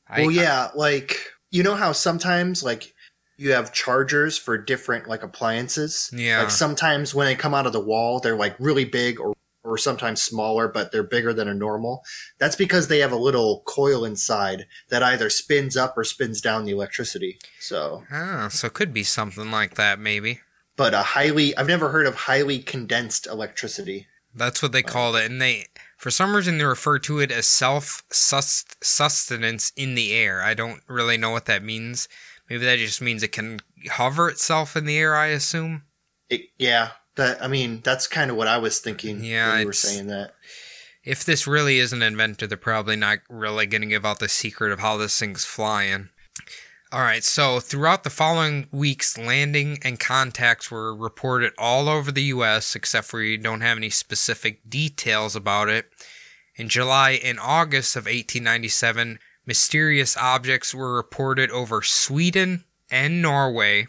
I- 0.07 0.22
well, 0.22 0.32
yeah, 0.32 0.70
like 0.76 1.18
you 1.51 1.64
know 1.64 1.76
how 1.76 1.93
sometimes 1.93 2.62
like 2.64 2.93
you 3.38 3.51
have 3.53 3.72
chargers 3.74 4.38
for 4.38 4.57
different 4.57 5.07
like 5.07 5.24
appliances. 5.24 6.12
Yeah. 6.14 6.41
Like 6.41 6.51
sometimes 6.51 7.16
when 7.16 7.26
they 7.26 7.36
come 7.36 7.53
out 7.53 7.66
of 7.66 7.74
the 7.74 7.80
wall, 7.80 8.20
they're 8.20 8.36
like 8.36 8.55
really 8.60 8.86
big 8.86 9.20
or 9.20 9.34
or 9.64 9.78
sometimes 9.78 10.22
smaller, 10.22 10.68
but 10.68 10.91
they're 10.91 11.03
bigger 11.03 11.34
than 11.34 11.47
a 11.47 11.53
normal. 11.53 12.03
That's 12.39 12.55
because 12.55 12.88
they 12.88 12.99
have 12.99 13.12
a 13.12 13.18
little 13.18 13.62
coil 13.66 14.05
inside 14.05 14.66
that 14.89 15.03
either 15.03 15.30
spins 15.30 15.76
up 15.76 15.97
or 15.97 16.03
spins 16.03 16.39
down 16.41 16.64
the 16.66 16.72
electricity. 16.72 17.39
So, 17.60 18.03
Ah, 18.12 18.47
so 18.49 18.68
it 18.68 18.74
could 18.74 18.93
be 18.93 19.03
something 19.03 19.51
like 19.51 19.76
that 19.76 19.99
maybe. 19.99 20.39
but 20.78 20.93
a 20.93 21.01
highly 21.01 21.55
I've 21.57 21.68
never 21.68 21.89
heard 21.89 22.07
of 22.07 22.16
highly 22.16 22.60
condensed 22.60 23.28
electricity. 23.28 24.07
That's 24.34 24.62
what 24.62 24.72
they 24.72 24.84
called 24.84 25.16
it, 25.18 25.30
and 25.30 25.41
they 25.41 25.66
for 25.97 26.12
some 26.12 26.36
reason 26.36 26.57
they 26.57 26.64
refer 26.64 26.99
to 26.99 27.20
it 27.20 27.32
as 27.32 27.45
self 27.47 28.03
sustenance 28.12 29.72
in 29.76 29.95
the 29.95 30.14
air. 30.14 30.41
I 30.41 30.53
don't 30.53 30.82
really 30.88 31.18
know 31.18 31.32
what 31.32 31.45
that 31.47 31.64
means. 31.64 32.07
Maybe 32.49 32.66
that 32.66 32.78
just 32.80 33.01
means 33.01 33.24
it 33.24 33.32
can 33.32 33.60
hover 33.91 34.30
itself 34.30 34.76
in 34.76 34.86
the 34.86 34.97
air. 34.97 35.16
I 35.16 35.28
assume. 35.28 35.84
It, 36.30 36.41
yeah, 36.57 36.91
that 37.20 37.44
I 37.44 37.48
mean 37.48 37.82
that's 37.84 38.08
kind 38.08 38.32
of 38.32 38.38
what 38.38 38.48
I 38.48 38.58
was 38.58 38.80
thinking 38.80 39.24
Yeah, 39.24 39.52
when 39.52 39.60
you 39.62 39.66
were 39.68 39.74
saying 39.74 40.08
that. 40.08 40.34
If 41.04 41.24
this 41.24 41.48
really 41.48 41.80
is 41.80 41.94
an 41.94 42.02
inventor, 42.02 42.48
they're 42.48 42.58
probably 42.58 42.96
not 42.96 43.20
really 43.30 43.66
going 43.66 43.82
to 43.82 43.88
give 43.88 44.06
out 44.06 44.20
the 44.20 44.28
secret 44.28 44.72
of 44.72 44.80
how 44.80 44.98
this 44.98 45.18
thing's 45.18 45.46
flying. 45.46 46.10
All 46.92 47.02
right, 47.02 47.24
so 47.24 47.60
throughout 47.60 48.04
the 48.04 48.10
following 48.10 48.68
weeks, 48.72 49.16
landing 49.16 49.78
and 49.84 50.00
contacts 50.00 50.72
were 50.72 50.96
reported 50.96 51.54
all 51.56 51.88
over 51.88 52.12
the 52.12 52.24
U.S., 52.24 52.76
except 52.76 53.08
for 53.08 53.20
we 53.20 53.38
don't 53.38 53.62
have 53.62 53.78
any 53.78 53.92
specific 53.92 54.68
details 54.68 55.36
about 55.36 55.70
it. 55.70 55.86
In 56.56 56.68
July 56.68 57.20
and 57.24 57.40
August 57.40 57.96
of 57.96 58.06
1897, 58.06 59.20
mysterious 59.46 60.18
objects 60.18 60.74
were 60.74 60.96
reported 60.96 61.52
over 61.52 61.84
Sweden 61.84 62.66
and 62.90 63.22
Norway. 63.22 63.88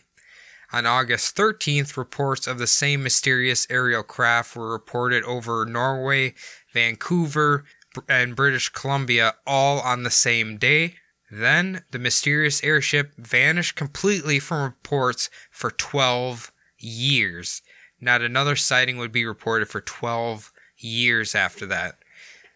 On 0.73 0.87
August 0.87 1.37
13th, 1.37 1.97
reports 1.97 2.47
of 2.47 2.59
the 2.59 2.67
same 2.67 3.03
mysterious 3.03 3.67
aerial 3.69 4.05
craft 4.05 4.55
were 4.55 4.71
reported 4.71 5.25
over 5.25 5.67
Norway, 5.67 6.35
Vancouver, 6.73 7.65
and 8.09 8.37
British 8.37 8.69
Columbia 8.69 9.35
all 9.45 9.81
on 9.81 10.05
the 10.05 10.11
same 10.11 10.59
day. 10.59 10.95
Then 11.29 11.85
the 11.91 11.99
mysterious 11.99 12.63
airship 12.63 13.13
vanished 13.17 13.75
completely 13.75 14.39
from 14.39 14.63
reports 14.63 15.29
for 15.51 15.73
12 15.73 16.53
years. 16.79 17.63
Not 18.01 18.23
another 18.23 18.55
sighting 18.55 18.97
would 18.99 19.13
be 19.13 19.27
reported 19.27 19.69
for 19.69 19.81
12 19.81 20.53
years 20.79 21.35
after 21.35 21.67
that. 21.67 21.97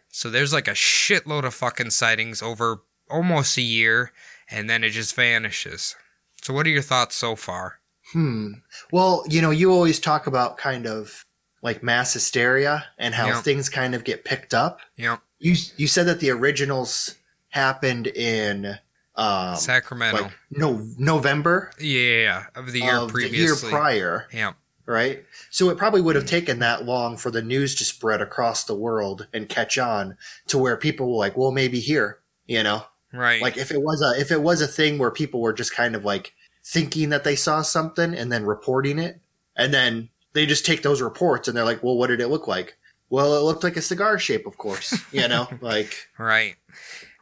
So 0.09 0.31
there's 0.31 0.53
like 0.53 0.69
a 0.69 0.73
shitload 0.73 1.45
of 1.45 1.55
fucking 1.55 1.91
sightings 1.91 2.43
over 2.43 2.83
almost 3.11 3.59
a 3.59 3.63
year, 3.63 4.13
and 4.49 4.71
then 4.71 4.85
it 4.85 4.91
just 4.91 5.17
vanishes. 5.17 5.97
So, 6.43 6.55
what 6.55 6.67
are 6.67 6.71
your 6.71 6.83
thoughts 6.83 7.17
so 7.17 7.37
far? 7.37 7.81
Hmm. 8.15 8.53
Well, 8.93 9.25
you 9.29 9.43
know, 9.43 9.51
you 9.51 9.71
always 9.73 9.99
talk 10.01 10.27
about 10.27 10.57
kind 10.57 10.87
of 10.87 11.27
like 11.63 11.83
mass 11.83 12.13
hysteria 12.13 12.87
and 12.97 13.15
how 13.15 13.27
Yeah. 13.27 13.43
things 13.43 13.69
kind 13.69 13.95
of 13.95 14.05
get 14.05 14.25
picked 14.25 14.55
up. 14.55 14.81
Yep, 14.97 15.21
You 15.39 15.57
you 15.77 15.87
said 15.89 16.07
that 16.07 16.21
the 16.21 16.31
originals 16.31 17.17
happened 17.49 18.07
in 18.07 18.79
um, 19.17 19.57
Sacramento. 19.57 20.23
like 20.23 20.33
no 20.51 20.87
November 20.99 21.71
yeah, 21.81 22.45
of 22.55 22.73
the 22.73 22.81
year 22.81 22.97
of 22.97 23.13
the 23.13 23.29
year 23.29 23.55
prior, 23.57 24.27
yeah, 24.33 24.53
right? 24.87 25.25
So 25.51 25.71
it 25.71 25.79
probably 25.79 26.01
would 26.01 26.17
have 26.17 26.27
taken 26.27 26.59
that 26.61 26.85
long 26.85 27.17
for 27.17 27.31
the 27.31 27.43
news 27.43 27.75
to 27.77 27.85
spread 27.85 28.21
across 28.21 28.65
the 28.65 28.75
world 28.75 29.27
and 29.33 29.49
catch 29.49 29.79
on 29.79 30.17
to 30.49 30.59
where 30.59 30.77
people 30.77 31.11
were 31.11 31.17
like, 31.19 31.37
well, 31.37 31.51
maybe 31.53 31.81
here, 31.81 32.19
you 32.47 32.63
know, 32.63 32.83
right. 33.13 33.41
like 33.41 33.57
if 33.57 33.71
it 33.71 33.81
was 33.83 34.03
a 34.03 34.21
if 34.21 34.31
it 34.31 34.43
was 34.43 34.61
a 34.61 34.67
thing 34.67 34.99
where 34.99 35.11
people 35.11 35.41
were 35.41 35.53
just 35.53 35.75
kind 35.75 35.95
of 35.97 36.05
like 36.05 36.34
thinking 36.65 37.11
that 37.11 37.25
they 37.25 37.37
saw 37.37 37.63
something 37.63 38.15
and 38.15 38.33
then 38.33 38.45
reporting 38.45 38.99
it 38.99 39.21
and 39.57 39.73
then 39.73 40.09
they 40.33 40.47
just 40.47 40.65
take 40.65 40.83
those 40.83 41.03
reports 41.03 41.47
and 41.47 41.57
they're 41.57 41.65
like 41.65 41.83
well 41.83 41.97
what 41.97 42.07
did 42.07 42.21
it 42.21 42.29
look 42.29 42.49
like 42.49 42.77
well 43.11 43.35
it 43.35 43.43
looked 43.45 43.63
like 43.63 43.77
a 43.77 43.83
cigar 43.83 44.19
shape 44.19 44.47
of 44.47 44.57
course 44.57 44.99
you 45.13 45.29
know 45.29 45.47
like 45.61 46.09
Right. 46.19 46.57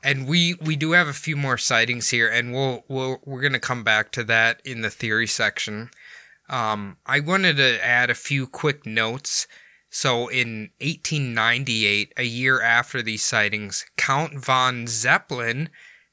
And 0.04 0.26
we 0.26 0.54
we 0.54 0.74
do 0.74 0.92
have 0.92 1.06
a 1.06 1.12
few 1.12 1.36
more 1.36 1.56
sightings 1.56 2.10
here, 2.10 2.28
and 2.28 2.52
we'll 2.52 2.84
we'll 2.88 3.20
we're 3.24 3.40
gonna 3.40 3.60
come 3.60 3.84
back 3.84 4.10
to 4.12 4.24
that 4.24 4.60
in 4.64 4.80
the 4.80 4.90
theory 4.90 5.28
section. 5.28 5.90
Um, 6.48 6.96
I 7.06 7.20
wanted 7.20 7.56
to 7.58 7.84
add 7.84 8.10
a 8.10 8.14
few 8.14 8.46
quick 8.46 8.84
notes. 8.84 9.46
So 9.90 10.28
in 10.28 10.70
1898, 10.80 12.14
a 12.16 12.24
year 12.24 12.62
after 12.62 13.02
these 13.02 13.22
sightings, 13.22 13.86
Count 13.96 14.34
von 14.34 14.86
Zeppelin 14.86 15.68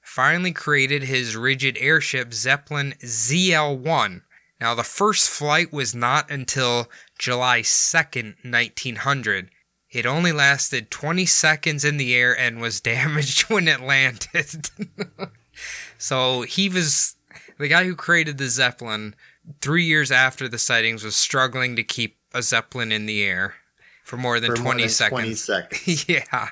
finally 0.09 0.51
created 0.51 1.03
his 1.03 1.37
rigid 1.37 1.77
airship 1.79 2.33
Zeppelin 2.33 2.95
ZL-1. 3.03 4.21
Now 4.59 4.73
the 4.73 4.83
first 4.83 5.29
flight 5.29 5.71
was 5.71 5.93
not 5.93 6.31
until 6.31 6.89
July 7.19 7.61
2nd, 7.61 8.35
1900. 8.43 9.51
It 9.91 10.05
only 10.07 10.31
lasted 10.31 10.89
20 10.89 11.27
seconds 11.27 11.85
in 11.85 11.97
the 11.97 12.15
air 12.15 12.37
and 12.37 12.59
was 12.59 12.81
damaged 12.95 13.43
when 13.51 13.67
it 13.67 13.81
landed. 13.81 14.71
so 15.99 16.41
he 16.41 16.69
was 16.69 17.15
the 17.59 17.67
guy 17.67 17.83
who 17.85 17.95
created 17.95 18.39
the 18.39 18.49
Zeppelin. 18.49 19.13
Three 19.61 19.85
years 19.85 20.11
after 20.11 20.47
the 20.47 20.57
sightings, 20.57 21.03
was 21.03 21.15
struggling 21.15 21.75
to 21.75 21.83
keep 21.83 22.17
a 22.33 22.41
Zeppelin 22.41 22.91
in 22.91 23.05
the 23.05 23.23
air 23.23 23.55
for 24.09 24.17
more 24.17 24.39
than 24.39 24.55
for 24.55 24.61
more 24.63 24.73
20 24.73 24.87
than 24.87 25.09
20 25.09 25.35
seconds. 25.35 25.43
seconds 25.43 26.09
yeah. 26.09 26.49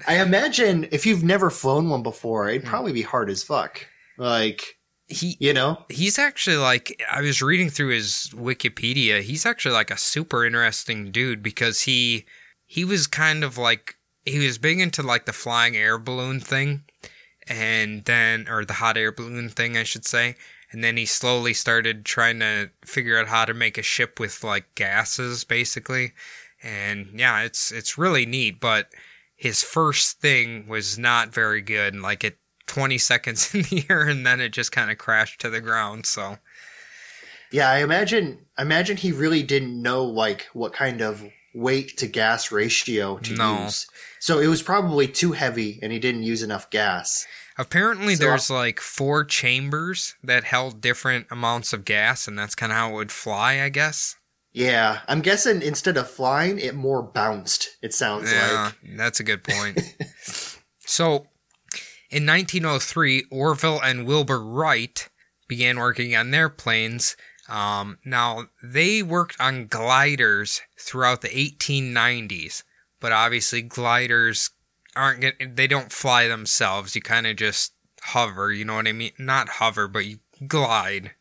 i 0.08 0.20
imagine 0.20 0.88
if 0.90 1.04
you've 1.06 1.22
never 1.22 1.50
flown 1.50 1.88
one 1.90 2.02
before 2.02 2.44
Hmm. 2.44 2.50
it'd 2.56 2.64
probably 2.64 2.92
be 2.92 3.02
hard 3.02 3.28
as 3.30 3.42
fuck 3.42 3.86
like 4.18 4.76
he 5.08 5.36
you 5.38 5.52
know 5.52 5.84
he's 5.88 6.18
actually 6.18 6.56
like 6.56 7.00
I 7.12 7.20
was 7.20 7.40
reading 7.40 7.70
through 7.70 7.90
his 7.90 8.28
Wikipedia. 8.34 9.20
He's 9.22 9.46
actually 9.46 9.74
like 9.74 9.92
a 9.92 9.96
super 9.96 10.44
interesting 10.44 11.12
dude 11.12 11.44
because 11.44 11.82
he 11.82 12.24
he 12.64 12.84
was 12.84 13.06
kind 13.06 13.44
of 13.44 13.56
like 13.56 13.94
he 14.24 14.40
was 14.44 14.58
big 14.58 14.80
into 14.80 15.04
like 15.04 15.24
the 15.26 15.32
flying 15.32 15.76
air 15.76 15.96
balloon 15.96 16.40
thing 16.40 16.82
and 17.46 18.04
then 18.06 18.48
or 18.48 18.64
the 18.64 18.72
hot 18.72 18.96
air 18.96 19.12
balloon 19.12 19.48
thing 19.48 19.76
I 19.76 19.84
should 19.84 20.04
say. 20.04 20.34
And 20.72 20.82
then 20.84 20.96
he 20.96 21.06
slowly 21.06 21.54
started 21.54 22.04
trying 22.04 22.40
to 22.40 22.70
figure 22.84 23.18
out 23.18 23.28
how 23.28 23.44
to 23.44 23.54
make 23.54 23.78
a 23.78 23.82
ship 23.82 24.18
with 24.20 24.42
like 24.44 24.74
gases 24.74 25.44
basically 25.44 26.12
and 26.62 27.08
yeah 27.14 27.42
it's 27.42 27.70
it's 27.72 27.98
really 27.98 28.26
neat 28.26 28.60
but 28.60 28.88
his 29.36 29.62
first 29.62 30.20
thing 30.20 30.66
was 30.66 30.98
not 30.98 31.28
very 31.32 31.60
good 31.62 31.94
like 31.94 32.24
it 32.24 32.38
20 32.66 32.98
seconds 32.98 33.54
in 33.54 33.62
the 33.62 33.84
air 33.88 34.02
and 34.08 34.26
then 34.26 34.40
it 34.40 34.50
just 34.50 34.72
kind 34.72 34.90
of 34.90 34.98
crashed 34.98 35.40
to 35.40 35.50
the 35.50 35.60
ground 35.60 36.06
so 36.06 36.38
Yeah, 37.52 37.70
I 37.70 37.78
imagine. 37.78 38.46
I 38.58 38.62
imagine 38.62 38.96
he 38.96 39.12
really 39.12 39.42
didn't 39.42 39.80
know 39.80 40.04
like 40.04 40.46
what 40.52 40.72
kind 40.72 41.00
of 41.00 41.24
weight 41.54 41.96
to 41.98 42.06
gas 42.06 42.50
ratio 42.52 43.18
to 43.18 43.32
No. 43.34 43.64
use. 43.64 43.86
So 44.18 44.38
it 44.38 44.48
was 44.48 44.62
probably 44.62 45.06
too 45.08 45.32
heavy, 45.32 45.78
and 45.82 45.92
he 45.92 45.98
didn't 45.98 46.24
use 46.24 46.42
enough 46.42 46.68
gas. 46.70 47.26
Apparently 47.58 48.14
So- 48.16 48.24
there's 48.24 48.50
like 48.50 48.80
four 48.80 49.24
chambers 49.24 50.14
that 50.22 50.44
held 50.44 50.80
different 50.80 51.26
amounts 51.30 51.72
of 51.72 51.84
gas 51.84 52.26
and 52.28 52.38
that's 52.38 52.54
kind 52.54 52.72
of 52.72 52.76
how 52.78 52.90
it 52.90 52.94
would 52.94 53.12
fly 53.12 53.62
i 53.62 53.68
guess 53.68 54.16
Yeah, 54.52 55.00
I'm 55.06 55.20
guessing 55.20 55.60
instead 55.60 55.96
of 55.98 56.08
flying, 56.10 56.58
it 56.58 56.74
more 56.74 57.02
bounced. 57.02 57.76
It 57.82 57.92
sounds 57.92 58.32
Yeah, 58.32 58.72
like. 58.82 58.96
that's 58.96 59.20
a 59.20 59.24
good 59.24 59.44
point. 59.44 59.78
so, 60.86 61.26
in 62.10 62.24
1903, 62.24 63.24
Orville 63.30 63.80
and 63.82 64.06
Wilbur 64.06 64.40
Wright 64.42 65.08
began 65.46 65.78
working 65.78 66.16
on 66.16 66.30
their 66.30 66.48
planes. 66.48 67.16
Um, 67.50 67.98
now, 68.02 68.46
they 68.62 69.02
worked 69.02 69.36
on 69.38 69.66
gliders 69.66 70.62
throughout 70.80 71.20
the 71.20 71.28
1890s, 71.28 72.62
but 72.98 73.12
obviously, 73.12 73.60
gliders 73.60 74.50
aren't 74.96 75.20
get, 75.20 75.56
they 75.56 75.66
don't 75.66 75.92
fly 75.92 76.28
themselves. 76.28 76.94
You 76.94 77.02
kind 77.02 77.26
of 77.26 77.36
just 77.36 77.72
hover, 78.02 78.52
you 78.52 78.64
know 78.64 78.76
what 78.76 78.88
I 78.88 78.92
mean? 78.92 79.12
Not 79.18 79.48
hover, 79.48 79.88
but 79.88 80.06
you 80.06 80.18
glide 80.46 81.12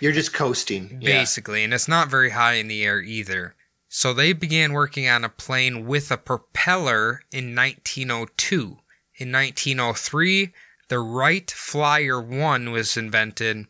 You're 0.00 0.12
just 0.12 0.32
coasting. 0.32 0.98
Yeah. 1.00 1.18
basically, 1.20 1.64
and 1.64 1.72
it's 1.74 1.88
not 1.88 2.08
very 2.08 2.30
high 2.30 2.54
in 2.54 2.68
the 2.68 2.84
air 2.84 3.00
either. 3.00 3.54
So 3.88 4.12
they 4.12 4.32
began 4.32 4.72
working 4.72 5.08
on 5.08 5.24
a 5.24 5.28
plane 5.28 5.86
with 5.86 6.10
a 6.10 6.16
propeller 6.16 7.22
in 7.32 7.54
1902. 7.54 8.78
In 9.18 9.32
1903, 9.32 10.52
the 10.88 10.98
Wright 10.98 11.50
Flyer 11.50 12.20
1 12.20 12.70
was 12.70 12.96
invented. 12.96 13.66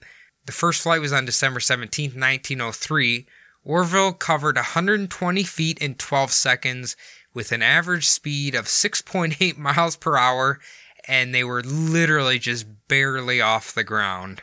The 0.46 0.52
first 0.52 0.82
flight 0.82 1.00
was 1.00 1.12
on 1.12 1.24
December 1.24 1.60
17, 1.60 2.10
1903. 2.10 3.26
Orville 3.62 4.12
covered 4.12 4.56
120 4.56 5.42
feet 5.42 5.78
in 5.78 5.94
12 5.94 6.32
seconds 6.32 6.96
with 7.36 7.52
an 7.52 7.60
average 7.62 8.08
speed 8.08 8.54
of 8.54 8.64
6.8 8.64 9.58
miles 9.58 9.94
per 9.94 10.16
hour, 10.16 10.58
and 11.06 11.34
they 11.34 11.44
were 11.44 11.62
literally 11.62 12.38
just 12.38 12.66
barely 12.88 13.42
off 13.42 13.74
the 13.74 13.84
ground. 13.84 14.40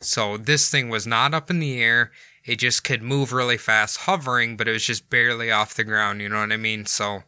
So 0.00 0.38
this 0.38 0.70
thing 0.70 0.88
was 0.88 1.06
not 1.06 1.34
up 1.34 1.50
in 1.50 1.60
the 1.60 1.78
air. 1.80 2.10
It 2.44 2.56
just 2.56 2.84
could 2.84 3.02
move 3.02 3.34
really 3.34 3.58
fast, 3.58 3.98
hovering, 3.98 4.56
but 4.56 4.66
it 4.66 4.72
was 4.72 4.84
just 4.84 5.10
barely 5.10 5.52
off 5.52 5.74
the 5.74 5.84
ground. 5.84 6.22
You 6.22 6.30
know 6.30 6.40
what 6.40 6.50
I 6.52 6.56
mean? 6.56 6.86
So 6.86 7.22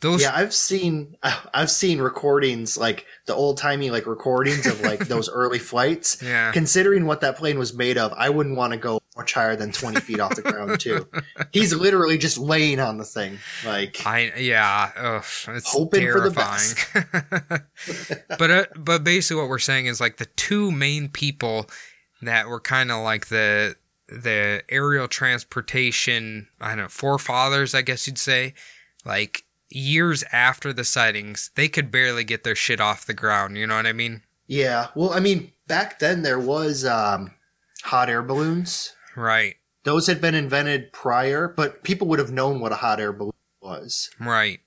those, 0.00 0.22
Yeah, 0.22 0.32
I've 0.34 0.52
seen 0.52 1.16
I've 1.54 1.70
seen 1.70 2.00
recordings 2.00 2.76
like 2.76 3.06
the 3.26 3.34
old 3.34 3.58
timey 3.58 3.90
like 3.90 4.06
recordings 4.06 4.66
of 4.66 4.80
like 4.80 4.98
those 5.08 5.30
early 5.30 5.60
flights. 5.60 6.20
yeah, 6.20 6.50
Considering 6.52 7.06
what 7.06 7.20
that 7.20 7.36
plane 7.36 7.58
was 7.58 7.74
made 7.74 7.96
of, 7.96 8.12
I 8.12 8.28
wouldn't 8.28 8.56
want 8.56 8.72
to 8.72 8.78
go 8.78 8.98
much 9.18 9.34
higher 9.34 9.56
than 9.56 9.72
twenty 9.72 10.00
feet 10.00 10.20
off 10.20 10.34
the 10.34 10.42
ground 10.42 10.80
too. 10.80 11.06
He's 11.52 11.74
literally 11.74 12.16
just 12.16 12.38
laying 12.38 12.80
on 12.80 12.96
the 12.96 13.04
thing, 13.04 13.38
like 13.66 14.06
I 14.06 14.32
yeah, 14.38 14.90
ugh, 14.96 15.24
it's 15.48 15.70
Hoping 15.72 16.10
for 16.10 16.20
the 16.20 16.30
terrifying. 16.30 17.62
but 18.38 18.50
uh, 18.50 18.64
but 18.76 19.04
basically, 19.04 19.42
what 19.42 19.50
we're 19.50 19.58
saying 19.58 19.86
is 19.86 20.00
like 20.00 20.16
the 20.16 20.26
two 20.36 20.70
main 20.70 21.08
people 21.08 21.68
that 22.22 22.48
were 22.48 22.60
kind 22.60 22.90
of 22.90 23.02
like 23.02 23.26
the 23.26 23.76
the 24.08 24.62
aerial 24.70 25.08
transportation, 25.08 26.48
I 26.60 26.70
don't 26.70 26.78
know, 26.78 26.88
forefathers, 26.88 27.74
I 27.74 27.82
guess 27.82 28.06
you'd 28.06 28.16
say, 28.16 28.54
like 29.04 29.44
years 29.68 30.24
after 30.32 30.72
the 30.72 30.84
sightings, 30.84 31.50
they 31.56 31.68
could 31.68 31.90
barely 31.90 32.24
get 32.24 32.42
their 32.42 32.54
shit 32.54 32.80
off 32.80 33.04
the 33.04 33.12
ground. 33.12 33.58
You 33.58 33.66
know 33.66 33.76
what 33.76 33.86
I 33.86 33.92
mean? 33.92 34.22
yeah. 34.48 34.88
Well, 34.94 35.12
I 35.12 35.20
mean, 35.20 35.52
back 35.68 35.98
then 35.98 36.22
there 36.22 36.40
was 36.40 36.84
um, 36.84 37.32
hot 37.84 38.10
air 38.10 38.22
balloons. 38.22 38.94
Right. 39.18 39.56
Those 39.84 40.06
had 40.06 40.20
been 40.20 40.34
invented 40.34 40.92
prior, 40.92 41.48
but 41.48 41.82
people 41.82 42.06
would 42.08 42.18
have 42.18 42.30
known 42.30 42.60
what 42.60 42.72
a 42.72 42.76
hot 42.76 43.00
air 43.00 43.12
balloon 43.12 43.32
was. 43.60 44.10
Right. 44.20 44.60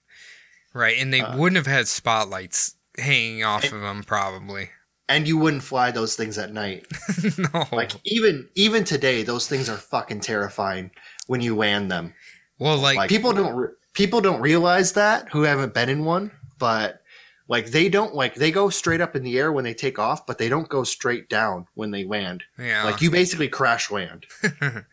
Right. 0.74 0.98
And 1.00 1.14
they 1.14 1.22
Uh, 1.22 1.38
wouldn't 1.38 1.58
have 1.58 1.68
had 1.68 1.88
spotlights 1.88 2.76
hanging 2.98 3.44
off 3.44 3.64
of 3.72 3.82
them, 3.82 4.04
probably. 4.04 4.70
And 5.08 5.28
you 5.28 5.38
wouldn't 5.38 5.64
fly 5.64 5.92
those 5.92 6.16
things 6.16 6.38
at 6.38 6.54
night. 6.54 6.86
no. 7.54 7.66
Like 7.72 7.92
even 8.06 8.48
even 8.56 8.84
today, 8.84 9.24
those 9.24 9.48
things 9.48 9.70
are 9.70 9.78
fucking 9.78 10.22
terrifying 10.22 10.92
when 11.28 11.42
you 11.42 11.56
land 11.56 11.92
them. 11.92 12.14
well, 12.60 12.78
like, 12.78 12.96
Like 12.98 13.10
people 13.10 13.34
don't 13.34 13.56
re- 13.56 13.70
people 13.94 14.22
don't 14.22 14.40
realize 14.42 14.94
that 14.94 15.28
who 15.30 15.42
haven't 15.44 15.74
been 15.74 15.90
in 15.90 16.06
one, 16.06 16.32
but 16.60 17.01
like 17.48 17.72
they 17.72 17.90
don't 17.90 18.16
like 18.16 18.36
they 18.36 18.52
go 18.52 18.70
straight 18.70 19.02
up 19.02 19.16
in 19.16 19.24
the 19.24 19.38
air 19.38 19.52
when 19.52 19.64
they 19.64 19.74
take 19.74 20.00
off, 20.00 20.26
but 20.26 20.38
they 20.38 20.50
don't 20.50 20.70
go 20.70 20.84
straight 20.84 21.30
down 21.30 21.68
when 21.74 21.92
they 21.92 22.04
land. 22.04 22.44
yeah. 22.58 22.84
Like 22.84 23.02
you 23.02 23.12
basically 23.12 23.48
crash 23.48 23.92
land. 23.92 24.26
well, 24.62 24.84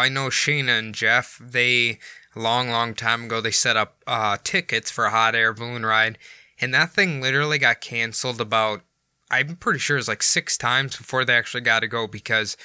I 0.00 0.08
know 0.08 0.28
Sheena 0.28 0.78
and 0.78 0.94
Jeff, 0.94 1.40
they, 1.42 1.98
a 2.36 2.40
long, 2.40 2.70
long 2.70 2.94
time 2.94 3.24
ago, 3.24 3.40
they 3.40 3.50
set 3.50 3.76
up 3.76 4.02
uh, 4.06 4.36
tickets 4.44 4.90
for 4.90 5.06
a 5.06 5.10
hot 5.10 5.34
air 5.34 5.52
balloon 5.52 5.84
ride. 5.84 6.18
And 6.60 6.74
that 6.74 6.92
thing 6.92 7.20
literally 7.20 7.58
got 7.58 7.80
canceled 7.80 8.40
about, 8.40 8.82
I'm 9.30 9.56
pretty 9.56 9.78
sure 9.78 9.96
it 9.96 10.00
was 10.00 10.08
like 10.08 10.22
six 10.22 10.56
times 10.56 10.96
before 10.96 11.24
they 11.24 11.34
actually 11.34 11.60
got 11.62 11.80
to 11.80 11.88
go 11.88 12.06
because 12.06 12.56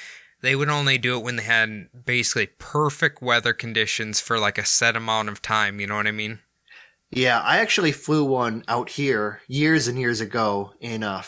they 0.42 0.56
would 0.56 0.70
only 0.70 0.98
do 0.98 1.18
it 1.18 1.24
when 1.24 1.38
they 1.38 1.44
had 1.44 1.88
basically 2.06 2.48
perfect 2.60 3.22
weather 3.22 3.54
conditions 3.54 4.20
for 4.20 4.38
like 4.38 4.58
a 4.58 4.66
set 4.66 4.96
amount 4.96 5.30
of 5.30 5.42
time. 5.42 5.80
You 5.80 5.88
know 5.88 5.96
what 5.96 6.08
I 6.08 6.12
mean? 6.12 6.40
Yeah, 7.16 7.40
I 7.40 7.58
actually 7.58 7.92
flew 7.92 8.26
one 8.26 8.64
out 8.68 8.90
here 8.90 9.42
years 9.48 9.88
and 9.88 10.00
years 10.00 10.22
ago 10.22 10.74
in 10.80 11.04
uh 11.04 11.24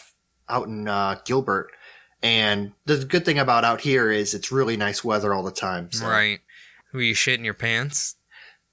out 0.50 0.68
in 0.68 0.88
uh, 0.88 1.20
Gilbert. 1.26 1.72
And 2.22 2.74
the 2.86 2.98
good 2.98 3.26
thing 3.26 3.40
about 3.40 3.64
out 3.64 3.82
here 3.82 4.12
is 4.12 4.34
it's 4.34 4.52
really 4.52 4.78
nice 4.78 5.04
weather 5.04 5.34
all 5.34 5.44
the 5.44 5.52
time. 5.52 5.92
So. 5.92 6.08
Right. 6.08 6.40
Were 6.94 7.02
you 7.02 7.14
shitting 7.14 7.46
your 7.46 7.54
pants? 7.54 8.16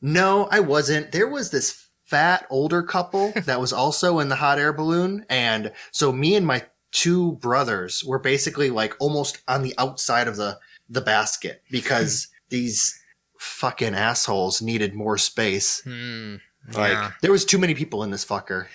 No, 0.00 0.48
I 0.50 0.60
wasn't. 0.60 1.12
There 1.12 1.28
was 1.28 1.50
this 1.50 1.86
fat 2.04 2.46
older 2.50 2.82
couple 2.82 3.32
that 3.44 3.60
was 3.60 3.72
also 3.72 4.18
in 4.18 4.28
the 4.28 4.36
hot 4.36 4.58
air 4.58 4.72
balloon. 4.72 5.26
And 5.28 5.72
so 5.90 6.12
me 6.12 6.34
and 6.34 6.46
my 6.46 6.64
two 6.92 7.32
brothers 7.32 8.04
were 8.04 8.18
basically 8.18 8.70
like 8.70 8.94
almost 9.00 9.42
on 9.48 9.62
the 9.62 9.74
outside 9.78 10.28
of 10.28 10.36
the, 10.36 10.58
the 10.88 11.00
basket 11.00 11.62
because 11.70 12.28
these 12.48 12.98
fucking 13.38 13.94
assholes 13.94 14.62
needed 14.62 14.94
more 14.94 15.18
space. 15.18 15.82
Hmm. 15.84 16.36
Like 16.68 16.92
yeah. 16.92 17.12
there 17.20 17.32
was 17.32 17.44
too 17.44 17.58
many 17.58 17.74
people 17.74 18.02
in 18.02 18.10
this 18.10 18.24
fucker. 18.24 18.66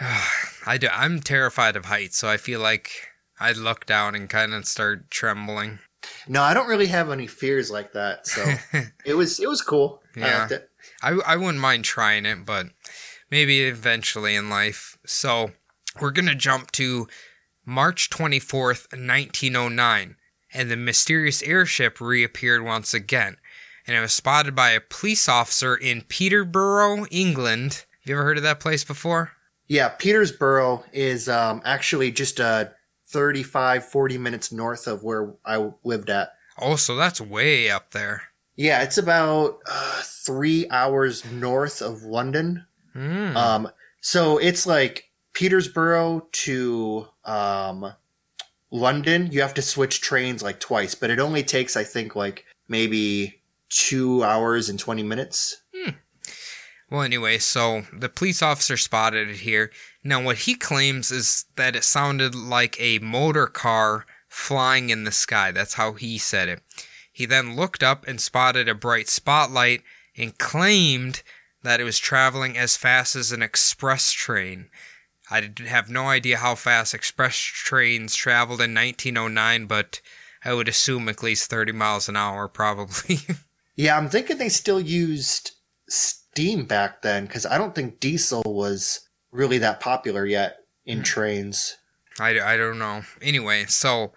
I 0.66 0.78
do, 0.78 0.88
I'm 0.92 1.20
terrified 1.20 1.76
of 1.76 1.86
heights, 1.86 2.16
so 2.16 2.28
I 2.28 2.36
feel 2.36 2.60
like 2.60 2.90
I'd 3.40 3.56
look 3.56 3.86
down 3.86 4.14
and 4.14 4.28
kind 4.28 4.52
of 4.54 4.66
start 4.66 5.10
trembling. 5.10 5.78
No, 6.28 6.42
I 6.42 6.54
don't 6.54 6.68
really 6.68 6.86
have 6.86 7.10
any 7.10 7.26
fears 7.26 7.70
like 7.70 7.92
that. 7.92 8.26
So 8.26 8.54
it 9.04 9.14
was, 9.14 9.40
it 9.40 9.48
was 9.48 9.62
cool. 9.62 10.02
I 10.16 10.20
Yeah. 10.20 10.38
liked 10.40 10.52
it. 10.52 10.70
I, 11.02 11.10
I 11.26 11.36
wouldn't 11.36 11.58
mind 11.58 11.84
trying 11.84 12.26
it, 12.26 12.44
but 12.44 12.66
maybe 13.30 13.62
eventually 13.62 14.34
in 14.34 14.48
life. 14.50 14.98
So 15.06 15.52
we're 16.00 16.10
going 16.10 16.26
to 16.28 16.34
jump 16.34 16.70
to 16.72 17.08
March 17.64 18.10
24th, 18.10 18.86
1909, 18.92 20.16
and 20.54 20.70
the 20.70 20.76
mysterious 20.76 21.42
airship 21.42 22.00
reappeared 22.00 22.64
once 22.64 22.94
again. 22.94 23.36
And 23.88 23.96
it 23.96 24.00
was 24.00 24.12
spotted 24.12 24.54
by 24.54 24.72
a 24.72 24.80
police 24.80 25.30
officer 25.30 25.74
in 25.74 26.02
Peterborough, 26.02 27.06
England. 27.10 27.72
Have 27.72 28.10
you 28.10 28.14
ever 28.16 28.22
heard 28.22 28.36
of 28.36 28.42
that 28.42 28.60
place 28.60 28.84
before? 28.84 29.32
Yeah, 29.66 29.88
Petersboro 29.88 30.84
is 30.92 31.26
um, 31.26 31.62
actually 31.64 32.12
just 32.12 32.38
uh, 32.38 32.66
35, 33.06 33.86
40 33.86 34.18
minutes 34.18 34.52
north 34.52 34.86
of 34.86 35.02
where 35.02 35.32
I 35.46 35.70
lived 35.84 36.10
at. 36.10 36.32
Oh, 36.60 36.76
so 36.76 36.96
that's 36.96 37.18
way 37.18 37.70
up 37.70 37.92
there. 37.92 38.24
Yeah, 38.56 38.82
it's 38.82 38.98
about 38.98 39.60
uh, 39.66 40.02
three 40.04 40.68
hours 40.68 41.24
north 41.24 41.80
of 41.80 42.02
London. 42.02 42.66
Hmm. 42.92 43.36
Um, 43.36 43.68
so 44.02 44.36
it's 44.36 44.66
like 44.66 45.10
Petersboro 45.32 46.30
to 46.32 47.06
um, 47.24 47.94
London. 48.70 49.30
You 49.32 49.40
have 49.40 49.54
to 49.54 49.62
switch 49.62 50.02
trains 50.02 50.42
like 50.42 50.60
twice, 50.60 50.94
but 50.94 51.08
it 51.08 51.20
only 51.20 51.42
takes, 51.42 51.74
I 51.74 51.84
think, 51.84 52.14
like 52.14 52.44
maybe 52.68 53.37
two 53.68 54.24
hours 54.24 54.68
and 54.68 54.78
20 54.78 55.02
minutes. 55.02 55.62
Hmm. 55.74 55.90
Well, 56.90 57.02
anyway, 57.02 57.38
so 57.38 57.82
the 57.92 58.08
police 58.08 58.42
officer 58.42 58.76
spotted 58.76 59.28
it 59.28 59.36
here. 59.36 59.70
Now, 60.02 60.22
what 60.22 60.38
he 60.38 60.54
claims 60.54 61.10
is 61.10 61.44
that 61.56 61.76
it 61.76 61.84
sounded 61.84 62.34
like 62.34 62.80
a 62.80 62.98
motor 63.00 63.46
car 63.46 64.06
flying 64.26 64.88
in 64.88 65.04
the 65.04 65.12
sky. 65.12 65.50
That's 65.50 65.74
how 65.74 65.92
he 65.92 66.16
said 66.16 66.48
it. 66.48 66.62
He 67.12 67.26
then 67.26 67.56
looked 67.56 67.82
up 67.82 68.06
and 68.06 68.20
spotted 68.20 68.68
a 68.68 68.74
bright 68.74 69.08
spotlight 69.08 69.82
and 70.16 70.38
claimed 70.38 71.22
that 71.62 71.80
it 71.80 71.84
was 71.84 71.98
traveling 71.98 72.56
as 72.56 72.76
fast 72.76 73.16
as 73.16 73.32
an 73.32 73.42
express 73.42 74.12
train. 74.12 74.70
I 75.30 75.50
have 75.66 75.90
no 75.90 76.06
idea 76.06 76.38
how 76.38 76.54
fast 76.54 76.94
express 76.94 77.36
trains 77.36 78.14
traveled 78.14 78.60
in 78.60 78.74
1909, 78.74 79.66
but 79.66 80.00
I 80.44 80.54
would 80.54 80.68
assume 80.68 81.08
at 81.08 81.22
least 81.22 81.50
30 81.50 81.72
miles 81.72 82.08
an 82.08 82.16
hour, 82.16 82.48
probably. 82.48 83.18
Yeah, 83.78 83.96
I'm 83.96 84.08
thinking 84.08 84.38
they 84.38 84.48
still 84.48 84.80
used 84.80 85.52
steam 85.88 86.64
back 86.64 87.02
then 87.02 87.26
because 87.26 87.46
I 87.46 87.56
don't 87.56 87.76
think 87.76 88.00
diesel 88.00 88.42
was 88.44 89.08
really 89.30 89.58
that 89.58 89.78
popular 89.78 90.26
yet 90.26 90.56
in 90.84 91.04
trains. 91.04 91.76
I, 92.18 92.40
I 92.40 92.56
don't 92.56 92.80
know. 92.80 93.02
Anyway, 93.22 93.66
so 93.66 94.12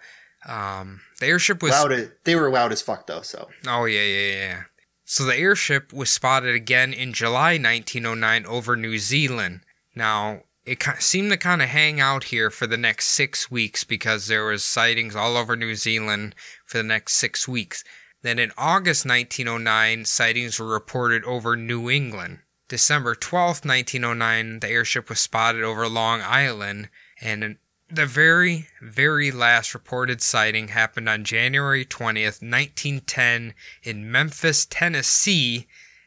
um, 0.48 1.00
the 1.20 1.26
airship 1.26 1.62
was. 1.62 1.70
Loud, 1.70 1.92
as- 1.92 2.08
they 2.24 2.34
were 2.34 2.50
loud 2.50 2.72
as 2.72 2.82
fuck 2.82 3.06
though. 3.06 3.22
So 3.22 3.48
Oh, 3.68 3.84
yeah, 3.84 4.02
yeah, 4.02 4.34
yeah. 4.34 4.62
So 5.04 5.24
the 5.24 5.36
airship 5.36 5.92
was 5.92 6.10
spotted 6.10 6.56
again 6.56 6.92
in 6.92 7.12
July 7.12 7.52
1909 7.52 8.44
over 8.46 8.74
New 8.74 8.98
Zealand. 8.98 9.60
Now, 9.94 10.40
it 10.64 10.82
seemed 10.98 11.30
to 11.30 11.36
kind 11.36 11.62
of 11.62 11.68
hang 11.68 12.00
out 12.00 12.24
here 12.24 12.50
for 12.50 12.66
the 12.66 12.76
next 12.76 13.10
six 13.10 13.48
weeks 13.48 13.84
because 13.84 14.26
there 14.26 14.44
was 14.44 14.64
sightings 14.64 15.14
all 15.14 15.36
over 15.36 15.54
New 15.54 15.76
Zealand 15.76 16.34
for 16.66 16.78
the 16.78 16.84
next 16.84 17.14
six 17.14 17.46
weeks. 17.46 17.84
Then 18.22 18.38
in 18.38 18.52
August 18.56 19.04
1909, 19.04 20.04
sightings 20.04 20.58
were 20.58 20.66
reported 20.66 21.24
over 21.24 21.56
New 21.56 21.90
England. 21.90 22.38
December 22.68 23.14
12, 23.14 23.64
1909, 23.64 24.60
the 24.60 24.68
airship 24.68 25.08
was 25.08 25.18
spotted 25.18 25.62
over 25.62 25.86
Long 25.88 26.22
Island, 26.22 26.88
and 27.20 27.56
the 27.90 28.06
very, 28.06 28.68
very 28.80 29.30
last 29.30 29.74
reported 29.74 30.22
sighting 30.22 30.68
happened 30.68 31.08
on 31.08 31.24
January 31.24 31.84
20th, 31.84 32.40
1910, 32.40 33.54
in 33.82 34.10
Memphis, 34.10 34.64
Tennessee, 34.64 35.66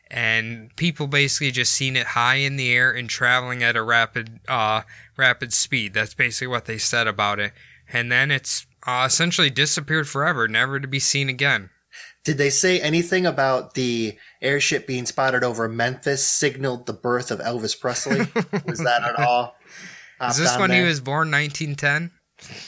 and 0.09 0.75
people 0.75 1.07
basically 1.07 1.51
just 1.51 1.73
seen 1.73 1.95
it 1.95 2.07
high 2.07 2.35
in 2.35 2.55
the 2.55 2.73
air 2.73 2.91
and 2.91 3.09
traveling 3.09 3.61
at 3.61 3.75
a 3.75 3.83
rapid, 3.83 4.39
uh, 4.47 4.81
rapid 5.17 5.53
speed. 5.53 5.93
That's 5.93 6.13
basically 6.13 6.47
what 6.47 6.65
they 6.65 6.77
said 6.77 7.07
about 7.07 7.39
it. 7.39 7.53
And 7.91 8.11
then 8.11 8.31
it's 8.31 8.65
uh, 8.87 9.03
essentially 9.05 9.49
disappeared 9.49 10.07
forever, 10.07 10.47
never 10.47 10.79
to 10.79 10.87
be 10.87 10.99
seen 10.99 11.29
again. 11.29 11.69
Did 12.25 12.37
they 12.37 12.49
say 12.49 12.81
anything 12.81 13.25
about 13.25 13.75
the 13.75 14.17
airship 14.41 14.87
being 14.87 15.05
spotted 15.05 15.43
over 15.43 15.69
Memphis 15.69 16.25
signaled 16.25 16.87
the 16.87 16.93
birth 16.93 17.31
of 17.31 17.39
Elvis 17.39 17.79
Presley? 17.79 18.19
Was 18.65 18.79
that 18.79 19.03
at 19.03 19.15
all? 19.19 19.55
Is 20.27 20.37
this 20.37 20.57
when 20.57 20.71
he 20.71 20.81
was 20.81 20.99
born, 20.99 21.29
1910? 21.29 22.11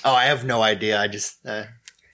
Oh, 0.06 0.14
I 0.14 0.26
have 0.26 0.46
no 0.46 0.62
idea. 0.62 1.00
I 1.00 1.08
just 1.08 1.46
uh, 1.46 1.64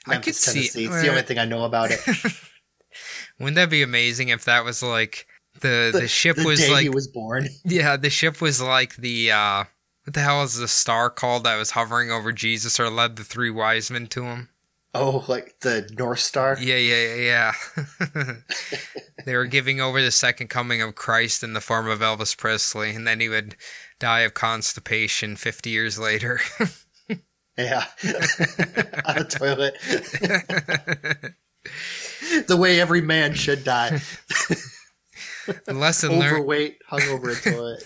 I 0.08 0.10
Memphis, 0.10 0.26
could 0.26 0.36
see- 0.36 0.60
Tennessee. 0.60 0.86
It's 0.86 1.02
the 1.02 1.10
only 1.10 1.22
uh, 1.22 1.26
thing 1.26 1.38
I 1.38 1.46
know 1.46 1.66
about 1.66 1.92
it. 1.92 2.00
Wouldn't 3.40 3.56
that 3.56 3.70
be 3.70 3.82
amazing 3.82 4.30
if 4.30 4.46
that 4.46 4.64
was 4.64 4.82
like 4.82 5.28
the 5.60 5.90
the, 5.94 6.08
ship 6.08 6.38
the 6.38 6.46
was 6.46 6.60
day 6.60 6.72
like 6.72 6.84
he 6.84 6.90
was 6.90 7.08
born. 7.08 7.50
Yeah, 7.66 7.98
the 7.98 8.10
ship 8.10 8.42
was 8.42 8.62
like 8.62 8.96
the 8.96 9.32
uh 9.32 9.64
what 10.06 10.14
the 10.14 10.20
hell 10.22 10.44
is 10.44 10.58
the 10.58 10.68
star 10.68 11.10
called 11.10 11.44
that 11.44 11.58
was 11.58 11.72
hovering 11.72 12.12
over 12.12 12.32
Jesus 12.32 12.80
or 12.80 12.90
led 12.90 13.16
the 13.16 13.24
three 13.24 13.50
wise 13.50 13.90
men 13.90 14.08
to 14.08 14.24
him? 14.24 14.50
Oh, 14.96 15.26
like 15.28 15.56
the 15.62 15.90
North 15.98 16.20
Star. 16.20 16.56
Yeah, 16.60 16.76
yeah, 16.76 17.16
yeah, 17.16 17.52
yeah. 18.16 18.36
they 19.26 19.36
were 19.36 19.46
giving 19.46 19.82
over 19.82 20.02
the 20.02 20.12
second 20.12 20.50
coming 20.50 20.82
of 20.84 20.94
Christ 20.94 21.44
in 21.44 21.54
the 21.54 21.62
form 21.62 21.88
of 21.88 22.00
Elvis 22.00 22.38
Presley, 22.38 22.92
and 22.92 23.08
then 23.08 23.20
he 23.20 23.28
would 23.28 23.56
die 24.00 24.20
of 24.20 24.36
constipation 24.36 25.36
50 25.36 25.70
years 25.70 25.98
later. 25.98 26.40
Yeah, 27.56 27.86
on 29.06 29.18
a 29.20 29.24
toilet. 29.26 29.78
the 32.48 32.58
way 32.58 32.82
every 32.82 33.02
man 33.02 33.36
should 33.36 33.64
die. 33.64 34.02
the 35.66 35.74
lesson 35.74 36.18
learned 36.18 36.38
Overweight, 36.38 36.80
hung 36.88 37.04
over 37.10 37.30
a 37.30 37.36
toilet. 37.36 37.84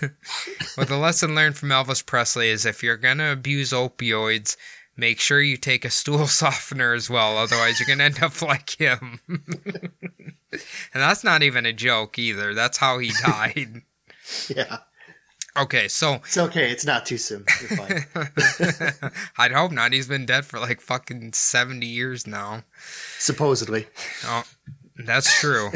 well, 0.77 0.85
the 0.85 0.95
lesson 0.95 1.35
learned 1.35 1.57
from 1.57 1.67
Elvis 1.67 2.05
Presley 2.05 2.49
is 2.49 2.65
if 2.65 2.81
you're 2.81 2.95
gonna 2.95 3.33
abuse 3.33 3.73
opioids, 3.73 4.55
make 4.97 5.19
sure 5.19 5.41
you 5.41 5.55
take 5.57 5.85
a 5.85 5.89
stool 5.89 6.27
softener 6.27 6.93
as 6.93 7.09
well, 7.09 7.37
otherwise 7.37 7.79
you're 7.79 7.87
gonna 7.87 8.03
end 8.05 8.21
up 8.21 8.41
like 8.41 8.71
him. 8.71 9.19
and 9.27 9.91
that's 10.93 11.23
not 11.23 11.43
even 11.43 11.65
a 11.65 11.73
joke 11.73 12.19
either. 12.19 12.53
That's 12.53 12.77
how 12.77 12.99
he 12.99 13.11
died. 13.25 13.83
Yeah, 14.49 14.79
Okay, 15.57 15.87
so 15.87 16.15
it's 16.15 16.37
okay. 16.37 16.69
It's 16.69 16.85
not 16.85 17.05
too 17.05 17.17
soon. 17.17 17.43
You're 17.61 17.77
fine. 17.77 19.11
I'd 19.37 19.51
hope 19.51 19.71
not. 19.71 19.91
He's 19.91 20.07
been 20.07 20.25
dead 20.25 20.45
for 20.45 20.59
like 20.59 20.81
fucking 20.81 21.33
70 21.33 21.85
years 21.85 22.27
now. 22.27 22.63
Supposedly. 23.17 23.87
Oh, 24.25 24.43
that's 25.03 25.39
true. 25.39 25.71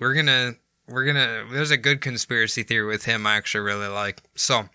we're 0.00 0.14
gonna 0.14 0.54
we're 0.88 1.04
gonna 1.04 1.44
there's 1.52 1.70
a 1.70 1.76
good 1.76 2.00
conspiracy 2.00 2.62
theory 2.62 2.86
with 2.86 3.04
him 3.04 3.26
I 3.26 3.36
actually 3.36 3.64
really 3.64 3.88
like. 3.88 4.22
So, 4.36 4.56
all 4.56 4.68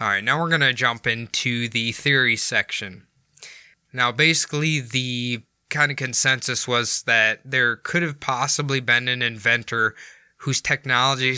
right, 0.00 0.22
now 0.22 0.40
we're 0.40 0.50
gonna 0.50 0.72
jump 0.72 1.08
into 1.08 1.68
the 1.68 1.90
theory 1.90 2.36
section. 2.36 3.06
Now, 3.94 4.10
basically, 4.10 4.80
the 4.80 5.44
kind 5.70 5.92
of 5.92 5.96
consensus 5.96 6.66
was 6.66 7.02
that 7.02 7.40
there 7.44 7.76
could 7.76 8.02
have 8.02 8.18
possibly 8.18 8.80
been 8.80 9.06
an 9.06 9.22
inventor 9.22 9.94
whose 10.38 10.60
technology 10.60 11.36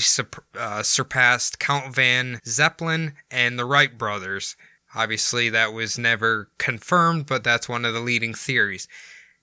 uh, 0.58 0.82
surpassed 0.82 1.58
Count 1.60 1.94
Van 1.94 2.40
Zeppelin 2.46 3.12
and 3.30 3.58
the 3.58 3.66
Wright 3.66 3.96
brothers. 3.96 4.56
Obviously, 4.94 5.50
that 5.50 5.74
was 5.74 5.98
never 5.98 6.48
confirmed, 6.58 7.26
but 7.26 7.44
that's 7.44 7.68
one 7.68 7.84
of 7.84 7.92
the 7.92 8.00
leading 8.00 8.32
theories. 8.32 8.88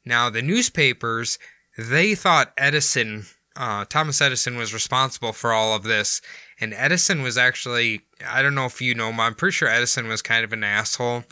Now, 0.03 0.31
the 0.31 0.41
newspapers, 0.41 1.37
they 1.77 2.15
thought 2.15 2.51
Edison, 2.57 3.27
uh, 3.55 3.85
Thomas 3.85 4.21
Edison, 4.21 4.57
was 4.57 4.73
responsible 4.73 5.33
for 5.33 5.53
all 5.53 5.75
of 5.75 5.83
this. 5.83 6.19
And 6.59 6.73
Edison 6.73 7.21
was 7.21 7.37
actually, 7.37 8.01
I 8.27 8.41
don't 8.41 8.55
know 8.55 8.65
if 8.65 8.81
you 8.81 8.95
know 8.95 9.09
him, 9.09 9.19
I'm 9.19 9.35
pretty 9.35 9.53
sure 9.53 9.67
Edison 9.67 10.07
was 10.07 10.23
kind 10.23 10.43
of 10.43 10.51
an 10.51 10.63
asshole. 10.63 11.23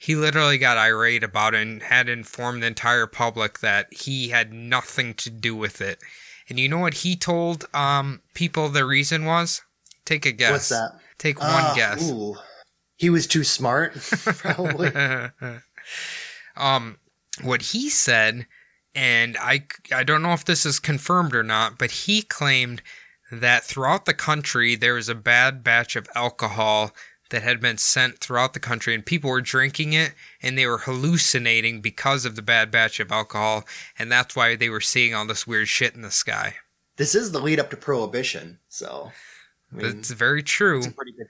He 0.00 0.16
literally 0.16 0.56
got 0.56 0.78
irate 0.78 1.22
about 1.22 1.52
it 1.52 1.60
and 1.60 1.82
had 1.82 2.08
informed 2.08 2.62
the 2.62 2.68
entire 2.68 3.06
public 3.06 3.58
that 3.58 3.92
he 3.92 4.30
had 4.30 4.50
nothing 4.50 5.12
to 5.16 5.28
do 5.28 5.54
with 5.54 5.82
it. 5.82 5.98
And 6.48 6.58
you 6.58 6.70
know 6.70 6.78
what 6.78 6.94
he 6.94 7.16
told 7.16 7.66
um, 7.74 8.22
people 8.32 8.70
the 8.70 8.86
reason 8.86 9.26
was? 9.26 9.60
Take 10.06 10.24
a 10.24 10.32
guess. 10.32 10.52
What's 10.52 10.68
that? 10.70 10.92
Take 11.18 11.38
one 11.38 11.50
Ah, 11.50 11.74
guess. 11.76 12.10
Ooh. 12.10 12.34
He 12.96 13.10
was 13.10 13.26
too 13.26 13.44
smart, 13.44 13.92
probably. 14.38 14.90
um, 16.56 16.96
what 17.42 17.60
he 17.60 17.90
said, 17.90 18.46
and 18.94 19.36
I, 19.38 19.66
I 19.92 20.02
don't 20.02 20.22
know 20.22 20.32
if 20.32 20.46
this 20.46 20.64
is 20.64 20.78
confirmed 20.78 21.34
or 21.34 21.42
not, 21.42 21.76
but 21.76 21.90
he 21.90 22.22
claimed 22.22 22.80
that 23.30 23.64
throughout 23.64 24.06
the 24.06 24.14
country 24.14 24.76
there 24.76 24.94
was 24.94 25.10
a 25.10 25.14
bad 25.14 25.62
batch 25.62 25.94
of 25.94 26.08
alcohol 26.14 26.92
that 27.30 27.42
had 27.42 27.60
been 27.60 27.78
sent 27.78 28.18
throughout 28.18 28.52
the 28.52 28.60
country, 28.60 28.94
and 28.94 29.04
people 29.04 29.30
were 29.30 29.40
drinking 29.40 29.92
it 29.92 30.14
and 30.42 30.56
they 30.56 30.66
were 30.66 30.78
hallucinating 30.78 31.80
because 31.80 32.24
of 32.24 32.36
the 32.36 32.42
bad 32.42 32.70
batch 32.70 33.00
of 33.00 33.10
alcohol, 33.10 33.64
and 33.98 34.10
that's 34.12 34.36
why 34.36 34.54
they 34.56 34.68
were 34.68 34.80
seeing 34.80 35.14
all 35.14 35.26
this 35.26 35.46
weird 35.46 35.68
shit 35.68 35.94
in 35.94 36.02
the 36.02 36.10
sky. 36.10 36.56
this 36.96 37.14
is 37.14 37.32
the 37.32 37.40
lead 37.40 37.58
up 37.58 37.70
to 37.70 37.76
Prohibition, 37.76 38.58
so. 38.68 39.10
I 39.72 39.76
mean, 39.76 39.96
That's 39.96 40.10
very 40.10 40.42
true. 40.42 40.78
it's 40.78 40.88
a 40.88 40.92
pretty 40.92 41.12
good 41.12 41.28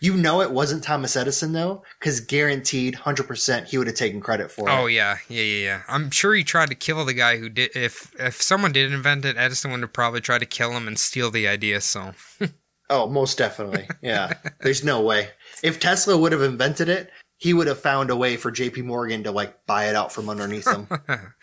You 0.00 0.14
know 0.14 0.42
it 0.42 0.50
wasn't 0.50 0.84
Thomas 0.84 1.16
Edison, 1.16 1.52
though, 1.54 1.82
because 1.98 2.20
guaranteed 2.20 2.94
100% 2.94 3.64
he 3.64 3.78
would 3.78 3.86
have 3.86 3.96
taken 3.96 4.20
credit 4.20 4.50
for 4.50 4.68
oh, 4.68 4.72
it. 4.72 4.82
Oh 4.82 4.86
yeah, 4.86 5.16
yeah, 5.28 5.42
yeah, 5.42 5.64
yeah. 5.64 5.82
I'm 5.88 6.10
sure 6.10 6.34
he 6.34 6.44
tried 6.44 6.68
to 6.68 6.74
kill 6.74 7.02
the 7.06 7.14
guy 7.14 7.38
who 7.38 7.48
did. 7.48 7.74
If 7.74 8.14
if 8.20 8.42
someone 8.42 8.72
did 8.72 8.92
invent 8.92 9.24
it, 9.24 9.38
Edison 9.38 9.70
would 9.70 9.80
have 9.80 9.92
probably 9.94 10.20
tried 10.20 10.40
to 10.40 10.46
kill 10.46 10.72
him 10.72 10.86
and 10.86 10.98
steal 10.98 11.30
the 11.30 11.48
idea. 11.48 11.80
So 11.80 12.12
Oh, 12.90 13.06
most 13.06 13.36
definitely. 13.36 13.88
Yeah. 14.00 14.34
There's 14.60 14.82
no 14.82 15.00
way. 15.02 15.28
If 15.62 15.80
Tesla 15.80 16.16
would 16.16 16.32
have 16.32 16.42
invented 16.42 16.88
it, 16.88 17.10
he 17.36 17.54
would 17.54 17.66
have 17.66 17.80
found 17.80 18.10
a 18.10 18.16
way 18.16 18.36
for 18.36 18.50
JP 18.50 18.84
Morgan 18.84 19.22
to 19.24 19.30
like 19.30 19.66
buy 19.66 19.86
it 19.86 19.96
out 19.96 20.12
from 20.12 20.28
underneath 20.28 20.66
him. 20.66 20.88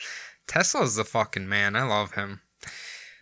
Tesla's 0.47 0.95
the 0.95 1.03
fucking 1.03 1.47
man. 1.47 1.75
I 1.75 1.83
love 1.83 2.11
him. 2.11 2.41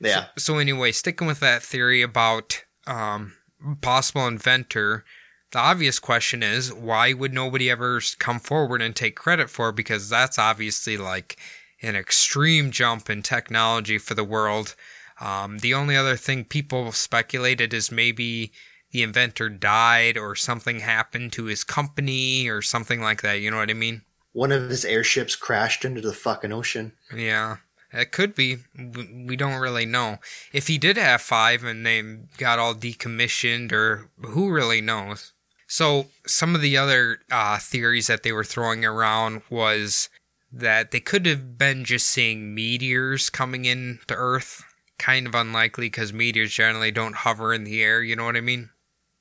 Yeah. 0.02 0.26
So 0.38 0.58
anyway, 0.58 0.92
sticking 0.92 1.28
with 1.28 1.40
that 1.40 1.64
theory 1.64 2.02
about 2.02 2.64
um, 2.86 3.34
possible 3.82 4.28
inventor, 4.28 5.06
the 5.52 5.60
obvious 5.60 6.00
question 6.00 6.44
is 6.44 6.74
why 6.74 7.14
would 7.14 7.34
nobody 7.34 7.70
ever 7.70 8.02
come 8.18 8.40
forward 8.40 8.82
and 8.82 8.96
take 8.96 9.16
credit 9.16 9.50
for 9.50 9.70
it? 9.70 9.76
Because 9.76 10.10
that's 10.10 10.40
obviously 10.40 10.98
like 10.98 11.38
an 11.82 11.96
extreme 11.96 12.72
jump 12.72 13.10
in 13.10 13.22
technology 13.22 13.98
for 13.98 14.16
the 14.16 14.24
world. 14.24 14.76
Um, 15.22 15.60
the 15.60 15.74
only 15.74 15.96
other 15.96 16.16
thing 16.16 16.44
people 16.44 16.92
speculated 16.92 17.74
is 17.74 17.92
maybe 17.92 18.52
the 18.94 19.04
inventor 19.04 19.50
died 19.50 20.18
or 20.18 20.36
something 20.36 20.80
happened 20.80 21.34
to 21.34 21.46
his 21.46 21.64
company 21.64 22.48
or 22.48 22.62
something 22.62 23.02
like 23.02 23.24
that. 23.24 23.42
You 23.42 23.52
know 23.52 23.58
what 23.58 23.72
I 23.72 23.74
mean? 23.74 24.04
One 24.32 24.52
of 24.52 24.70
his 24.70 24.86
airships 24.86 25.36
crashed 25.36 25.84
into 25.84 26.00
the 26.00 26.14
fucking 26.14 26.54
ocean. 26.54 26.94
Yeah, 27.14 27.58
it 27.92 28.12
could 28.12 28.36
be. 28.36 28.58
We 28.78 29.36
don't 29.36 29.60
really 29.60 29.86
know. 29.86 30.20
If 30.54 30.68
he 30.68 30.78
did 30.78 30.98
have 30.98 31.22
five 31.22 31.64
and 31.64 31.86
they 31.86 32.02
got 32.38 32.60
all 32.60 32.76
decommissioned, 32.76 33.72
or 33.72 34.10
who 34.22 34.52
really 34.52 34.80
knows? 34.80 35.34
So, 35.68 36.08
some 36.28 36.54
of 36.54 36.62
the 36.62 36.78
other 36.78 37.20
uh, 37.32 37.58
theories 37.58 38.08
that 38.08 38.22
they 38.22 38.32
were 38.32 38.44
throwing 38.44 38.86
around 38.86 39.42
was 39.50 40.10
that 40.52 40.92
they 40.92 41.00
could 41.00 41.26
have 41.26 41.58
been 41.58 41.84
just 41.84 42.08
seeing 42.08 42.54
meteors 42.54 43.32
coming 43.32 43.66
in 43.66 44.00
to 44.08 44.14
Earth. 44.14 44.64
Kind 45.00 45.26
of 45.26 45.34
unlikely 45.34 45.88
because 45.88 46.14
meteors 46.14 46.54
generally 46.54 46.92
don't 46.92 47.16
hover 47.16 47.54
in 47.54 47.64
the 47.64 47.82
air, 47.82 48.04
you 48.04 48.16
know 48.16 48.26
what 48.26 48.38
I 48.38 48.42
mean? 48.42 48.70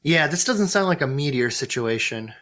Yeah, 0.02 0.26
this 0.26 0.44
doesn't 0.44 0.68
sound 0.68 0.88
like 0.88 1.00
a 1.00 1.06
meteor 1.06 1.50
situation. 1.50 2.34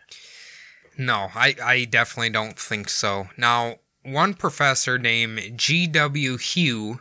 No, 0.97 1.29
I, 1.35 1.55
I 1.63 1.85
definitely 1.85 2.31
don't 2.31 2.59
think 2.59 2.89
so. 2.89 3.29
Now, 3.37 3.77
one 4.03 4.35
professor 4.35 4.99
named 4.99 5.59
G.W. 5.59 6.39
Hugh 6.39 7.01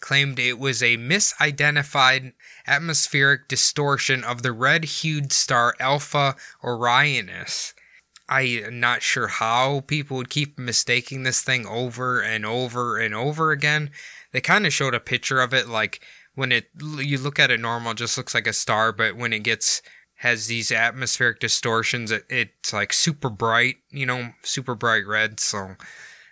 claimed 0.00 0.38
it 0.38 0.58
was 0.58 0.82
a 0.82 0.96
misidentified 0.96 2.32
atmospheric 2.66 3.48
distortion 3.48 4.24
of 4.24 4.42
the 4.42 4.52
red 4.52 4.84
hued 4.84 5.32
star 5.32 5.74
Alpha 5.80 6.36
Orionis. 6.62 7.74
I'm 8.28 8.78
not 8.80 9.02
sure 9.02 9.28
how 9.28 9.80
people 9.80 10.18
would 10.18 10.30
keep 10.30 10.58
mistaking 10.58 11.22
this 11.22 11.42
thing 11.42 11.66
over 11.66 12.20
and 12.20 12.44
over 12.44 12.98
and 12.98 13.14
over 13.14 13.50
again. 13.50 13.90
They 14.32 14.40
kind 14.40 14.66
of 14.66 14.72
showed 14.72 14.94
a 14.94 15.00
picture 15.00 15.40
of 15.40 15.54
it, 15.54 15.68
like 15.68 16.00
when 16.34 16.52
it 16.52 16.68
you 16.98 17.18
look 17.18 17.38
at 17.38 17.50
it 17.50 17.58
normal, 17.58 17.92
it 17.92 17.98
just 17.98 18.16
looks 18.16 18.34
like 18.34 18.46
a 18.46 18.52
star, 18.52 18.92
but 18.92 19.16
when 19.16 19.32
it 19.32 19.42
gets 19.42 19.82
has 20.18 20.48
these 20.48 20.72
atmospheric 20.72 21.38
distortions, 21.38 22.10
it, 22.10 22.24
it's 22.28 22.72
like 22.72 22.92
super 22.92 23.30
bright, 23.30 23.76
you 23.90 24.04
know, 24.04 24.30
super 24.42 24.74
bright 24.74 25.06
red. 25.06 25.38
So, 25.38 25.76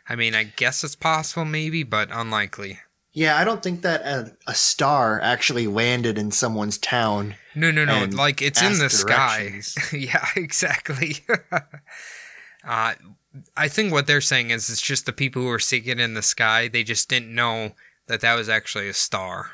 I 0.08 0.16
mean, 0.16 0.34
I 0.34 0.44
guess 0.44 0.82
it's 0.82 0.96
possible, 0.96 1.44
maybe, 1.44 1.84
but 1.84 2.08
unlikely. 2.10 2.80
Yeah, 3.12 3.38
I 3.38 3.44
don't 3.44 3.62
think 3.62 3.82
that 3.82 4.02
a, 4.02 4.36
a 4.48 4.54
star 4.54 5.20
actually 5.22 5.68
landed 5.68 6.18
in 6.18 6.32
someone's 6.32 6.78
town. 6.78 7.36
No, 7.54 7.70
no, 7.70 7.84
no. 7.84 8.06
Like 8.10 8.42
it's 8.42 8.60
in 8.60 8.78
the 8.78 8.90
sky. 8.90 9.62
yeah, 9.92 10.26
exactly. 10.34 11.24
uh, 12.68 12.94
I 13.56 13.68
think 13.68 13.92
what 13.92 14.06
they're 14.06 14.20
saying 14.20 14.50
is 14.50 14.68
it's 14.68 14.82
just 14.82 15.06
the 15.06 15.12
people 15.12 15.42
who 15.42 15.48
are 15.48 15.58
seeing 15.58 15.86
it 15.86 16.00
in 16.00 16.14
the 16.14 16.22
sky. 16.22 16.68
They 16.68 16.82
just 16.82 17.08
didn't 17.08 17.34
know 17.34 17.72
that 18.08 18.20
that 18.20 18.34
was 18.34 18.48
actually 18.48 18.88
a 18.88 18.94
star. 18.94 19.52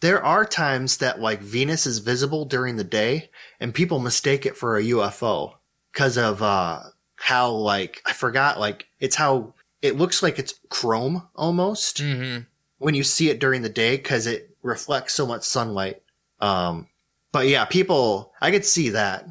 There 0.00 0.22
are 0.22 0.44
times 0.44 0.96
that 0.96 1.20
like 1.20 1.40
Venus 1.40 1.86
is 1.86 1.98
visible 1.98 2.44
during 2.44 2.76
the 2.76 2.84
day 2.84 3.30
and 3.60 3.74
people 3.74 3.98
mistake 3.98 4.46
it 4.46 4.56
for 4.56 4.76
a 4.76 4.82
UFO 4.84 5.54
because 5.92 6.16
of 6.16 6.42
uh 6.42 6.80
how 7.16 7.50
like 7.50 8.02
I 8.06 8.12
forgot 8.12 8.60
like 8.60 8.86
it's 9.00 9.16
how 9.16 9.54
it 9.82 9.96
looks 9.96 10.22
like 10.22 10.38
it's 10.38 10.58
chrome 10.68 11.28
almost 11.34 12.00
hmm 12.00 12.38
when 12.78 12.94
you 12.94 13.02
see 13.02 13.30
it 13.30 13.40
during 13.40 13.62
the 13.62 13.68
day 13.68 13.96
because 13.96 14.26
it 14.26 14.54
reflects 14.62 15.14
so 15.14 15.26
much 15.26 15.42
sunlight. 15.44 16.02
Um, 16.40 16.88
but 17.32 17.48
yeah, 17.48 17.64
people, 17.64 18.32
I 18.40 18.50
could 18.50 18.64
see 18.64 18.90
that. 18.90 19.26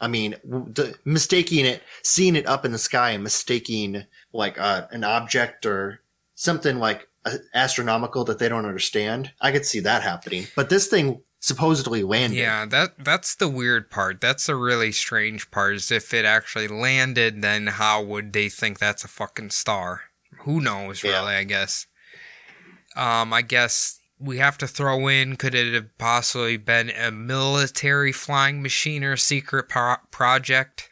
I 0.00 0.08
mean, 0.08 0.36
the, 0.44 0.96
mistaking 1.04 1.66
it, 1.66 1.82
seeing 2.02 2.36
it 2.36 2.46
up 2.46 2.64
in 2.64 2.72
the 2.72 2.78
sky 2.78 3.10
and 3.10 3.22
mistaking 3.22 4.04
like 4.32 4.58
uh, 4.58 4.86
an 4.90 5.04
object 5.04 5.66
or 5.66 6.00
something 6.34 6.78
like 6.78 7.08
uh, 7.24 7.36
astronomical 7.54 8.24
that 8.24 8.38
they 8.38 8.48
don't 8.48 8.64
understand. 8.64 9.32
I 9.40 9.52
could 9.52 9.66
see 9.66 9.80
that 9.80 10.02
happening. 10.02 10.46
But 10.56 10.70
this 10.70 10.86
thing 10.86 11.22
supposedly 11.40 12.02
landed. 12.02 12.36
Yeah, 12.36 12.66
that 12.66 13.02
that's 13.04 13.34
the 13.34 13.48
weird 13.48 13.90
part. 13.90 14.20
That's 14.20 14.46
the 14.46 14.54
really 14.54 14.92
strange 14.92 15.50
part. 15.50 15.74
Is 15.74 15.90
if 15.90 16.14
it 16.14 16.24
actually 16.24 16.68
landed, 16.68 17.42
then 17.42 17.66
how 17.66 18.02
would 18.02 18.32
they 18.32 18.48
think 18.48 18.78
that's 18.78 19.02
a 19.04 19.08
fucking 19.08 19.50
star? 19.50 20.02
Who 20.40 20.60
knows, 20.60 21.02
Yeah. 21.02 21.20
really? 21.20 21.34
I 21.34 21.44
guess. 21.44 21.86
Um, 22.96 23.32
I 23.32 23.42
guess 23.42 23.98
we 24.18 24.38
have 24.38 24.58
to 24.58 24.66
throw 24.68 25.08
in. 25.08 25.36
Could 25.36 25.54
it 25.54 25.72
have 25.74 25.96
possibly 25.98 26.56
been 26.56 26.90
a 26.90 27.10
military 27.10 28.12
flying 28.12 28.62
machine 28.62 29.02
or 29.04 29.12
a 29.12 29.18
secret 29.18 29.68
pro- 29.68 29.96
project? 30.10 30.88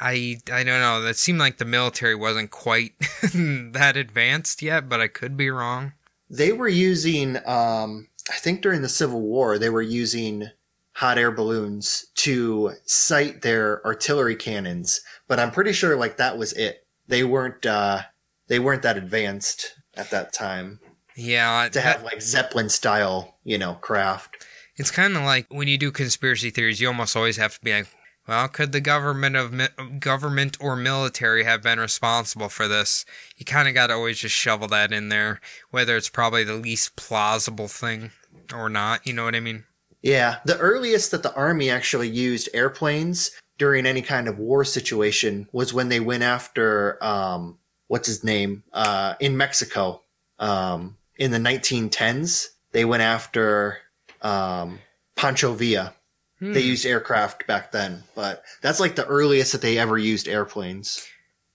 I 0.00 0.38
I 0.52 0.64
don't 0.64 0.80
know. 0.80 1.00
That 1.02 1.16
seemed 1.16 1.38
like 1.38 1.58
the 1.58 1.64
military 1.64 2.14
wasn't 2.16 2.50
quite 2.50 2.92
that 3.32 3.96
advanced 3.96 4.60
yet, 4.62 4.88
but 4.88 5.00
I 5.00 5.06
could 5.08 5.36
be 5.36 5.50
wrong. 5.50 5.92
They 6.30 6.52
were 6.52 6.68
using, 6.68 7.38
um, 7.46 8.07
I 8.30 8.36
think 8.36 8.62
during 8.62 8.82
the 8.82 8.88
Civil 8.88 9.20
War, 9.20 9.58
they 9.58 9.70
were 9.70 9.82
using 9.82 10.48
hot 10.92 11.18
air 11.18 11.30
balloons 11.30 12.06
to 12.16 12.72
sight 12.84 13.42
their 13.42 13.84
artillery 13.86 14.36
cannons, 14.36 15.00
but 15.28 15.38
I'm 15.38 15.50
pretty 15.50 15.72
sure 15.72 15.96
like 15.96 16.16
that 16.16 16.36
was 16.36 16.52
it. 16.54 16.86
They 17.06 17.24
weren't, 17.24 17.64
uh, 17.64 18.02
they 18.48 18.58
weren't 18.58 18.82
that 18.82 18.96
advanced 18.96 19.74
at 19.94 20.10
that 20.10 20.32
time 20.32 20.80
Yeah, 21.14 21.68
to 21.72 21.80
have 21.80 22.02
like 22.02 22.20
Zeppelin 22.20 22.68
style, 22.68 23.38
you 23.44 23.58
know, 23.58 23.74
craft. 23.74 24.44
It's 24.76 24.90
kind 24.90 25.16
of 25.16 25.22
like 25.22 25.46
when 25.50 25.68
you 25.68 25.78
do 25.78 25.90
conspiracy 25.90 26.50
theories, 26.50 26.80
you 26.80 26.88
almost 26.88 27.16
always 27.16 27.36
have 27.36 27.54
to 27.54 27.60
be 27.64 27.72
like, 27.72 27.88
well, 28.28 28.46
could 28.48 28.72
the 28.72 28.80
government 28.80 29.36
of 29.36 29.52
mi- 29.52 29.68
government 29.98 30.58
or 30.60 30.76
military 30.76 31.44
have 31.44 31.62
been 31.62 31.80
responsible 31.80 32.50
for 32.50 32.68
this? 32.68 33.06
You 33.38 33.46
kind 33.46 33.66
of 33.66 33.74
got 33.74 33.86
to 33.86 33.94
always 33.94 34.18
just 34.18 34.34
shovel 34.34 34.68
that 34.68 34.92
in 34.92 35.08
there, 35.08 35.40
whether 35.70 35.96
it's 35.96 36.10
probably 36.10 36.44
the 36.44 36.52
least 36.52 36.94
plausible 36.94 37.68
thing 37.68 38.10
or 38.54 38.68
not. 38.68 39.06
You 39.06 39.14
know 39.14 39.24
what 39.24 39.34
I 39.34 39.40
mean? 39.40 39.64
Yeah, 40.02 40.40
the 40.44 40.58
earliest 40.58 41.10
that 41.10 41.22
the 41.22 41.34
army 41.34 41.70
actually 41.70 42.08
used 42.08 42.50
airplanes 42.52 43.30
during 43.56 43.86
any 43.86 44.02
kind 44.02 44.28
of 44.28 44.38
war 44.38 44.62
situation 44.62 45.48
was 45.52 45.72
when 45.72 45.88
they 45.88 45.98
went 45.98 46.22
after 46.22 47.02
um 47.02 47.58
what's 47.88 48.06
his 48.06 48.22
name 48.22 48.62
uh 48.72 49.14
in 49.18 49.36
Mexico 49.36 50.02
um 50.38 50.96
in 51.16 51.32
the 51.32 51.38
1910s 51.38 52.48
they 52.72 52.84
went 52.84 53.02
after 53.02 53.78
um 54.22 54.78
Pancho 55.16 55.54
Villa. 55.54 55.94
They 56.40 56.60
used 56.60 56.86
aircraft 56.86 57.46
back 57.46 57.72
then, 57.72 58.04
but 58.14 58.44
that's 58.62 58.80
like 58.80 58.94
the 58.96 59.06
earliest 59.06 59.52
that 59.52 59.60
they 59.60 59.76
ever 59.76 59.98
used 59.98 60.28
airplanes. 60.28 61.06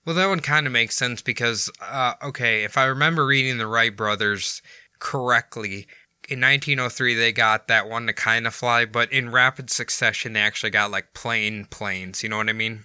Well, 0.04 0.14
that 0.16 0.28
would 0.28 0.42
kind 0.42 0.66
of 0.66 0.72
make 0.72 0.92
sense 0.92 1.22
because, 1.22 1.70
uh, 1.80 2.14
okay, 2.22 2.64
if 2.64 2.76
I 2.76 2.84
remember 2.84 3.24
reading 3.24 3.56
the 3.56 3.66
Wright 3.66 3.96
brothers 3.96 4.60
correctly, 4.98 5.86
in 6.28 6.40
1903 6.40 7.14
they 7.14 7.32
got 7.32 7.68
that 7.68 7.88
one 7.88 8.06
to 8.06 8.12
kind 8.12 8.46
of 8.46 8.54
fly, 8.54 8.84
but 8.84 9.10
in 9.12 9.30
rapid 9.30 9.70
succession 9.70 10.34
they 10.34 10.40
actually 10.40 10.70
got 10.70 10.90
like 10.90 11.14
plane 11.14 11.66
planes. 11.70 12.22
You 12.22 12.28
know 12.28 12.36
what 12.36 12.48
I 12.48 12.52
mean? 12.52 12.84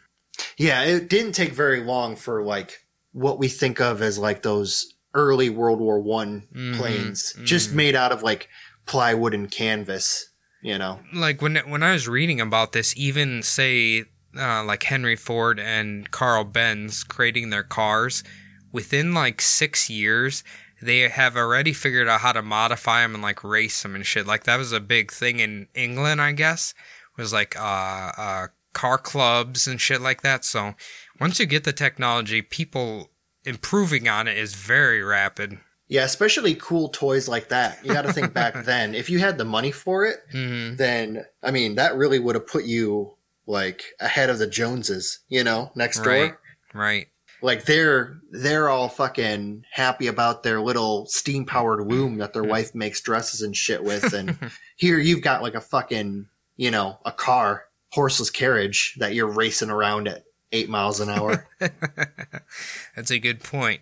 Yeah, 0.58 0.84
it 0.84 1.10
didn't 1.10 1.34
take 1.34 1.52
very 1.52 1.82
long 1.82 2.16
for 2.16 2.44
like 2.44 2.86
what 3.12 3.40
we 3.40 3.48
think 3.48 3.82
of 3.82 4.02
as 4.02 4.18
like 4.18 4.42
those 4.42 4.94
early 5.14 5.50
World 5.50 5.80
War 5.80 6.00
One 6.00 6.48
Mhm, 6.54 6.78
planes, 6.78 7.36
just 7.44 7.74
made 7.74 7.96
out 7.96 8.12
of 8.12 8.24
like 8.24 8.48
plywood 8.86 9.34
and 9.34 9.50
canvas. 9.50 10.29
You 10.62 10.78
know, 10.78 11.00
Like 11.14 11.42
when 11.42 11.56
when 11.58 11.84
I 11.84 11.94
was 11.94 12.08
reading 12.08 12.42
about 12.42 12.74
this, 12.74 12.94
even 12.98 13.44
say 13.44 14.06
uh, 14.38 14.64
like 14.64 14.84
Henry 14.84 15.16
Ford 15.16 15.60
and 15.60 16.12
Carl 16.12 16.44
Benz 16.44 17.04
creating 17.04 17.50
their 17.50 17.64
cars, 17.64 18.24
within 18.72 19.14
like 19.14 19.42
six 19.42 19.90
years 19.90 20.44
they 20.82 21.00
have 21.10 21.36
already 21.36 21.74
figured 21.74 22.08
out 22.08 22.22
how 22.22 22.32
to 22.32 22.42
modify 22.42 23.02
them 23.02 23.14
and 23.14 23.24
like 23.24 23.44
race 23.44 23.84
them 23.84 23.96
and 23.96 24.06
shit. 24.06 24.26
Like 24.26 24.46
that 24.46 24.58
was 24.58 24.72
a 24.72 24.80
big 24.80 25.12
thing 25.12 25.40
in 25.40 25.68
England, 25.74 26.22
I 26.22 26.32
guess. 26.32 26.74
Was 27.18 27.34
like 27.34 27.60
uh, 27.60 28.12
uh, 28.18 28.48
car 28.72 28.98
clubs 28.98 29.68
and 29.68 29.82
shit 29.82 30.00
like 30.00 30.22
that. 30.22 30.46
So 30.46 30.76
once 31.20 31.40
you 31.40 31.46
get 31.46 31.66
the 31.66 31.74
technology, 31.74 32.42
people 32.42 33.12
improving 33.44 34.08
on 34.08 34.28
it 34.28 34.38
is 34.38 34.56
very 34.56 35.04
rapid. 35.04 35.60
Yeah, 35.90 36.04
especially 36.04 36.54
cool 36.56 36.90
toys 36.90 37.28
like 37.28 37.50
that. 37.50 37.84
You 37.84 37.92
got 37.92 38.04
to 38.04 38.14
think 38.14 38.32
back 38.32 38.54
then. 38.66 38.94
If 38.94 39.10
you 39.10 39.20
had 39.20 39.38
the 39.38 39.46
money 39.46 39.72
for 39.72 40.06
it, 40.06 40.18
hmm 40.32 40.76
then 40.76 41.26
I 41.44 41.52
mean 41.52 41.76
that 41.76 41.96
really 41.96 42.20
would 42.20 42.36
have 42.36 42.48
put 42.48 42.64
you 42.64 43.16
like 43.48 43.84
ahead 44.00 44.30
of 44.30 44.38
the 44.38 44.48
Joneses. 44.48 45.20
You 45.28 45.44
know, 45.44 45.72
next 45.76 46.02
door. 46.02 46.14
Right, 46.14 46.34
right. 46.74 47.08
Like 47.42 47.66
they're 47.66 48.20
they're 48.32 48.70
all 48.70 48.88
fucking 48.90 49.64
happy 49.72 50.08
about 50.08 50.44
their 50.44 50.62
little 50.62 51.08
steam 51.08 51.46
powered 51.46 51.88
loom 51.88 52.18
that 52.18 52.34
their 52.34 52.44
wife 52.44 52.76
makes 52.76 53.02
dresses 53.02 53.42
and 53.42 53.56
shit 53.56 53.84
with, 53.84 54.14
and 54.14 54.38
here 54.76 55.00
you've 55.00 55.22
got 55.22 55.42
like 55.42 55.56
a 55.56 55.62
fucking 55.62 56.28
you 56.58 56.70
know 56.70 57.00
a 57.04 57.12
car 57.12 57.66
horseless 57.92 58.30
carriage 58.30 58.96
that 59.00 59.16
you're 59.16 59.32
racing 59.32 59.72
around 59.72 60.08
at 60.08 60.26
eight 60.52 60.70
miles 60.70 61.00
an 61.00 61.10
hour. 61.10 61.48
That's 62.96 63.12
a 63.12 63.20
good 63.20 63.42
point. 63.42 63.82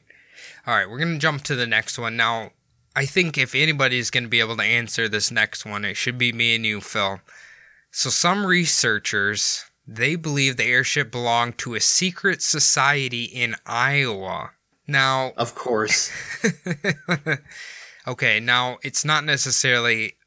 All 0.68 0.76
right, 0.76 0.89
we're 0.89 0.99
going 0.99 1.13
to 1.13 1.20
jump 1.20 1.43
to 1.43 1.55
the 1.55 1.65
next 1.65 1.97
one. 1.97 2.18
Now, 2.18 2.51
I 2.93 3.05
think 3.05 3.38
if 3.38 3.55
anybody's 3.55 4.11
going 4.11 4.26
to 4.26 4.30
be 4.30 4.41
able 4.41 4.57
to 4.57 4.63
answer 4.63 5.07
this 5.07 5.32
next 5.32 5.65
one, 5.65 5.86
it 5.86 5.95
should 5.95 6.18
be 6.18 6.34
me 6.34 6.55
and 6.55 6.65
you, 6.65 6.82
Phil. 6.82 7.22
So, 7.89 8.09
some 8.09 8.45
researchers 8.45 9.63
they 9.88 10.18
believe 10.18 10.57
the 10.57 10.65
airship 10.65 11.09
belonged 11.11 11.57
to 11.59 11.76
a 11.76 11.80
secret 11.80 12.41
society 12.41 13.24
in 13.24 13.55
Iowa. 13.65 14.51
Now, 14.86 15.32
of 15.38 15.55
course, 15.55 16.11
okay, 18.07 18.39
now 18.41 18.80
it's 18.84 19.05
not 19.05 19.24
necessarily 19.24 20.18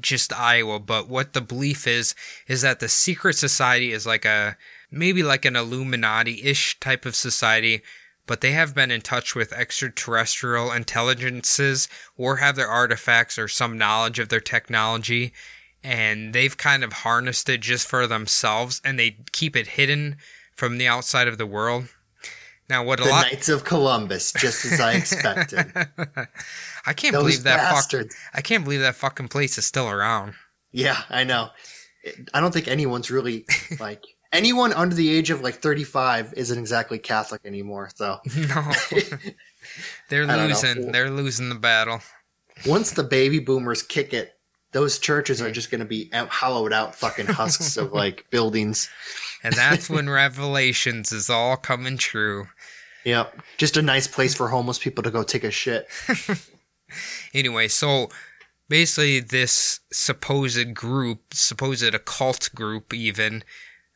just 0.00 0.32
Iowa, 0.32 0.78
but 0.78 1.08
what 1.08 1.34
the 1.34 1.42
belief 1.42 1.86
is 1.86 2.14
is 2.48 2.62
that 2.62 2.80
the 2.80 2.88
secret 2.88 3.36
society 3.36 3.92
is 3.92 4.06
like 4.06 4.24
a 4.24 4.56
maybe 4.90 5.22
like 5.22 5.44
an 5.44 5.56
Illuminati-ish 5.56 6.80
type 6.80 7.04
of 7.04 7.14
society, 7.14 7.82
but 8.30 8.42
they 8.42 8.52
have 8.52 8.76
been 8.76 8.92
in 8.92 9.00
touch 9.00 9.34
with 9.34 9.52
extraterrestrial 9.52 10.70
intelligences 10.70 11.88
or 12.16 12.36
have 12.36 12.54
their 12.54 12.68
artifacts 12.68 13.36
or 13.36 13.48
some 13.48 13.76
knowledge 13.76 14.20
of 14.20 14.28
their 14.28 14.38
technology 14.38 15.32
and 15.82 16.32
they've 16.32 16.56
kind 16.56 16.84
of 16.84 16.92
harnessed 16.92 17.48
it 17.48 17.60
just 17.60 17.88
for 17.88 18.06
themselves 18.06 18.80
and 18.84 19.00
they 19.00 19.16
keep 19.32 19.56
it 19.56 19.66
hidden 19.66 20.16
from 20.54 20.78
the 20.78 20.86
outside 20.86 21.26
of 21.26 21.38
the 21.38 21.46
world. 21.46 21.88
Now 22.68 22.84
what 22.84 23.00
a 23.00 23.02
the 23.02 23.10
lot 23.10 23.26
Knights 23.26 23.48
of 23.48 23.64
Columbus, 23.64 24.32
just 24.34 24.64
as 24.64 24.78
I 24.78 24.92
expected. 24.92 25.72
I 26.86 26.92
can't 26.92 27.12
Those 27.12 27.22
believe 27.22 27.42
that 27.42 27.90
fuck. 27.90 28.06
I 28.32 28.42
can't 28.42 28.62
believe 28.62 28.82
that 28.82 28.94
fucking 28.94 29.26
place 29.26 29.58
is 29.58 29.66
still 29.66 29.90
around. 29.90 30.34
Yeah, 30.70 31.02
I 31.10 31.24
know. 31.24 31.48
I 32.32 32.38
don't 32.38 32.54
think 32.54 32.68
anyone's 32.68 33.10
really 33.10 33.44
like 33.80 34.04
anyone 34.32 34.72
under 34.72 34.94
the 34.94 35.10
age 35.10 35.30
of 35.30 35.40
like 35.42 35.56
35 35.56 36.34
isn't 36.36 36.58
exactly 36.58 36.98
Catholic 36.98 37.40
anymore. 37.44 37.90
So 37.94 38.18
No. 38.36 38.72
They're 40.08 40.24
I 40.24 40.26
don't 40.26 40.28
know. 40.38 40.46
losing. 40.46 40.92
They're 40.92 41.10
losing 41.10 41.48
the 41.48 41.54
battle. 41.54 42.00
once 42.66 42.92
the 42.92 43.04
baby 43.04 43.38
boomers 43.38 43.82
kick 43.82 44.12
it, 44.14 44.32
those 44.72 44.98
churches 44.98 45.42
are 45.42 45.50
just 45.50 45.70
going 45.70 45.80
to 45.80 45.84
be 45.86 46.08
out- 46.12 46.28
hollowed 46.28 46.72
out 46.72 46.94
fucking 46.94 47.26
husks 47.26 47.76
of 47.76 47.92
like 47.92 48.24
buildings. 48.30 48.88
And 49.42 49.54
that's 49.54 49.88
when 49.90 50.08
Revelations 50.08 51.12
is 51.12 51.28
all 51.30 51.56
coming 51.56 51.96
true. 51.96 52.46
Yep. 53.04 53.40
Just 53.56 53.76
a 53.76 53.82
nice 53.82 54.06
place 54.06 54.34
for 54.34 54.48
homeless 54.48 54.78
people 54.78 55.02
to 55.04 55.10
go 55.10 55.22
take 55.22 55.44
a 55.44 55.50
shit. 55.50 55.86
Anyway, 57.32 57.68
so 57.68 58.08
basically, 58.68 59.20
this 59.20 59.80
supposed 59.92 60.74
group, 60.74 61.32
supposed 61.32 61.82
occult 61.94 62.50
group, 62.54 62.92
even 62.92 63.44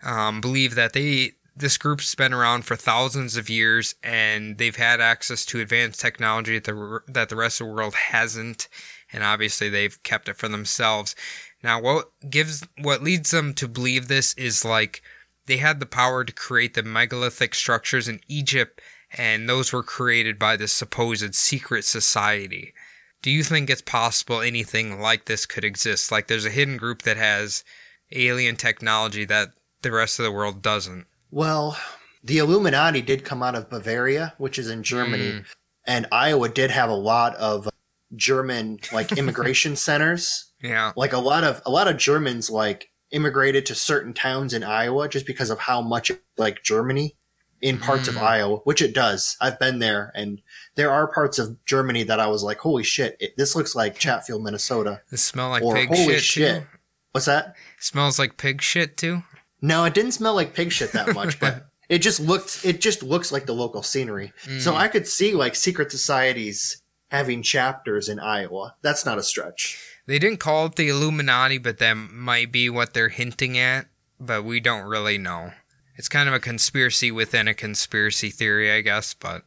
um, 0.05 0.41
believe 0.41 0.75
that 0.75 0.93
they 0.93 1.33
this 1.57 1.79
group's 1.79 2.15
been 2.15 2.33
around 2.33 2.65
for 2.65 2.75
thousands 2.75 3.37
of 3.37 3.49
years 3.49 3.95
and 4.03 4.59
they've 4.59 4.75
had 4.75 5.01
access 5.01 5.45
to 5.47 5.61
advanced 5.61 6.01
technology 6.01 6.59
that 6.59 6.65
the 6.65 7.01
that 7.07 7.29
the 7.29 7.37
rest 7.37 7.61
of 7.61 7.67
the 7.67 7.73
world 7.73 7.95
hasn't, 7.95 8.69
and 9.13 9.23
obviously 9.23 9.69
they've 9.69 10.03
kept 10.03 10.29
it 10.29 10.37
for 10.37 10.49
themselves. 10.49 11.15
Now, 11.63 11.81
what 11.81 12.11
gives 12.29 12.67
what 12.81 13.03
leads 13.03 13.31
them 13.31 13.55
to 13.55 13.69
believe 13.69 14.09
this 14.09 14.35
is 14.35 14.65
like 14.65 15.03
they 15.47 15.59
had 15.59 15.81
the 15.81 15.87
power 15.87 16.25
to 16.25 16.33
create 16.33 16.75
the 16.75 16.83
megalithic 16.83 17.55
structures 17.55 18.09
in 18.09 18.21
Egypt, 18.29 18.81
and 19.17 19.49
those 19.49 19.73
were 19.73 19.83
created 19.83 20.39
by 20.39 20.57
this 20.57 20.73
supposed 20.73 21.35
secret 21.35 21.85
society. 21.85 22.75
Do 23.23 23.31
you 23.31 23.43
think 23.43 23.71
it's 23.71 23.81
possible 23.81 24.41
anything 24.41 25.01
like 25.01 25.25
this 25.25 25.47
could 25.47 25.65
exist? 25.65 26.13
Like 26.13 26.27
there's 26.27 26.45
a 26.45 26.51
hidden 26.51 26.77
group 26.77 27.03
that 27.03 27.17
has 27.17 27.65
alien 28.13 28.57
technology 28.57 29.25
that 29.25 29.51
the 29.85 29.93
rest 29.93 30.18
of 30.18 30.24
the 30.24 30.32
world 30.32 30.61
doesn't. 30.61 31.07
Well, 31.30 31.78
the 32.24 32.39
Illuminati 32.39 33.01
did 33.03 33.24
come 33.24 33.43
out 33.43 33.55
of 33.55 33.70
Bavaria, 33.70 34.35
which 34.39 34.59
is 34.59 34.68
in 34.68 34.82
Germany, 34.82 35.43
and 35.87 36.07
Iowa 36.11 36.49
did 36.49 36.70
have 36.72 36.91
a 36.91 36.95
lot 36.95 37.37
of 37.37 37.68
German 38.16 38.80
like 38.93 39.12
immigration 39.18 39.76
centers. 39.76 40.51
Yeah. 40.62 40.93
Like 40.97 41.12
a 41.12 41.18
lot 41.18 41.45
of 41.45 41.62
a 41.66 41.70
lot 41.70 41.87
of 41.89 41.97
Germans 41.97 42.51
like 42.51 42.91
immigrated 43.11 43.66
to 43.66 43.74
certain 43.74 44.12
towns 44.12 44.53
in 44.55 44.64
Iowa 44.64 45.09
just 45.09 45.26
because 45.26 45.51
of 45.51 45.59
how 45.61 45.80
much 45.80 46.11
like 46.37 46.62
Germany 46.64 47.16
in 47.61 47.78
parts 47.78 48.09
of 48.09 48.14
Mm. 48.16 48.22
Iowa, 48.22 48.57
which 48.64 48.82
it 48.82 48.95
does. 48.95 49.37
I've 49.41 49.59
been 49.59 49.78
there 49.78 50.11
and 50.14 50.43
there 50.74 50.91
are 50.91 51.07
parts 51.07 51.39
of 51.39 51.64
Germany 51.64 52.03
that 52.05 52.20
I 52.20 52.26
was 52.26 52.43
like, 52.43 52.59
"Holy 52.59 52.82
shit, 52.82 53.16
it, 53.20 53.37
this 53.37 53.55
looks 53.57 53.74
like 53.74 53.99
Chatfield, 53.99 54.43
Minnesota." 54.43 55.01
It 55.11 55.18
smell 55.18 55.51
like 55.51 55.62
or 55.62 55.74
pig 55.74 55.89
"Holy 55.89 56.14
shit, 56.14 56.22
shit." 56.22 56.66
What's 57.12 57.26
that? 57.26 57.55
Smells 57.78 58.18
like 58.18 58.37
pig 58.37 58.61
shit 58.61 58.97
too. 58.97 59.22
No, 59.61 59.85
it 59.85 59.95
didn't 59.95 60.13
smell 60.13 60.35
like 60.35 60.55
pig 60.55 60.73
shit 60.73 60.93
that 60.93 61.15
much, 61.15 61.41
but 61.41 61.67
it 61.89 61.99
just 61.99 62.21
looked 62.21 62.65
it 62.65 62.81
just 62.81 63.03
looks 63.03 63.33
like 63.33 63.47
the 63.47 63.55
local 63.55 63.83
scenery. 63.83 64.33
So 64.59 64.73
mm. 64.73 64.77
I 64.77 64.89
could 64.89 65.07
see 65.07 65.35
like 65.35 65.55
secret 65.55 65.91
societies 65.91 66.83
having 67.11 67.43
chapters 67.43 68.09
in 68.09 68.19
Iowa. 68.19 68.75
That's 68.83 69.07
not 69.07 69.19
a 69.19 69.23
stretch. 69.23 69.81
They 70.07 70.19
didn't 70.19 70.41
call 70.41 70.67
it 70.67 70.77
the 70.77 70.89
Illuminati, 70.89 71.59
but 71.59 71.79
that 71.79 71.95
might 71.95 72.53
be 72.53 72.69
what 72.69 72.93
they're 72.93 73.09
hinting 73.09 73.57
at, 73.57 73.87
but 74.21 74.45
we 74.45 74.61
don't 74.61 74.87
really 74.87 75.17
know. 75.17 75.53
It's 75.97 76.09
kind 76.09 76.29
of 76.29 76.35
a 76.35 76.41
conspiracy 76.41 77.11
within 77.11 77.47
a 77.49 77.55
conspiracy 77.55 78.31
theory, 78.31 78.73
I 78.73 78.81
guess, 78.81 79.15
but 79.15 79.45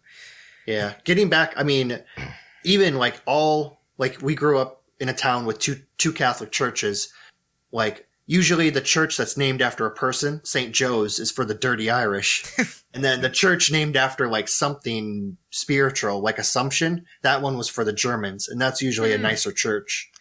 Yeah. 0.66 0.94
Getting 1.04 1.30
back, 1.30 1.54
I 1.58 1.64
mean, 1.64 2.00
even 2.64 2.96
like 2.96 3.22
all 3.26 3.82
like 3.98 4.22
we 4.22 4.36
grew 4.36 4.58
up 4.58 4.84
in 5.00 5.10
a 5.10 5.14
town 5.14 5.46
with 5.46 5.60
two 5.60 5.82
two 5.98 6.14
Catholic 6.14 6.52
churches. 6.52 7.12
Like 7.72 8.07
usually 8.28 8.70
the 8.70 8.82
church 8.82 9.18
that's 9.18 9.38
named 9.38 9.62
after 9.62 9.86
a 9.86 9.92
person, 9.92 10.42
St. 10.44 10.74
Joe's, 10.74 11.18
is 11.18 11.32
for 11.32 11.46
the 11.46 11.56
dirty 11.56 11.90
Irish. 11.90 12.44
and 12.94 13.04
then 13.04 13.22
the 13.22 13.30
church 13.30 13.72
named 13.72 13.96
after 13.96 14.28
like 14.28 14.48
something 14.48 15.38
spiritual, 15.50 16.20
like 16.20 16.38
Assumption, 16.38 17.06
that 17.24 17.42
one 17.42 17.58
was 17.58 17.70
for 17.70 17.84
the 17.84 17.94
Germans, 17.94 18.48
and 18.48 18.62
that's 18.62 18.82
usually 18.82 19.14
a 19.14 19.18
nicer 19.18 19.52
church. 19.52 20.12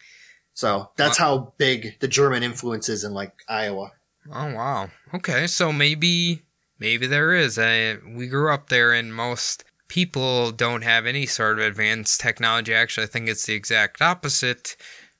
So 0.53 0.89
that's 0.95 1.19
how 1.19 1.53
big 1.59 1.99
the 1.99 2.07
German 2.07 2.41
influence 2.41 2.89
is 2.89 3.03
in 3.03 3.13
like 3.13 3.33
Iowa. 3.47 3.91
oh 4.33 4.53
wow. 4.55 4.89
Okay, 5.13 5.45
so 5.45 5.71
maybe 5.71 6.41
maybe 6.79 7.05
there 7.05 7.33
is. 7.33 7.59
Uh, 7.59 7.97
we 8.07 8.27
grew 8.27 8.51
up 8.51 8.69
there, 8.69 8.91
and 8.91 9.13
most 9.13 9.65
people 9.87 10.51
don't 10.51 10.83
have 10.83 11.05
any 11.05 11.25
sort 11.27 11.59
of 11.59 11.65
advanced 11.65 12.19
technology. 12.21 12.73
Actually, 12.73 13.03
I 13.03 13.07
think 13.07 13.29
it's 13.29 13.45
the 13.45 13.53
exact 13.53 14.01
opposite, 14.01 14.75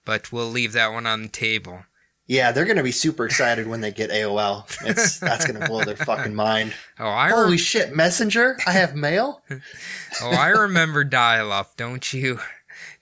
but 0.06 0.32
we'll 0.32 0.50
leave 0.50 0.74
that 0.74 0.92
one 0.92 1.06
on 1.06 1.22
the 1.22 1.30
table. 1.30 1.84
Yeah, 2.28 2.52
they're 2.52 2.66
gonna 2.66 2.84
be 2.84 2.92
super 2.92 3.26
excited 3.26 3.68
when 3.68 3.80
they 3.80 3.92
get 3.92 4.10
AOL. 4.10 4.66
It's 4.86 5.18
that's 5.20 5.48
gonna 5.48 5.66
blow 5.66 5.84
their 5.86 5.96
fucking 5.96 6.36
mind. 6.36 6.74
Oh, 7.00 7.08
I 7.10 7.30
Holy 7.30 7.50
rem- 7.52 7.58
shit, 7.58 7.96
Messenger! 7.96 8.58
I 8.66 8.72
have 8.72 8.96
mail. 8.96 9.44
oh, 10.24 10.32
I 10.32 10.48
remember 10.48 11.04
dial-up. 11.04 11.78
Don't 11.78 12.12
you? 12.12 12.40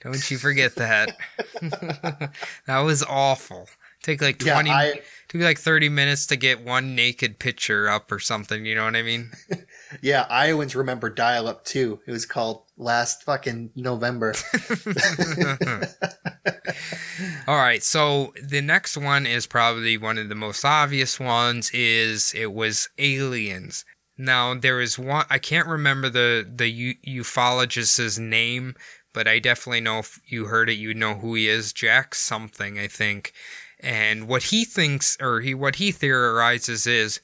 Don't 0.02 0.30
you 0.30 0.38
forget 0.38 0.76
that? 0.76 1.16
that 2.68 2.80
was 2.80 3.04
awful. 3.04 3.70
Take 4.04 4.22
like 4.22 4.44
Yeah, 4.44 4.54
twenty. 4.56 4.70
I 4.70 5.00
took 5.30 5.42
like 5.42 5.58
thirty 5.60 5.88
minutes 5.88 6.28
to 6.28 6.36
get 6.36 6.62
one 6.64 6.94
naked 6.94 7.40
picture 7.40 7.90
up 7.90 8.12
or 8.12 8.20
something. 8.20 8.66
You 8.66 8.76
know 8.76 8.84
what 8.84 8.98
I 8.98 9.02
mean? 9.02 9.32
Yeah, 10.02 10.26
Iowans 10.30 10.76
remember 10.76 11.10
dial 11.10 11.48
up 11.48 11.66
too. 11.66 12.00
It 12.06 12.12
was 12.12 12.26
called 12.26 12.64
last 12.78 13.24
fucking 13.24 13.72
November. 13.76 14.34
All 17.48 17.58
right, 17.58 17.84
so 17.84 18.34
the 18.42 18.62
next 18.62 18.98
one 18.98 19.26
is 19.26 19.48
probably 19.48 19.98
one 19.98 20.18
of 20.18 20.30
the 20.30 20.36
most 20.36 20.66
obvious 20.66 21.20
ones. 21.20 21.72
Is 21.74 22.34
it 22.36 22.54
was 22.54 22.90
aliens? 22.98 23.86
Now 24.18 24.54
there 24.54 24.82
is 24.82 24.98
one 24.98 25.26
I 25.30 25.40
can't 25.40 25.68
remember 25.68 26.10
the 26.10 26.50
the 26.50 26.70
u- 26.70 26.96
ufologist's 27.08 28.18
name, 28.18 28.76
but 29.14 29.28
I 29.28 29.40
definitely 29.40 29.82
know 29.82 30.00
if 30.00 30.20
you 30.26 30.46
heard 30.46 30.70
it, 30.70 30.74
you 30.74 30.94
know 30.94 31.16
who 31.16 31.36
he 31.36 31.48
is. 31.48 31.74
Jack 31.74 32.16
something, 32.16 32.80
I 32.80 32.88
think. 32.88 33.34
And 33.80 34.28
what 34.28 34.44
he 34.44 34.66
thinks, 34.66 35.18
or 35.22 35.42
he 35.42 35.54
what 35.54 35.76
he 35.76 35.92
theorizes 35.92 36.88
is, 36.88 37.20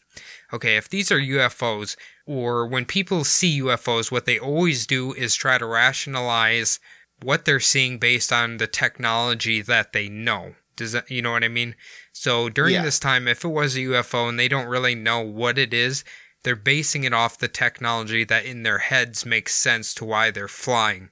okay, 0.53 0.77
if 0.77 0.89
these 0.89 1.11
are 1.11 1.19
UFOs, 1.19 1.95
or 2.31 2.65
when 2.65 2.85
people 2.85 3.25
see 3.25 3.61
UFOs, 3.61 4.09
what 4.09 4.25
they 4.25 4.39
always 4.39 4.87
do 4.87 5.13
is 5.13 5.35
try 5.35 5.57
to 5.57 5.65
rationalize 5.65 6.79
what 7.21 7.43
they're 7.43 7.59
seeing 7.59 7.97
based 7.97 8.31
on 8.31 8.55
the 8.57 8.67
technology 8.67 9.61
that 9.61 9.91
they 9.91 10.07
know. 10.07 10.55
Does 10.77 10.93
that, 10.93 11.11
you 11.11 11.21
know 11.21 11.31
what 11.33 11.43
I 11.43 11.49
mean? 11.49 11.75
So 12.13 12.47
during 12.47 12.75
Yeah. 12.75 12.83
this 12.83 12.99
time, 12.99 13.27
if 13.27 13.43
it 13.43 13.49
was 13.49 13.75
a 13.75 13.81
UFO 13.81 14.29
and 14.29 14.39
they 14.39 14.47
don't 14.47 14.67
really 14.67 14.95
know 14.95 15.19
what 15.19 15.57
it 15.57 15.73
is, 15.73 16.05
they're 16.43 16.55
basing 16.55 17.03
it 17.03 17.13
off 17.13 17.37
the 17.37 17.47
technology 17.49 18.23
that 18.23 18.45
in 18.45 18.63
their 18.63 18.79
heads 18.79 19.25
makes 19.25 19.53
sense 19.53 19.93
to 19.95 20.05
why 20.05 20.31
they're 20.31 20.47
flying. 20.47 21.09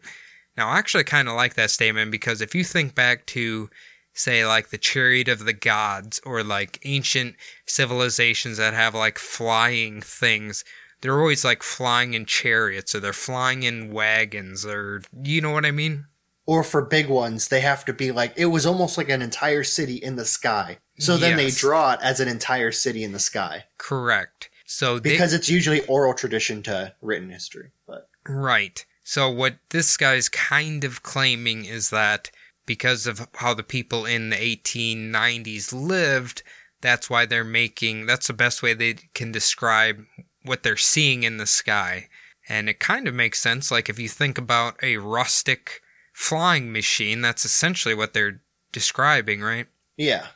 Now, 0.56 0.70
I 0.70 0.78
actually 0.80 1.04
kind 1.04 1.28
of 1.28 1.36
like 1.36 1.56
that 1.56 1.70
statement 1.70 2.12
because 2.12 2.42
if 2.42 2.56
you 2.56 2.64
think 2.64 2.96
back 2.96 3.26
to, 3.28 3.70
say, 4.14 4.46
like 4.46 4.70
the 4.70 4.78
Chariot 4.78 5.28
of 5.28 5.46
the 5.46 5.54
Gods 5.54 6.20
or 6.26 6.44
like 6.44 6.80
ancient 6.84 7.36
civilizations 7.68 8.58
that 8.58 8.74
have 8.74 8.96
like 8.96 9.20
flying 9.20 10.02
things, 10.02 10.66
they're 11.02 11.20
always 11.20 11.46
like 11.46 11.64
flying 11.64 12.14
in 12.14 12.26
chariots 12.26 12.94
or 12.94 13.00
they're 13.00 13.14
flying 13.14 13.64
in 13.64 13.92
wagons 13.92 14.66
or, 14.66 15.02
you 15.24 15.42
know 15.42 15.52
what 15.52 15.66
I 15.66 15.72
mean? 15.72 16.06
or 16.50 16.64
for 16.64 16.82
big 16.82 17.10
ones, 17.10 17.50
they 17.50 17.60
have 17.60 17.86
to 17.86 17.94
be 17.94 18.12
like 18.12 18.34
it 18.36 18.48
was 18.48 18.66
almost 18.66 18.98
like 18.98 19.08
an 19.08 19.22
entire 19.22 19.64
city 19.64 19.98
in 19.98 20.16
the 20.16 20.26
sky. 20.26 20.80
So 20.98 21.16
then 21.16 21.38
they 21.38 21.52
draw 21.52 21.94
it 21.94 22.00
as 22.02 22.20
an 22.20 22.28
entire 22.28 22.72
city 22.72 23.04
in 23.04 23.12
the 23.12 23.20
sky 23.20 23.66
Correct. 23.78 24.50
So 24.66 24.98
they, 24.98 25.12
because 25.12 25.32
it's 25.32 25.48
usually 25.48 25.86
oral 25.86 26.16
tradition 26.16 26.64
to 26.64 26.96
written 27.04 27.30
history. 27.30 27.70
But 27.86 28.10
Right. 28.28 28.84
So 29.04 29.30
what 29.30 29.58
this 29.70 29.96
guy's 29.96 30.28
kind 30.28 30.84
of 30.84 31.04
claiming 31.04 31.66
is 31.66 31.92
that 31.92 32.32
because 32.66 33.06
of 33.06 33.28
how 33.36 33.54
the 33.54 33.62
people 33.62 34.08
in 34.08 34.32
the 34.32 34.36
1890s 34.36 35.72
lived, 35.72 36.42
that's 36.82 37.12
why 37.12 37.28
they're 37.28 37.44
making 37.44 38.08
that's 38.08 38.26
the 38.26 38.34
best 38.34 38.64
way 38.64 38.74
they 38.74 38.96
can 39.14 39.32
describe 39.32 40.04
what 40.50 40.64
they're 40.64 40.76
seeing 40.76 41.24
in 41.24 41.38
the 41.38 41.46
sky. 41.48 42.10
And 42.50 42.68
it 42.68 42.80
kind 42.80 43.08
of 43.08 43.14
makes 43.14 43.40
sense 43.40 43.72
like 43.72 43.88
if 43.90 44.00
you 44.00 44.10
think 44.10 44.38
about 44.38 44.84
a 44.84 44.98
rustic 44.98 45.82
flying 46.14 46.72
machine, 46.74 47.22
that's 47.22 47.46
essentially 47.46 47.96
what 47.96 48.14
they're 48.14 48.42
describing, 48.72 49.42
right? 49.42 49.68
yeah, 49.96 50.28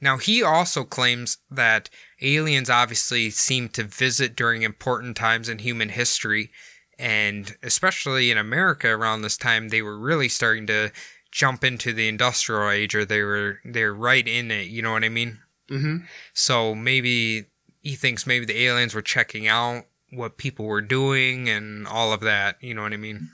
Now, 0.00 0.18
he 0.18 0.42
also 0.42 0.84
claims 0.84 1.38
that 1.50 1.88
aliens 2.20 2.68
obviously 2.68 3.30
seem 3.30 3.68
to 3.70 3.84
visit 3.84 4.36
during 4.36 4.62
important 4.62 5.16
times 5.16 5.48
in 5.48 5.58
human 5.60 5.88
history, 5.88 6.50
and 6.98 7.56
especially 7.62 8.30
in 8.30 8.38
America 8.38 8.88
around 8.88 9.22
this 9.22 9.36
time, 9.36 9.68
they 9.68 9.82
were 9.82 9.98
really 9.98 10.28
starting 10.28 10.66
to 10.66 10.90
jump 11.30 11.64
into 11.64 11.92
the 11.92 12.08
industrial 12.08 12.70
age, 12.70 12.94
or 12.94 13.04
they 13.04 13.22
were 13.22 13.60
they're 13.64 13.94
right 13.94 14.26
in 14.26 14.50
it. 14.50 14.68
You 14.68 14.82
know 14.82 14.92
what 14.92 15.04
I 15.04 15.08
mean? 15.08 15.38
hmm 15.68 15.98
So 16.34 16.74
maybe 16.74 17.46
he 17.86 17.94
thinks 17.94 18.26
maybe 18.26 18.44
the 18.44 18.64
aliens 18.66 18.94
were 18.94 19.02
checking 19.02 19.46
out 19.46 19.84
what 20.10 20.36
people 20.38 20.64
were 20.66 20.80
doing 20.82 21.48
and 21.48 21.86
all 21.86 22.12
of 22.12 22.20
that. 22.20 22.56
You 22.60 22.74
know 22.74 22.82
what 22.82 22.92
I 22.92 22.96
mean? 22.96 23.30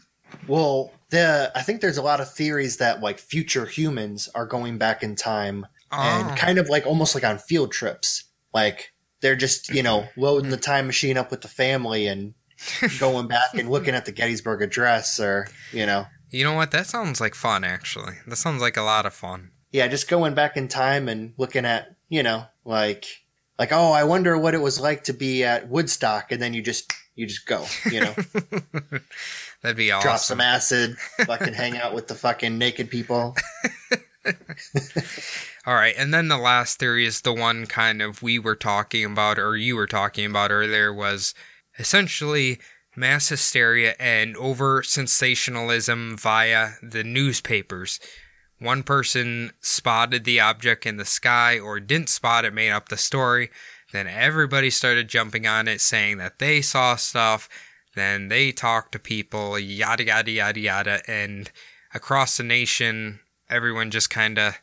Well, 0.47 0.93
the 1.11 1.53
I 1.55 1.63
think 1.63 1.81
there's 1.81 1.99
a 1.99 2.03
lot 2.03 2.21
of 2.21 2.33
theories 2.33 2.77
that 2.79 3.01
like 3.01 3.19
future 3.19 3.67
humans 3.67 4.29
are 4.35 4.47
going 4.47 4.79
back 4.79 5.03
in 5.03 5.15
time 5.17 5.67
Oh. 5.95 6.01
and 6.01 6.31
ah. 6.31 6.35
kind 6.37 6.59
of 6.59 6.69
like 6.71 6.87
almost 6.87 7.15
like 7.15 7.25
on 7.25 7.39
field 7.39 7.71
trips. 7.71 8.25
Like 8.55 8.93
they're 9.21 9.37
just 9.37 9.69
you 9.69 9.83
know 9.83 10.07
loading 10.17 10.51
the 10.51 10.57
time 10.57 10.87
machine 10.87 11.19
up 11.19 11.31
with 11.31 11.43
the 11.43 11.49
family 11.49 12.07
and 12.07 12.35
going 12.99 13.29
back 13.29 13.55
and 13.55 13.71
looking 13.71 13.95
at 13.95 14.05
the 14.07 14.13
Gettysburg 14.13 14.63
Address, 14.63 15.19
or 15.21 15.49
you 15.73 15.85
know, 15.87 16.07
You 16.31 16.45
know 16.45 16.55
what? 16.55 16.71
That 16.71 16.87
sounds 16.87 17.21
like 17.21 17.35
fun, 17.35 17.65
actually. 17.65 18.15
That 18.27 18.37
sounds 18.37 18.63
like 18.63 18.77
a 18.77 18.83
lot 18.83 19.05
of 19.07 19.13
fun. 19.15 19.51
yeah, 19.73 19.89
just 19.89 20.09
going 20.09 20.35
back 20.35 20.57
in 20.57 20.69
time 20.69 21.09
and 21.09 21.35
looking 21.39 21.65
at 21.67 21.95
you 22.09 22.23
know 22.23 22.45
like 22.65 23.05
like 23.63 23.73
oh, 23.73 23.93
I 23.93 24.03
wonder 24.03 24.37
what 24.37 24.55
it 24.55 24.61
was 24.61 24.81
like 24.81 25.05
to 25.05 25.13
be 25.13 25.45
at 25.45 25.69
Woodstock, 25.69 26.33
and 26.33 26.43
then 26.43 26.53
you 26.53 26.63
just 26.63 26.93
you 27.15 27.27
just 27.27 27.47
go, 27.47 27.65
you 27.93 28.01
know, 28.01 28.13
That'd 29.63 29.77
be 29.77 29.93
awesome. 29.93 30.09
drop 30.09 30.19
some 30.19 30.41
acid, 30.41 30.97
fucking 31.27 31.55
hang 31.55 31.77
out 31.77 31.95
with 31.95 32.09
the 32.09 32.17
fucking 32.17 32.59
naked 32.59 32.91
people. 32.91 33.37
All 35.65 35.75
right, 35.77 35.95
and 35.97 36.13
then 36.13 36.27
the 36.27 36.39
last 36.39 36.81
theory 36.81 37.07
is 37.07 37.21
the 37.21 37.33
one 37.33 37.67
kind 37.67 38.03
of 38.03 38.21
we 38.21 38.37
were 38.37 38.57
talking 38.57 39.05
about, 39.05 39.39
or 39.39 39.57
you 39.57 39.77
were 39.77 39.87
talking 39.87 40.27
about 40.27 40.51
earlier, 40.51 40.93
was 40.93 41.33
essentially 41.79 42.59
mass 42.97 43.29
hysteria 43.29 43.95
and 44.01 44.37
over 44.39 44.83
sensationalism 44.83 46.17
via 46.17 46.71
the 46.83 47.05
newspapers. 47.05 48.01
One 48.63 48.85
person 48.85 49.51
spotted 49.61 50.23
the 50.25 50.39
object 50.39 50.87
in 50.87 50.97
the 50.97 51.05
sky 51.05 51.59
or 51.59 51.81
didn't 51.81 52.09
spot 52.09 52.45
it, 52.45 52.55
made 52.55 52.71
up 52.71 52.89
the 52.89 52.97
story. 52.97 53.51
Then 53.93 54.07
everybody 54.07 54.71
started 54.71 55.09
jumping 55.09 55.49
on 55.49 55.67
it, 55.67 55.81
saying 55.81 56.19
that 56.19 56.39
they 56.39 56.63
saw 56.63 56.95
stuff. 56.95 57.49
Then 57.97 58.29
they 58.29 58.53
talked 58.53 58.93
to 58.93 59.01
people, 59.01 59.59
yada, 59.59 60.05
yada, 60.05 60.31
yada, 60.31 60.61
yada. 60.61 61.11
And 61.11 61.51
across 61.93 62.37
the 62.37 62.45
nation, 62.45 63.19
everyone 63.51 63.91
just 63.91 64.11
kind 64.11 64.39
of 64.39 64.55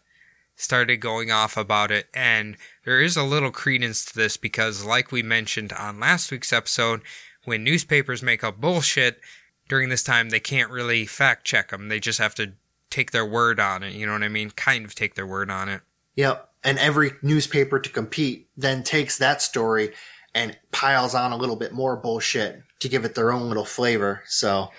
started 0.55 0.97
going 0.97 1.29
off 1.29 1.57
about 1.57 1.91
it. 1.91 2.07
And 2.13 2.55
there 2.85 3.01
is 3.01 3.17
a 3.17 3.23
little 3.23 3.51
credence 3.51 4.05
to 4.05 4.15
this 4.15 4.37
because, 4.37 4.85
like 4.85 5.11
we 5.11 5.23
mentioned 5.23 5.73
on 5.73 5.99
last 5.99 6.31
week's 6.31 6.53
episode, 6.53 7.01
when 7.43 7.65
newspapers 7.65 8.23
make 8.23 8.45
up 8.45 8.61
bullshit 8.61 9.19
during 9.67 9.89
this 9.89 10.03
time, 10.03 10.29
they 10.29 10.39
can't 10.39 10.71
really 10.71 11.05
fact 11.05 11.43
check 11.43 11.71
them. 11.71 11.89
They 11.89 11.99
just 11.99 12.19
have 12.19 12.35
to 12.35 12.53
take 12.89 13.11
their 13.11 13.25
word 13.25 13.59
on 13.59 13.83
it. 13.83 13.93
You 13.93 14.05
know 14.05 14.13
what 14.13 14.23
I 14.23 14.29
mean? 14.29 14.51
Kind 14.51 14.85
of 14.85 14.95
take 14.95 15.15
their 15.15 15.27
word 15.27 15.49
on 15.49 15.69
it. 15.69 15.81
Yep. 16.15 16.49
And 16.63 16.77
every 16.79 17.11
newspaper 17.21 17.79
to 17.79 17.89
compete 17.89 18.49
then 18.57 18.83
takes 18.83 19.17
that 19.17 19.41
story 19.41 19.93
and 20.35 20.57
piles 20.71 21.15
on 21.15 21.31
a 21.31 21.37
little 21.37 21.55
bit 21.55 21.71
more 21.71 21.95
bullshit 21.95 22.61
to 22.79 22.89
give 22.89 23.05
it 23.05 23.15
their 23.15 23.31
own 23.31 23.47
little 23.47 23.65
flavor. 23.65 24.23
So, 24.27 24.69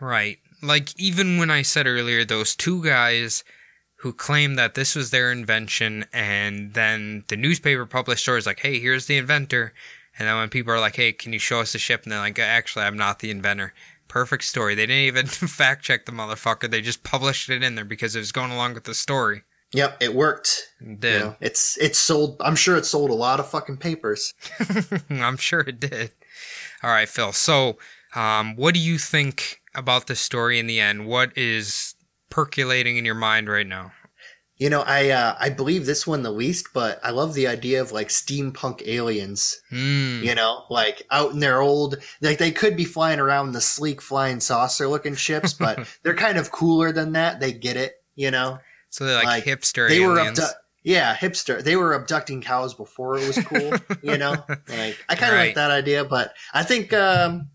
Right. 0.00 0.38
Like, 0.62 0.98
even 0.98 1.38
when 1.38 1.50
I 1.50 1.62
said 1.62 1.86
earlier, 1.86 2.24
those 2.24 2.54
two 2.54 2.82
guys 2.82 3.44
who 3.96 4.12
claimed 4.12 4.58
that 4.58 4.74
this 4.74 4.94
was 4.94 5.10
their 5.10 5.30
invention, 5.30 6.06
and 6.12 6.72
then 6.72 7.24
the 7.28 7.36
newspaper 7.36 7.84
published 7.84 8.22
stories 8.22 8.46
like, 8.46 8.60
hey, 8.60 8.78
here's 8.78 9.06
the 9.06 9.18
inventor. 9.18 9.74
And 10.18 10.26
then 10.26 10.36
when 10.36 10.48
people 10.48 10.72
are 10.72 10.80
like, 10.80 10.96
hey, 10.96 11.12
can 11.12 11.32
you 11.32 11.38
show 11.38 11.60
us 11.60 11.72
the 11.72 11.78
ship? 11.78 12.02
And 12.02 12.12
they're 12.12 12.18
like, 12.18 12.38
actually, 12.38 12.84
I'm 12.84 12.96
not 12.96 13.18
the 13.18 13.30
inventor. 13.30 13.74
Perfect 14.10 14.42
story. 14.44 14.74
They 14.74 14.86
didn't 14.86 15.04
even 15.04 15.26
fact 15.28 15.84
check 15.84 16.04
the 16.04 16.12
motherfucker. 16.12 16.70
They 16.70 16.80
just 16.82 17.02
published 17.04 17.48
it 17.48 17.62
in 17.62 17.76
there 17.76 17.84
because 17.84 18.14
it 18.14 18.18
was 18.18 18.32
going 18.32 18.50
along 18.50 18.74
with 18.74 18.84
the 18.84 18.92
story. 18.94 19.42
yep, 19.72 19.96
it 20.00 20.14
worked. 20.14 20.68
It 20.80 20.86
You 20.88 20.96
did. 20.96 21.20
know, 21.22 21.36
it's 21.40 21.78
it's 21.80 21.98
sold. 21.98 22.36
I'm 22.44 22.56
sure 22.56 22.76
it 22.76 22.84
sold 22.84 23.10
a 23.10 23.14
lot 23.14 23.38
of 23.40 23.48
fucking 23.48 23.76
papers. 23.78 24.34
I'm 25.10 25.36
sure 25.36 25.60
it 25.60 25.78
did. 25.80 26.10
All 26.82 26.90
right, 26.90 27.08
Phil. 27.08 27.32
So, 27.32 27.78
um, 28.16 28.56
what 28.56 28.74
do 28.74 28.80
you 28.80 28.98
think 28.98 29.60
about 29.76 30.08
the 30.08 30.16
story 30.16 30.58
in 30.58 30.66
the 30.66 30.80
end? 30.80 31.06
What 31.06 31.30
is 31.38 31.94
percolating 32.30 32.96
in 32.96 33.04
your 33.04 33.14
mind 33.14 33.48
right 33.48 33.66
now? 33.66 33.92
You 34.60 34.68
know, 34.70 34.82
I 34.86 35.08
uh, 35.10 35.34
I 35.40 35.48
believe 35.50 35.86
this 35.86 36.06
one 36.06 36.22
the 36.22 36.30
least, 36.30 36.68
but 36.74 37.00
I 37.02 37.10
love 37.10 37.34
the 37.34 37.46
idea 37.48 37.80
of 37.80 37.92
like 37.92 38.08
steampunk 38.08 38.86
aliens. 38.86 39.60
Hmm. 39.70 40.20
You 40.22 40.34
know, 40.34 40.64
like 40.70 41.02
out 41.10 41.32
in 41.32 41.40
their 41.40 41.60
old, 41.62 41.96
like 42.20 42.38
they 42.38 42.52
could 42.52 42.76
be 42.76 42.84
flying 42.84 43.18
around 43.20 43.52
the 43.52 43.60
sleek 43.62 44.02
flying 44.02 44.38
saucer 44.38 44.86
looking 44.86 45.14
ships, 45.14 45.54
but 45.54 45.88
they're 46.02 46.14
kind 46.14 46.36
of 46.38 46.50
cooler 46.52 46.92
than 46.92 47.12
that. 47.12 47.40
They 47.40 47.52
get 47.52 47.76
it. 47.78 47.94
You 48.16 48.30
know, 48.30 48.58
So 48.90 49.06
they're 49.06 49.14
like, 49.14 49.24
Like, 49.24 49.44
hipster 49.44 49.88
they 49.88 50.00
were 50.00 50.20
abdu- 50.20 50.42
yeah, 50.82 51.16
hipster. 51.16 51.62
They 51.64 51.76
were 51.76 51.94
abducting 51.94 52.42
cows 52.42 52.74
before 52.74 53.16
it 53.16 53.26
was 53.26 53.38
cool. 53.44 53.72
you 54.02 54.18
know, 54.18 54.32
like 54.68 54.98
I 55.08 55.14
kind 55.14 55.32
of 55.32 55.38
Right. 55.38 55.46
like 55.46 55.54
that 55.54 55.70
idea, 55.70 56.04
but 56.04 56.34
I 56.52 56.64
think 56.64 56.92
um, 56.92 57.48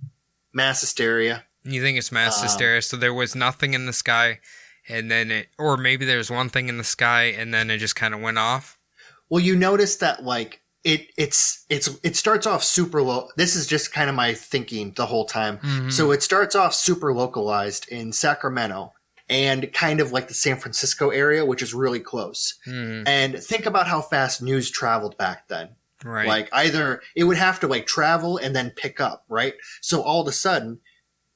mass 0.54 0.82
hysteria. 0.82 1.44
you 1.64 1.82
think 1.84 2.00
it's 2.00 2.12
mass 2.12 2.40
um, 2.40 2.46
hysteria? 2.46 2.82
So 2.82 2.98
there 2.98 3.14
was 3.14 3.36
nothing 3.36 3.76
in 3.76 3.86
the 3.86 3.94
sky, 3.94 4.40
and 4.88 5.10
then 5.10 5.32
it, 5.32 5.48
or 5.58 5.78
maybe 5.78 6.06
there's 6.06 6.30
one 6.32 6.50
thing 6.50 6.70
in 6.70 6.78
the 6.78 6.84
sky, 6.84 7.24
and 7.26 7.54
then 7.54 7.70
it 7.70 7.78
just 7.78 7.96
kind 7.96 8.14
of 8.14 8.22
went 8.22 8.38
off. 8.38 8.78
Well, 9.30 9.42
you 9.44 9.56
notice 9.56 9.98
that 9.98 10.24
like 10.24 10.62
it 10.84 11.08
it's 11.18 11.66
it's 11.70 11.90
it 12.04 12.16
starts 12.16 12.46
off 12.46 12.64
super 12.64 13.02
low. 13.02 13.30
This 13.38 13.56
is 13.56 13.66
just 13.68 13.92
kind 13.92 14.10
of 14.10 14.16
my 14.16 14.34
thinking 14.34 14.94
the 14.96 15.08
whole 15.08 15.26
time. 15.26 15.58
Mhm. 15.58 15.92
So 15.92 16.12
it 16.12 16.22
starts 16.22 16.56
off 16.56 16.76
super 16.76 17.14
localized 17.14 17.88
in 17.90 18.12
Sacramento 18.14 18.94
and 19.28 19.74
kind 19.74 20.00
of 20.00 20.12
like 20.12 20.28
the 20.28 20.36
San 20.36 20.58
Francisco 20.58 21.10
area, 21.10 21.44
which 21.44 21.64
is 21.64 21.74
really 21.74 22.00
close. 22.00 22.54
Mhm. 22.68 23.04
And 23.08 23.44
think 23.44 23.66
about 23.66 23.88
how 23.88 24.02
fast 24.02 24.44
news 24.44 24.70
traveled 24.70 25.18
back 25.18 25.48
then. 25.48 25.70
Right. 26.04 26.28
Like 26.28 26.50
either 26.54 27.02
it 27.16 27.24
would 27.24 27.38
have 27.38 27.60
to 27.62 27.68
like 27.68 27.88
travel 27.88 28.38
and 28.38 28.56
then 28.56 28.70
pick 28.70 29.00
up, 29.00 29.26
right? 29.28 29.56
So 29.82 30.04
all 30.04 30.22
of 30.22 30.28
a 30.28 30.32
sudden, 30.32 30.82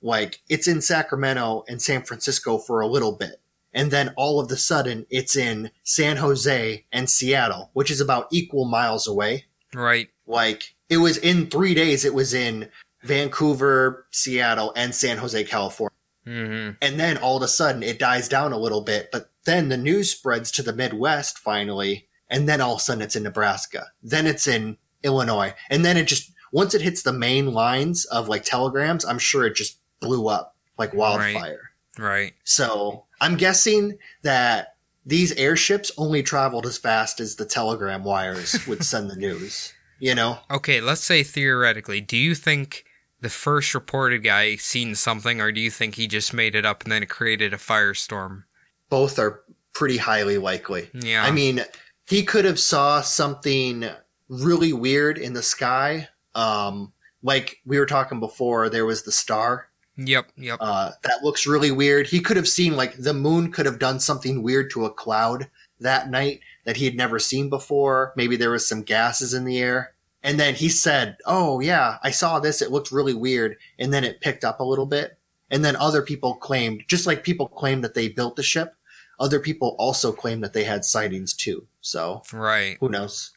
like 0.02 0.42
it's 0.50 0.68
in 0.68 0.82
Sacramento 0.82 1.64
and 1.68 1.82
San 1.82 2.04
Francisco 2.04 2.58
for 2.58 2.82
a 2.82 2.88
little 2.88 3.14
bit. 3.14 3.42
And 3.74 3.92
then 3.92 4.14
all 4.18 4.40
of 4.40 4.52
a 4.52 4.58
sudden 4.58 5.06
it's 5.10 5.36
in 5.36 5.72
San 5.84 6.18
Jose 6.18 6.86
and 6.92 7.10
Seattle, 7.10 7.70
which 7.74 7.92
is 7.92 8.02
about 8.02 8.28
equal 8.32 8.66
miles 8.66 9.08
away. 9.08 9.46
right. 9.74 10.10
Like 10.26 10.76
it 10.90 10.98
was 10.98 11.18
in 11.18 11.48
three 11.48 11.74
days, 11.74 12.06
it 12.06 12.14
was 12.14 12.34
in 12.34 12.70
Vancouver, 13.04 14.06
Seattle, 14.12 14.74
and 14.76 14.94
San 14.96 15.18
Jose, 15.18 15.44
California. 15.46 15.94
hmm 16.26 16.72
And 16.82 17.00
then 17.00 17.18
all 17.18 17.38
of 17.38 17.44
a 17.44 17.48
sudden 17.48 17.84
it 17.84 18.00
dies 18.00 18.28
down 18.30 18.54
a 18.54 18.58
little 18.58 18.82
bit, 18.82 19.10
but 19.12 19.32
then 19.46 19.70
the 19.70 19.78
news 19.78 20.12
spreads 20.12 20.52
to 20.52 20.64
the 20.64 20.74
Midwest 20.74 21.38
finally, 21.40 22.08
and 22.30 22.48
then 22.48 22.62
all 22.62 22.74
of 22.74 22.80
a 22.80 22.82
sudden 22.82 23.02
it's 23.02 23.16
in 23.16 23.24
Nebraska. 23.24 23.88
Then 24.04 24.28
it's 24.28 24.48
in 24.48 24.78
Illinois. 25.04 25.54
And 25.70 25.84
then 25.84 25.98
it 25.98 26.08
just, 26.08 26.32
once 26.52 26.74
it 26.76 26.82
hits 26.82 27.02
the 27.02 27.14
main 27.14 27.54
lines 27.54 28.06
of 28.06 28.28
like 28.28 28.44
telegrams, 28.44 29.06
I'm 29.06 29.20
sure 29.20 29.46
it 29.46 29.56
just 29.56 29.79
blew 30.00 30.28
up 30.28 30.56
like 30.78 30.94
wildfire. 30.94 31.72
Right. 31.98 32.34
So 32.44 33.06
I'm 33.20 33.36
guessing 33.36 33.98
that 34.22 34.76
these 35.06 35.34
airships 35.34 35.92
only 35.98 36.24
traveled 36.24 36.66
as 36.66 36.78
fast 36.78 37.20
as 37.20 37.36
the 37.36 37.46
telegram 37.46 38.04
wires 38.04 38.56
would 38.68 38.84
send 38.84 39.10
the 39.10 39.16
news. 39.16 39.74
You 40.00 40.16
know? 40.16 40.40
Okay. 40.50 40.80
Let's 40.80 41.04
say 41.04 41.24
theoretically, 41.24 42.00
do 42.00 42.16
you 42.16 42.34
think 42.34 42.86
the 43.22 43.30
first 43.30 43.74
reported 43.74 44.20
guy 44.20 44.56
seen 44.56 44.96
something, 44.96 45.42
or 45.42 45.52
do 45.52 45.60
you 45.60 45.70
think 45.70 45.96
he 45.96 46.08
just 46.08 46.34
made 46.34 46.56
it 46.56 46.66
up 46.66 46.84
and 46.84 46.92
then 46.92 47.04
it 47.04 47.10
created 47.10 47.54
a 47.54 47.58
firestorm? 47.58 48.44
Both 48.90 49.20
are 49.20 49.44
pretty 49.74 49.98
highly 49.98 50.38
likely. 50.38 50.90
Yeah. 50.94 51.24
I 51.24 51.32
mean, 51.32 51.62
he 52.08 52.24
could 52.24 52.46
have 52.46 52.60
saw 52.60 53.02
something 53.02 53.86
really 54.30 54.74
weird 54.74 55.18
in 55.18 55.34
the 55.34 55.44
sky. 55.44 56.08
Um, 56.34 56.94
like 57.22 57.58
we 57.66 57.78
were 57.78 57.86
talking 57.86 58.20
before, 58.20 58.70
there 58.70 58.86
was 58.86 59.04
the 59.04 59.12
star. 59.12 59.69
Yep. 60.06 60.32
Yep. 60.38 60.58
Uh, 60.62 60.92
that 61.04 61.24
looks 61.24 61.46
really 61.46 61.72
weird. 61.72 62.08
He 62.08 62.22
could 62.22 62.38
have 62.38 62.48
seen 62.48 62.78
like 62.78 62.96
the 62.96 63.14
moon 63.14 63.52
could 63.52 63.66
have 63.66 63.80
done 63.80 64.00
something 64.00 64.42
weird 64.42 64.72
to 64.72 64.86
a 64.86 64.94
cloud 64.94 65.50
that 65.80 66.10
night 66.10 66.40
that 66.66 66.78
he 66.78 66.86
had 66.86 66.96
never 66.96 67.20
seen 67.20 67.50
before. 67.50 68.14
Maybe 68.16 68.38
there 68.38 68.52
was 68.52 68.68
some 68.68 68.84
gases 68.84 69.34
in 69.34 69.44
the 69.44 69.60
air. 69.60 69.94
And 70.24 70.40
then 70.40 70.56
he 70.56 70.70
said, 70.70 71.18
Oh 71.26 71.60
yeah, 71.60 71.98
I 72.02 72.12
saw 72.12 72.40
this. 72.40 72.62
It 72.62 72.72
looked 72.72 72.92
really 72.92 73.14
weird. 73.14 73.58
And 73.78 73.94
then 73.94 74.06
it 74.06 74.22
picked 74.22 74.46
up 74.46 74.60
a 74.60 74.66
little 74.66 74.86
bit. 74.86 75.18
And 75.52 75.66
then 75.66 75.76
other 75.76 76.02
people 76.02 76.36
claimed, 76.36 76.84
just 76.88 77.06
like 77.06 77.24
people 77.24 77.48
claimed 77.48 77.84
that 77.84 77.94
they 77.94 78.08
built 78.08 78.36
the 78.36 78.44
ship, 78.44 78.76
other 79.20 79.40
people 79.40 79.76
also 79.80 80.14
claimed 80.14 80.44
that 80.44 80.54
they 80.54 80.64
had 80.64 80.86
sightings 80.86 81.34
too. 81.34 81.68
So 81.82 82.22
right. 82.32 82.78
who 82.80 82.88
knows? 82.88 83.32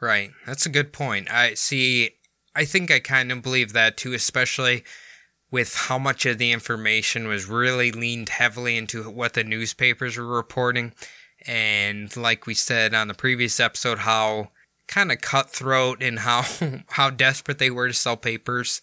Right. 0.00 0.30
That's 0.46 0.66
a 0.66 0.70
good 0.70 0.92
point. 0.92 1.30
I 1.30 1.54
see. 1.54 2.10
I 2.56 2.64
think 2.64 2.90
I 2.90 2.98
kind 2.98 3.30
of 3.30 3.42
believe 3.42 3.72
that 3.74 3.96
too, 3.96 4.14
especially 4.14 4.82
with 5.50 5.74
how 5.74 5.98
much 5.98 6.26
of 6.26 6.38
the 6.38 6.52
information 6.52 7.26
was 7.26 7.46
really 7.46 7.90
leaned 7.90 8.28
heavily 8.28 8.76
into 8.76 9.08
what 9.10 9.34
the 9.34 9.44
newspapers 9.44 10.16
were 10.16 10.26
reporting. 10.26 10.92
And 11.46 12.14
like 12.16 12.46
we 12.46 12.54
said 12.54 12.94
on 12.94 13.08
the 13.08 13.14
previous 13.14 13.58
episode, 13.60 13.98
how 13.98 14.50
kind 14.86 15.12
of 15.12 15.20
cutthroat 15.20 16.02
and 16.02 16.18
how 16.20 16.44
how 16.88 17.10
desperate 17.10 17.58
they 17.58 17.70
were 17.70 17.88
to 17.88 17.94
sell 17.94 18.16
papers. 18.16 18.82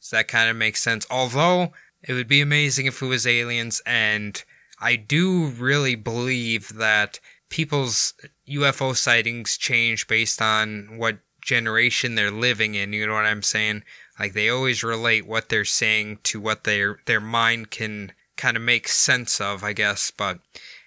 So 0.00 0.16
that 0.16 0.28
kind 0.28 0.50
of 0.50 0.56
makes 0.56 0.82
sense. 0.82 1.06
Although 1.10 1.72
it 2.02 2.12
would 2.12 2.28
be 2.28 2.40
amazing 2.40 2.86
if 2.86 3.00
it 3.00 3.06
was 3.06 3.26
aliens, 3.26 3.80
and 3.86 4.42
I 4.78 4.96
do 4.96 5.46
really 5.46 5.94
believe 5.94 6.74
that 6.74 7.20
people's 7.48 8.12
UFO 8.48 8.94
sightings 8.94 9.56
change 9.56 10.06
based 10.06 10.42
on 10.42 10.98
what 10.98 11.18
generation 11.40 12.14
they're 12.14 12.30
living 12.30 12.74
in. 12.74 12.92
You 12.92 13.06
know 13.06 13.14
what 13.14 13.24
I'm 13.24 13.42
saying? 13.42 13.84
Like 14.18 14.32
they 14.32 14.48
always 14.48 14.82
relate 14.84 15.26
what 15.26 15.48
they're 15.48 15.64
saying 15.64 16.18
to 16.24 16.40
what 16.40 16.64
their 16.64 16.98
their 17.06 17.20
mind 17.20 17.70
can 17.70 18.12
kind 18.36 18.56
of 18.56 18.62
make 18.62 18.88
sense 18.88 19.40
of, 19.40 19.62
I 19.64 19.72
guess. 19.72 20.10
But 20.16 20.38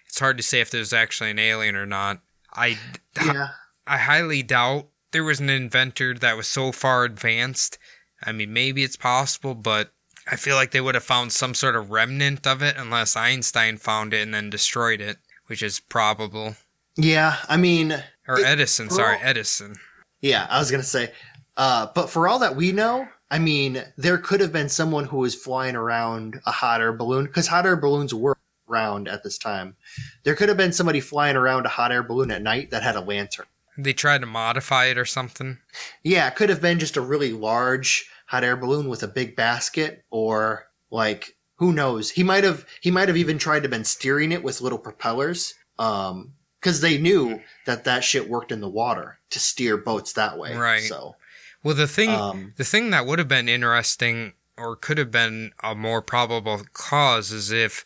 it's 0.05 0.19
hard 0.19 0.37
to 0.37 0.43
say 0.43 0.61
if 0.61 0.71
there's 0.71 0.93
actually 0.93 1.31
an 1.31 1.39
alien 1.39 1.75
or 1.75 1.85
not. 1.85 2.19
I 2.53 2.77
Yeah. 3.23 3.49
I 3.85 3.97
highly 3.97 4.43
doubt 4.43 4.87
there 5.11 5.23
was 5.23 5.39
an 5.39 5.49
inventor 5.49 6.13
that 6.15 6.35
was 6.37 6.47
so 6.47 6.71
far 6.71 7.03
advanced. 7.05 7.77
I 8.23 8.31
mean, 8.31 8.51
maybe 8.51 8.83
it's 8.83 8.97
possible, 8.97 9.55
but 9.55 9.91
I 10.29 10.35
feel 10.35 10.55
like 10.55 10.71
they 10.71 10.81
would 10.81 10.95
have 10.95 11.03
found 11.03 11.31
some 11.31 11.53
sort 11.53 11.75
of 11.75 11.89
remnant 11.91 12.45
of 12.47 12.61
it 12.61 12.75
unless 12.77 13.15
Einstein 13.15 13.77
found 13.77 14.13
it 14.13 14.21
and 14.23 14.33
then 14.33 14.49
destroyed 14.49 14.99
it, 14.99 15.17
which 15.45 15.61
is 15.63 15.79
probable. 15.79 16.55
Yeah. 16.97 17.37
I 17.47 17.55
mean, 17.57 18.03
Or 18.27 18.39
Edison, 18.39 18.89
sorry, 18.89 19.15
all- 19.15 19.21
Edison. 19.23 19.75
Yeah, 20.19 20.47
I 20.49 20.59
was 20.59 20.69
gonna 20.71 20.83
say, 20.83 21.13
uh, 21.55 21.87
but 21.93 22.09
for 22.09 22.27
all 22.27 22.39
that 22.39 22.55
we 22.57 22.71
know, 22.73 23.07
I 23.29 23.39
mean, 23.39 23.83
there 23.97 24.17
could 24.17 24.39
have 24.39 24.53
been 24.53 24.69
someone 24.69 25.05
who 25.05 25.17
was 25.17 25.35
flying 25.35 25.75
around 25.75 26.39
a 26.45 26.51
hot 26.51 26.81
air 26.81 26.93
balloon 26.93 27.25
because 27.25 27.47
hot 27.47 27.65
air 27.65 27.75
balloons 27.75 28.13
were 28.13 28.37
around 28.69 29.07
at 29.07 29.23
this 29.23 29.37
time. 29.37 29.75
There 30.23 30.35
could 30.35 30.49
have 30.49 30.57
been 30.57 30.73
somebody 30.73 30.99
flying 30.99 31.35
around 31.35 31.65
a 31.65 31.69
hot 31.69 31.91
air 31.91 32.03
balloon 32.03 32.31
at 32.31 32.41
night 32.41 32.71
that 32.71 32.83
had 32.83 32.95
a 32.95 33.01
lantern. 33.01 33.45
They 33.77 33.93
tried 33.93 34.21
to 34.21 34.27
modify 34.27 34.85
it 34.85 34.97
or 34.97 35.05
something. 35.05 35.59
Yeah, 36.03 36.27
it 36.27 36.35
could 36.35 36.49
have 36.49 36.61
been 36.61 36.79
just 36.79 36.97
a 36.97 37.01
really 37.01 37.31
large 37.31 38.09
hot 38.27 38.43
air 38.43 38.57
balloon 38.57 38.89
with 38.89 39.03
a 39.03 39.07
big 39.07 39.35
basket, 39.35 40.03
or 40.09 40.67
like 40.89 41.35
who 41.57 41.73
knows? 41.73 42.11
He 42.11 42.23
might 42.23 42.43
have 42.43 42.65
he 42.81 42.91
might 42.91 43.07
have 43.07 43.17
even 43.17 43.37
tried 43.37 43.63
to 43.63 43.69
been 43.69 43.83
steering 43.83 44.31
it 44.31 44.43
with 44.43 44.61
little 44.61 44.79
propellers, 44.79 45.53
um, 45.77 46.33
because 46.59 46.81
they 46.81 46.97
knew 46.97 47.41
that 47.65 47.83
that 47.83 48.03
shit 48.03 48.29
worked 48.29 48.51
in 48.51 48.61
the 48.61 48.69
water 48.69 49.19
to 49.29 49.39
steer 49.39 49.77
boats 49.77 50.13
that 50.13 50.37
way. 50.37 50.55
Right. 50.55 50.81
So 50.81 51.15
Well, 51.63 51.75
the 51.75 51.87
thing, 51.87 52.09
Um, 52.11 52.53
the 52.57 52.63
thing 52.63 52.89
that 52.91 53.05
would 53.05 53.19
have 53.19 53.27
been 53.27 53.49
interesting, 53.49 54.33
or 54.57 54.75
could 54.75 54.97
have 54.97 55.11
been 55.11 55.53
a 55.63 55.75
more 55.75 56.01
probable 56.01 56.63
cause, 56.73 57.31
is 57.31 57.51
if 57.51 57.85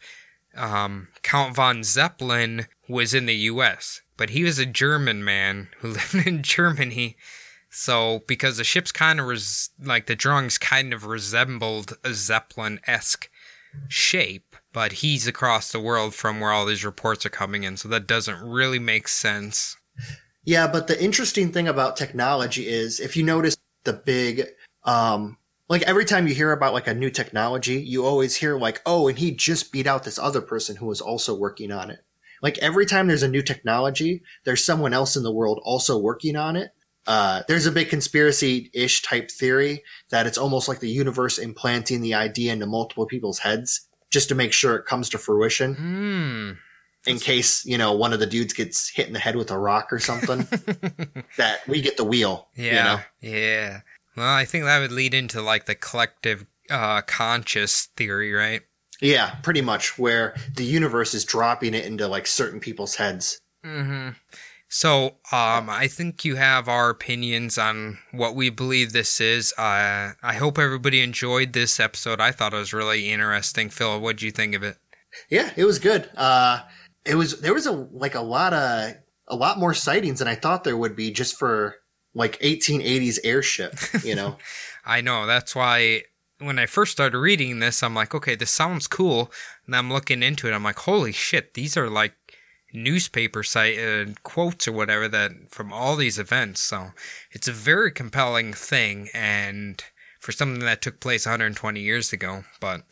um, 0.56 1.08
Count 1.24 1.56
von 1.56 1.84
Zeppelin 1.84 2.68
was 2.88 3.14
in 3.14 3.26
the 3.26 3.36
U.S., 3.36 4.02
but 4.18 4.32
he 4.32 4.44
was 4.44 4.60
a 4.60 4.66
German 4.66 5.24
man 5.24 5.70
who 5.80 5.88
lived 5.94 6.28
in 6.28 6.44
Germany. 6.44 7.18
So, 7.70 8.22
because 8.28 8.58
the 8.58 8.66
ships 8.66 8.92
kind 8.92 9.20
of 9.20 9.28
res- 9.28 9.70
like 9.82 10.06
the 10.06 10.16
drawings 10.16 10.58
kind 10.58 10.94
of 10.94 11.06
resembled 11.06 11.98
a 12.04 12.14
Zeppelin 12.14 12.82
esque 12.86 13.30
shape, 13.88 14.58
but 14.74 14.92
he's 14.92 15.26
across 15.26 15.72
the 15.72 15.80
world 15.80 16.14
from 16.14 16.42
where 16.42 16.52
all 16.52 16.66
these 16.66 16.84
reports 16.84 17.26
are 17.26 17.30
coming 17.30 17.64
in, 17.64 17.78
so 17.78 17.88
that 17.88 18.08
doesn't 18.08 18.42
really 18.42 18.80
make 18.80 19.08
sense. 19.08 19.78
Yeah, 20.44 20.68
but 20.68 20.88
the 20.88 21.02
interesting 21.02 21.52
thing 21.52 21.68
about 21.68 21.96
technology 21.96 22.68
is 22.68 23.00
if 23.00 23.16
you 23.16 23.24
notice 23.24 23.56
the 23.84 23.94
big 23.94 24.48
um 24.84 25.38
like 25.70 25.84
every 25.84 26.04
time 26.04 26.28
you 26.28 26.34
hear 26.34 26.52
about 26.52 26.74
like 26.74 26.88
a 26.88 26.94
new 26.94 27.10
technology, 27.10 27.82
you 27.82 28.06
always 28.06 28.36
hear 28.36 28.58
like, 28.58 28.82
"Oh, 28.86 29.08
and 29.08 29.18
he 29.18 29.32
just 29.32 29.72
beat 29.72 29.88
out 29.88 30.04
this 30.04 30.20
other 30.20 30.42
person 30.42 30.76
who 30.76 30.86
was 30.86 31.00
also 31.00 31.34
working 31.34 31.72
on 31.72 31.90
it." 31.90 32.00
Like 32.42 32.58
every 32.58 32.86
time 32.86 33.08
there's 33.08 33.24
a 33.24 33.30
new 33.30 33.42
technology, 33.42 34.22
there's 34.44 34.66
someone 34.66 34.94
else 34.94 35.16
in 35.16 35.24
the 35.24 35.32
world 35.32 35.62
also 35.64 35.98
working 35.98 36.36
on 36.36 36.58
it. 36.58 36.72
Uh, 37.08 37.44
there's 37.48 37.66
a 37.66 37.72
big 37.72 37.90
conspiracy-ish 37.90 39.02
type 39.02 39.32
theory 39.32 39.84
that 40.10 40.28
it's 40.28 40.38
almost 40.38 40.68
like 40.68 40.80
the 40.80 40.90
universe 40.90 41.38
implanting 41.38 42.02
the 42.02 42.14
idea 42.14 42.54
into 42.54 42.66
multiple 42.66 43.06
people's 43.06 43.40
heads 43.40 43.88
just 44.12 44.30
to 44.30 44.36
make 44.36 44.54
sure 44.54 44.76
it 44.76 44.86
comes 44.86 45.10
to 45.10 45.18
fruition 45.18 45.76
Hmm. 45.76 46.52
In 47.08 47.18
case 47.20 47.66
you 47.66 47.78
know 47.78 47.94
one 47.94 48.14
of 48.14 48.20
the 48.20 48.26
dudes 48.28 48.54
gets 48.54 48.90
hit 48.90 49.08
in 49.08 49.14
the 49.14 49.20
head 49.20 49.36
with 49.36 49.50
a 49.52 49.58
rock 49.58 49.92
or 49.92 50.00
something 50.00 50.48
that 51.38 51.60
we 51.68 51.82
get 51.82 51.98
the 51.98 52.04
wheel 52.04 52.48
Yeah. 52.56 52.66
you 52.66 52.84
know 52.84 53.00
Yeah. 53.38 53.82
Well, 54.16 54.34
I 54.34 54.46
think 54.46 54.66
that 54.66 54.80
would 54.80 54.92
lead 54.92 55.14
into 55.14 55.42
like 55.42 55.66
the 55.66 55.76
collective 55.76 56.46
uh 56.70 57.02
conscious 57.02 57.88
theory, 57.98 58.32
right? 58.34 58.62
yeah 59.02 59.32
pretty 59.42 59.62
much 59.62 59.98
where 59.98 60.36
the 60.56 60.64
universe 60.64 61.16
is 61.16 61.26
dropping 61.26 61.74
it 61.74 61.86
into 61.86 62.08
like 62.08 62.28
certain 62.28 62.60
people's 62.60 62.96
heads 62.96 63.40
Mm-hmm. 63.66 64.10
So, 64.74 65.18
um, 65.34 65.70
I 65.70 65.88
think 65.88 66.24
you 66.24 66.38
have 66.38 66.70
our 66.70 66.90
opinions 66.90 67.58
on 67.58 67.98
what 68.12 68.36
we 68.36 68.50
believe 68.50 68.94
this 68.94 69.20
is. 69.20 69.54
Uh, 69.58 70.14
I 70.24 70.34
hope 70.36 70.58
everybody 70.58 71.02
enjoyed 71.02 71.52
this 71.52 71.78
episode. 71.78 72.22
I 72.22 72.32
thought 72.32 72.54
it 72.54 72.58
was 72.58 72.72
really 72.74 73.10
interesting. 73.12 73.70
Phil, 73.70 74.00
what 74.00 74.16
do 74.16 74.26
you 74.26 74.32
think 74.32 74.56
of 74.56 74.64
it? 74.64 74.78
yeah 75.30 75.52
it 75.58 75.66
was 75.66 75.78
good 75.78 76.10
uh 76.16 76.62
it 77.06 77.16
was 77.16 77.42
there 77.42 77.54
was 77.54 77.66
a 77.66 77.72
like 77.72 78.16
a 78.16 78.22
lot 78.22 78.54
of 78.54 78.94
a 79.28 79.36
lot 79.36 79.58
more 79.60 79.74
sightings 79.74 80.20
than 80.20 80.28
i 80.28 80.36
thought 80.36 80.64
there 80.64 80.78
would 80.78 80.96
be 80.96 81.12
just 81.12 81.38
for 81.38 81.76
like 82.14 82.40
1880s 82.40 83.20
airship 83.24 83.76
you 84.04 84.16
know 84.16 84.38
I 84.86 85.02
know. 85.02 85.26
That's 85.26 85.56
why 85.56 86.04
when 86.40 86.58
I 86.58 86.66
first 86.66 86.92
started 86.92 87.18
reading 87.18 87.60
this, 87.60 87.84
I'm 87.84 87.94
like, 87.94 88.16
okay, 88.16 88.36
this 88.36 88.52
sounds 88.52 88.88
cool. 88.88 89.32
And 89.66 89.76
I'm 89.76 89.92
looking 89.92 90.24
into 90.24 90.48
it. 90.48 90.54
I'm 90.54 90.64
like, 90.64 90.80
holy 90.80 91.12
shit, 91.12 91.54
these 91.54 91.78
are 91.78 91.90
like 91.90 92.14
newspaper 92.74 93.44
site 93.44 93.78
uh, 93.78 94.06
quotes 94.24 94.68
or 94.68 94.72
whatever 94.72 95.08
that 95.10 95.32
from 95.50 95.72
all 95.72 95.96
these 95.96 96.18
events. 96.18 96.62
So 96.62 96.92
it's 97.32 97.48
a 97.48 97.54
very 97.54 97.92
compelling 97.92 98.54
thing, 98.54 99.10
and 99.14 99.84
for 100.20 100.32
something 100.32 100.64
that 100.66 100.82
took 100.82 101.00
place 101.00 101.26
120 101.26 101.80
years 101.80 102.14
ago. 102.14 102.44
But 102.60 102.84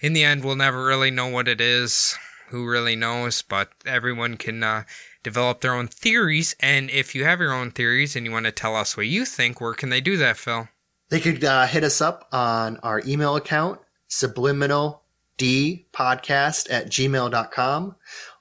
in 0.00 0.12
the 0.12 0.24
end, 0.24 0.44
we'll 0.44 0.56
never 0.56 0.84
really 0.84 1.10
know 1.10 1.28
what 1.28 1.48
it 1.48 1.60
is. 1.60 2.16
Who 2.52 2.66
really 2.66 2.96
knows? 2.96 3.42
But 3.42 3.72
everyone 3.84 4.36
can 4.36 4.62
uh, 4.62 4.84
develop 5.22 5.60
their 5.60 5.74
own 5.74 5.88
theories. 5.88 6.54
And 6.60 6.90
if 6.90 7.14
you 7.14 7.24
have 7.24 7.40
your 7.40 7.52
own 7.52 7.72
theories 7.72 8.14
and 8.14 8.24
you 8.24 8.32
want 8.32 8.46
to 8.46 8.52
tell 8.52 8.76
us 8.76 8.96
what 8.96 9.06
you 9.06 9.24
think, 9.24 9.60
where 9.60 9.74
can 9.74 9.88
they 9.88 10.00
do 10.00 10.16
that, 10.18 10.36
Phil? 10.36 10.68
They 11.08 11.20
could 11.20 11.44
uh, 11.44 11.66
hit 11.66 11.84
us 11.84 12.00
up 12.00 12.28
on 12.32 12.78
our 12.78 13.02
email 13.06 13.36
account, 13.36 13.80
subliminaldpodcast 14.08 16.70
at 16.70 16.86
gmail.com, 16.86 17.96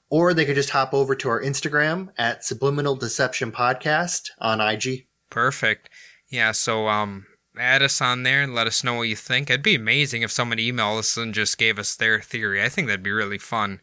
or 0.09 0.33
they 0.33 0.45
could 0.45 0.55
just 0.55 0.69
hop 0.69 0.93
over 0.93 1.15
to 1.15 1.29
our 1.29 1.41
Instagram 1.41 2.09
at 2.17 2.45
Subliminal 2.45 2.95
Deception 2.95 3.51
Podcast 3.51 4.29
on 4.39 4.61
IG. 4.61 5.07
Perfect. 5.29 5.89
Yeah, 6.29 6.51
so 6.51 6.87
um 6.87 7.25
add 7.61 7.81
us 7.81 8.01
on 8.01 8.23
there 8.23 8.41
and 8.41 8.55
let 8.55 8.67
us 8.67 8.83
know 8.83 8.95
what 8.95 9.07
you 9.09 9.15
think. 9.15 9.49
It'd 9.49 9.63
be 9.63 9.75
amazing 9.75 10.21
if 10.21 10.31
someone 10.31 10.57
emailed 10.57 10.99
us 10.99 11.17
and 11.17 11.33
just 11.33 11.57
gave 11.57 11.79
us 11.79 11.95
their 11.95 12.21
theory. 12.21 12.61
I 12.63 12.69
think 12.69 12.87
that'd 12.87 13.03
be 13.03 13.11
really 13.11 13.37
fun. 13.37 13.79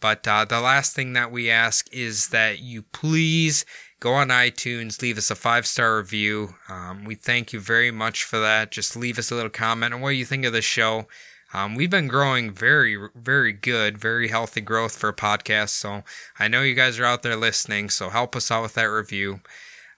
But 0.00 0.28
uh, 0.28 0.44
the 0.44 0.60
last 0.60 0.94
thing 0.94 1.14
that 1.14 1.32
we 1.32 1.50
ask 1.50 1.92
is 1.92 2.28
that 2.28 2.60
you 2.60 2.82
please 2.82 3.64
go 3.98 4.12
on 4.14 4.28
iTunes, 4.28 5.00
leave 5.00 5.18
us 5.18 5.30
a 5.30 5.34
five 5.34 5.66
star 5.66 5.96
review. 5.96 6.54
Um, 6.68 7.04
we 7.04 7.14
thank 7.14 7.52
you 7.52 7.60
very 7.60 7.90
much 7.90 8.24
for 8.24 8.38
that. 8.38 8.70
Just 8.70 8.96
leave 8.96 9.18
us 9.18 9.30
a 9.30 9.34
little 9.34 9.50
comment 9.50 9.94
on 9.94 10.00
what 10.00 10.10
you 10.10 10.24
think 10.24 10.44
of 10.44 10.52
the 10.52 10.62
show. 10.62 11.06
Um, 11.54 11.74
we've 11.74 11.90
been 11.90 12.08
growing 12.08 12.52
very, 12.52 12.98
very 13.14 13.52
good, 13.52 13.96
very 13.96 14.28
healthy 14.28 14.60
growth 14.60 14.96
for 14.96 15.08
a 15.08 15.14
podcast. 15.14 15.70
So 15.70 16.02
I 16.38 16.48
know 16.48 16.62
you 16.62 16.74
guys 16.74 16.98
are 16.98 17.04
out 17.04 17.22
there 17.22 17.36
listening. 17.36 17.88
So 17.88 18.10
help 18.10 18.36
us 18.36 18.50
out 18.50 18.62
with 18.62 18.74
that 18.74 18.84
review. 18.84 19.40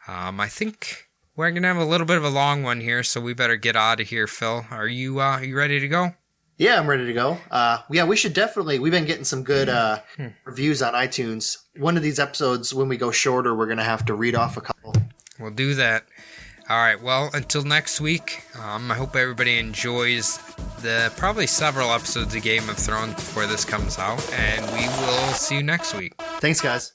Um, 0.06 0.38
I 0.40 0.46
think 0.48 1.07
we're 1.38 1.52
gonna 1.52 1.68
have 1.68 1.76
a 1.76 1.84
little 1.84 2.06
bit 2.06 2.16
of 2.16 2.24
a 2.24 2.28
long 2.28 2.64
one 2.64 2.80
here, 2.80 3.04
so 3.04 3.20
we 3.20 3.32
better 3.32 3.56
get 3.56 3.76
out 3.76 4.00
of 4.00 4.08
here. 4.08 4.26
Phil, 4.26 4.66
are 4.72 4.88
you 4.88 5.20
uh, 5.20 5.38
are 5.38 5.44
you 5.44 5.56
ready 5.56 5.78
to 5.78 5.86
go? 5.88 6.12
Yeah, 6.58 6.76
I'm 6.80 6.88
ready 6.88 7.06
to 7.06 7.12
go. 7.12 7.38
Uh, 7.52 7.78
yeah, 7.88 8.04
we 8.04 8.16
should 8.16 8.34
definitely. 8.34 8.80
We've 8.80 8.90
been 8.90 9.04
getting 9.04 9.22
some 9.22 9.44
good 9.44 9.68
uh, 9.68 10.00
reviews 10.44 10.82
on 10.82 10.94
iTunes. 10.94 11.56
One 11.76 11.96
of 11.96 12.02
these 12.02 12.18
episodes, 12.18 12.74
when 12.74 12.88
we 12.88 12.96
go 12.96 13.12
shorter, 13.12 13.54
we're 13.54 13.68
gonna 13.68 13.84
have 13.84 14.04
to 14.06 14.14
read 14.14 14.34
off 14.34 14.56
a 14.56 14.62
couple. 14.62 14.94
We'll 15.38 15.52
do 15.52 15.74
that. 15.74 16.06
All 16.68 16.76
right. 16.76 17.00
Well, 17.00 17.30
until 17.32 17.62
next 17.62 18.00
week. 18.00 18.42
Um, 18.60 18.90
I 18.90 18.94
hope 18.96 19.14
everybody 19.14 19.58
enjoys 19.58 20.38
the 20.82 21.12
probably 21.16 21.46
several 21.46 21.92
episodes 21.92 22.34
of 22.34 22.42
Game 22.42 22.68
of 22.68 22.76
Thrones 22.76 23.14
before 23.14 23.46
this 23.46 23.64
comes 23.64 23.96
out, 23.96 24.28
and 24.34 24.66
we 24.72 24.88
will 24.88 25.32
see 25.34 25.54
you 25.54 25.62
next 25.62 25.94
week. 25.94 26.14
Thanks, 26.40 26.60
guys. 26.60 26.92